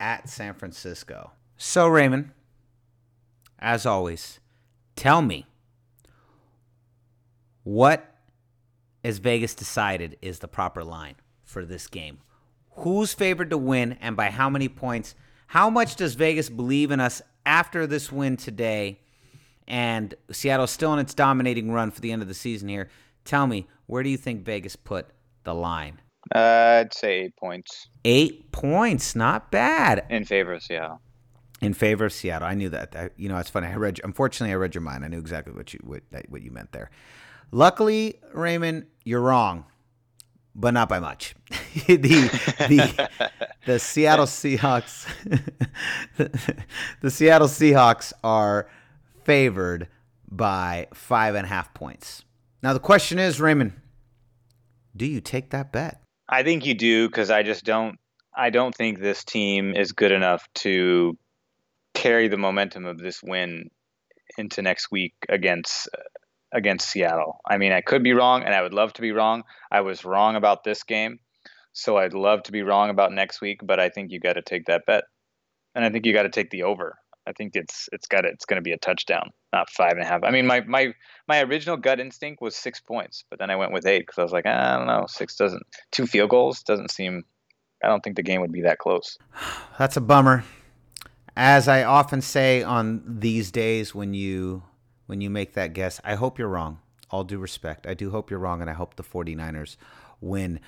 at 0.00 0.28
San 0.28 0.54
Francisco. 0.54 1.30
So 1.56 1.86
Raymond, 1.88 2.32
as 3.58 3.86
always, 3.86 4.38
tell 4.96 5.22
me 5.22 5.46
what 7.64 8.14
has 9.04 9.18
Vegas 9.18 9.54
decided 9.54 10.16
is 10.22 10.38
the 10.40 10.48
proper 10.48 10.84
line 10.84 11.16
for 11.44 11.64
this 11.64 11.86
game? 11.86 12.18
Who's 12.78 13.12
favored 13.14 13.50
to 13.50 13.58
win 13.58 13.96
and 14.00 14.16
by 14.16 14.30
how 14.30 14.50
many 14.50 14.68
points? 14.68 15.14
How 15.48 15.70
much 15.70 15.96
does 15.96 16.14
Vegas 16.14 16.48
believe 16.48 16.90
in 16.90 17.00
us 17.00 17.22
after 17.44 17.86
this 17.86 18.12
win 18.12 18.36
today? 18.36 19.00
And 19.68 20.14
Seattle's 20.30 20.70
still 20.70 20.92
in 20.92 20.98
its 20.98 21.14
dominating 21.14 21.72
run 21.72 21.90
for 21.90 22.00
the 22.00 22.12
end 22.12 22.22
of 22.22 22.28
the 22.28 22.34
season 22.34 22.68
here. 22.68 22.88
Tell 23.24 23.46
me, 23.46 23.66
where 23.86 24.02
do 24.02 24.10
you 24.10 24.16
think 24.16 24.44
Vegas 24.44 24.76
put 24.76 25.06
the 25.44 25.54
line? 25.54 26.00
Uh, 26.34 26.82
I'd 26.84 26.92
say 26.94 27.20
eight 27.22 27.36
points 27.36 27.88
Eight 28.04 28.50
points, 28.52 29.14
not 29.16 29.50
bad. 29.50 30.04
in 30.10 30.24
favor 30.24 30.52
of 30.52 30.62
Seattle. 30.62 31.00
In 31.60 31.72
favor 31.72 32.04
of 32.04 32.12
Seattle. 32.12 32.46
I 32.48 32.54
knew 32.54 32.68
that. 32.68 32.94
I- 32.94 33.10
you 33.16 33.28
know, 33.28 33.38
it's 33.38 33.50
funny. 33.50 33.68
I 33.68 33.76
read. 33.76 34.00
Unfortunately, 34.04 34.52
I 34.52 34.56
read 34.56 34.74
your 34.74 34.82
mind. 34.82 35.04
I 35.04 35.08
knew 35.08 35.18
exactly 35.18 35.52
what 35.54 35.72
you 35.72 35.80
what 35.82 36.02
what 36.28 36.42
you 36.42 36.50
meant 36.50 36.72
there. 36.72 36.90
Luckily, 37.50 38.20
Raymond, 38.34 38.86
you're 39.04 39.20
wrong, 39.20 39.64
but 40.54 40.74
not 40.74 40.88
by 40.88 40.98
much. 41.00 41.34
the 41.86 41.96
the 41.96 43.10
the 43.66 43.78
Seattle 43.78 44.26
Seahawks 44.26 45.06
the 47.00 47.10
Seattle 47.10 47.48
Seahawks 47.48 48.12
are 48.22 48.68
favored 49.24 49.88
by 50.30 50.88
five 50.92 51.34
and 51.34 51.46
a 51.46 51.48
half 51.48 51.72
points. 51.72 52.24
Now 52.62 52.72
the 52.72 52.80
question 52.80 53.18
is, 53.18 53.40
Raymond, 53.40 53.72
do 54.96 55.06
you 55.06 55.20
take 55.20 55.50
that 55.50 55.72
bet? 55.72 56.02
I 56.28 56.42
think 56.42 56.66
you 56.66 56.74
do 56.74 57.08
because 57.08 57.30
I 57.30 57.42
just 57.42 57.64
don't. 57.64 57.96
I 58.36 58.50
don't 58.50 58.74
think 58.74 58.98
this 58.98 59.24
team 59.24 59.74
is 59.74 59.92
good 59.92 60.12
enough 60.12 60.46
to 60.56 61.16
carry 61.96 62.28
the 62.28 62.36
momentum 62.36 62.84
of 62.84 62.98
this 62.98 63.22
win 63.22 63.70
into 64.36 64.60
next 64.60 64.90
week 64.90 65.14
against 65.28 65.88
against 66.52 66.88
Seattle. 66.88 67.40
I 67.48 67.56
mean, 67.56 67.72
I 67.72 67.80
could 67.80 68.02
be 68.02 68.12
wrong, 68.12 68.44
and 68.44 68.54
I 68.54 68.62
would 68.62 68.74
love 68.74 68.92
to 68.94 69.02
be 69.02 69.12
wrong. 69.12 69.42
I 69.70 69.80
was 69.80 70.04
wrong 70.04 70.36
about 70.36 70.62
this 70.62 70.82
game, 70.84 71.18
so 71.72 71.96
I'd 71.96 72.14
love 72.14 72.42
to 72.44 72.52
be 72.52 72.62
wrong 72.62 72.90
about 72.90 73.12
next 73.12 73.40
week. 73.40 73.60
But 73.64 73.80
I 73.80 73.88
think 73.88 74.12
you 74.12 74.20
got 74.20 74.34
to 74.34 74.42
take 74.42 74.66
that 74.66 74.84
bet, 74.86 75.04
and 75.74 75.84
I 75.84 75.90
think 75.90 76.04
you 76.04 76.12
got 76.12 76.24
to 76.24 76.28
take 76.28 76.50
the 76.50 76.64
over. 76.64 76.98
I 77.26 77.32
think 77.32 77.56
it's 77.56 77.88
it's 77.92 78.06
got 78.06 78.26
it's 78.26 78.44
going 78.44 78.58
to 78.58 78.62
be 78.62 78.72
a 78.72 78.78
touchdown, 78.78 79.30
not 79.54 79.70
five 79.70 79.92
and 79.92 80.02
a 80.02 80.06
half. 80.06 80.22
I 80.22 80.30
mean, 80.30 80.46
my 80.46 80.60
my 80.60 80.92
my 81.26 81.40
original 81.40 81.78
gut 81.78 81.98
instinct 81.98 82.42
was 82.42 82.54
six 82.54 82.78
points, 82.78 83.24
but 83.30 83.38
then 83.38 83.50
I 83.50 83.56
went 83.56 83.72
with 83.72 83.86
eight 83.86 84.00
because 84.00 84.18
I 84.18 84.22
was 84.22 84.32
like, 84.32 84.44
"Ah, 84.46 84.74
I 84.74 84.76
don't 84.76 84.86
know, 84.86 85.06
six 85.08 85.34
doesn't 85.34 85.62
two 85.92 86.06
field 86.06 86.28
goals 86.28 86.62
doesn't 86.62 86.90
seem. 86.90 87.24
I 87.82 87.88
don't 87.88 88.02
think 88.02 88.16
the 88.16 88.22
game 88.22 88.42
would 88.42 88.52
be 88.52 88.62
that 88.62 88.78
close. 88.78 89.16
That's 89.78 89.96
a 89.96 90.00
bummer. 90.02 90.44
As 91.36 91.68
I 91.68 91.84
often 91.84 92.22
say 92.22 92.62
on 92.62 93.02
these 93.06 93.50
days 93.50 93.94
when 93.94 94.14
you 94.14 94.62
when 95.06 95.20
you 95.20 95.28
make 95.30 95.52
that 95.52 95.74
guess, 95.74 96.00
I 96.02 96.14
hope 96.14 96.38
you're 96.38 96.48
wrong. 96.48 96.78
All 97.10 97.24
due 97.24 97.38
respect. 97.38 97.86
I 97.86 97.94
do 97.94 98.10
hope 98.10 98.30
you're 98.30 98.40
wrong 98.40 98.60
and 98.60 98.70
I 98.70 98.72
hope 98.72 98.96
the 98.96 99.04
49ers 99.04 99.76
win. 100.20 100.60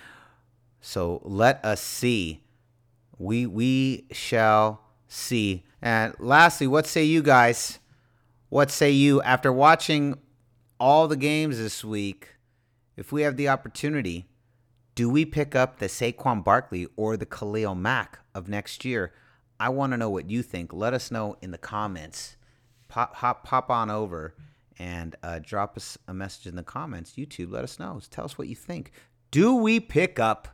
So 0.80 1.20
let 1.24 1.64
us 1.64 1.80
see. 1.80 2.42
We 3.16 3.46
we 3.46 4.06
shall 4.12 4.82
see. 5.08 5.64
And 5.80 6.14
lastly, 6.18 6.66
what 6.66 6.86
say 6.86 7.02
you 7.04 7.22
guys? 7.22 7.78
What 8.50 8.70
say 8.70 8.90
you 8.90 9.22
after 9.22 9.52
watching 9.52 10.18
all 10.78 11.08
the 11.08 11.16
games 11.16 11.58
this 11.58 11.82
week? 11.82 12.34
If 12.96 13.10
we 13.10 13.22
have 13.22 13.36
the 13.36 13.48
opportunity, 13.48 14.26
do 14.94 15.08
we 15.08 15.24
pick 15.24 15.54
up 15.54 15.78
the 15.78 15.86
Saquon 15.86 16.42
Barkley 16.42 16.88
or 16.96 17.16
the 17.16 17.26
Khalil 17.26 17.74
Mack 17.74 18.18
of 18.34 18.48
next 18.48 18.84
year? 18.84 19.12
I 19.60 19.70
want 19.70 19.92
to 19.92 19.96
know 19.96 20.10
what 20.10 20.30
you 20.30 20.42
think. 20.42 20.72
Let 20.72 20.94
us 20.94 21.10
know 21.10 21.36
in 21.42 21.50
the 21.50 21.58
comments. 21.58 22.36
Pop, 22.88 23.16
hop, 23.16 23.44
pop 23.44 23.70
on 23.70 23.90
over 23.90 24.34
and 24.78 25.16
uh, 25.22 25.40
drop 25.42 25.76
us 25.76 25.98
a 26.06 26.14
message 26.14 26.46
in 26.46 26.56
the 26.56 26.62
comments. 26.62 27.12
YouTube, 27.12 27.50
let 27.50 27.64
us 27.64 27.78
know. 27.78 28.00
Tell 28.10 28.24
us 28.24 28.38
what 28.38 28.48
you 28.48 28.54
think. 28.54 28.92
Do 29.30 29.56
we 29.56 29.80
pick 29.80 30.18
up 30.18 30.48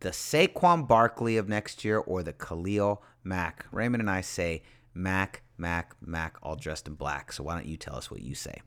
the 0.00 0.10
Saquon 0.10 0.88
Barkley 0.88 1.36
of 1.36 1.48
next 1.48 1.84
year 1.84 1.98
or 1.98 2.22
the 2.22 2.32
Khalil 2.32 3.02
Mack? 3.22 3.66
Raymond 3.70 4.00
and 4.00 4.10
I 4.10 4.22
say 4.22 4.62
Mack, 4.94 5.42
Mack, 5.58 5.94
Mack, 6.00 6.36
all 6.42 6.56
dressed 6.56 6.88
in 6.88 6.94
black. 6.94 7.32
So 7.32 7.44
why 7.44 7.54
don't 7.54 7.66
you 7.66 7.76
tell 7.76 7.96
us 7.96 8.10
what 8.10 8.22
you 8.22 8.34
say? 8.34 8.62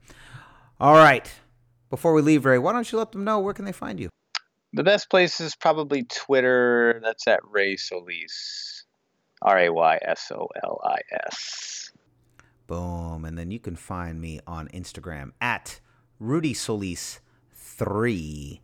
All 0.78 0.94
right. 0.94 1.30
Before 1.90 2.14
we 2.14 2.22
leave, 2.22 2.44
Ray, 2.44 2.58
why 2.58 2.72
don't 2.72 2.90
you 2.90 2.98
let 2.98 3.10
them 3.10 3.24
know 3.24 3.40
where 3.40 3.52
can 3.52 3.64
they 3.64 3.72
find 3.72 3.98
you? 3.98 4.08
The 4.72 4.84
best 4.84 5.10
place 5.10 5.40
is 5.40 5.56
probably 5.56 6.04
Twitter. 6.04 7.00
That's 7.02 7.26
at 7.26 7.40
Ray 7.44 7.76
Solis, 7.76 8.79
R 9.42 9.58
A 9.58 9.68
Y 9.70 9.98
S 10.02 10.30
O 10.32 10.48
L 10.62 10.80
I 10.84 10.98
S. 11.26 11.90
Boom. 12.66 13.24
And 13.24 13.38
then 13.38 13.50
you 13.50 13.58
can 13.58 13.76
find 13.76 14.20
me 14.20 14.40
on 14.46 14.68
Instagram 14.68 15.32
at 15.40 15.80
Rudy 16.18 16.52
Solis3 16.54 18.60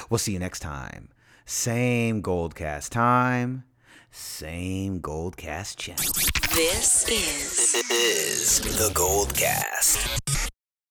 We'll 0.10 0.18
see 0.18 0.34
you 0.34 0.40
next 0.40 0.62
time. 0.62 1.10
Same 1.46 2.22
Goldcast 2.22 2.92
time, 2.92 3.66
same 4.12 5.02
Goldcast 5.02 5.76
channel. 5.76 6.14
This 6.56 7.06
is 7.10 7.84
is 7.92 8.60
the 8.62 8.90
Gold 8.94 9.36
Cast. 9.36 10.43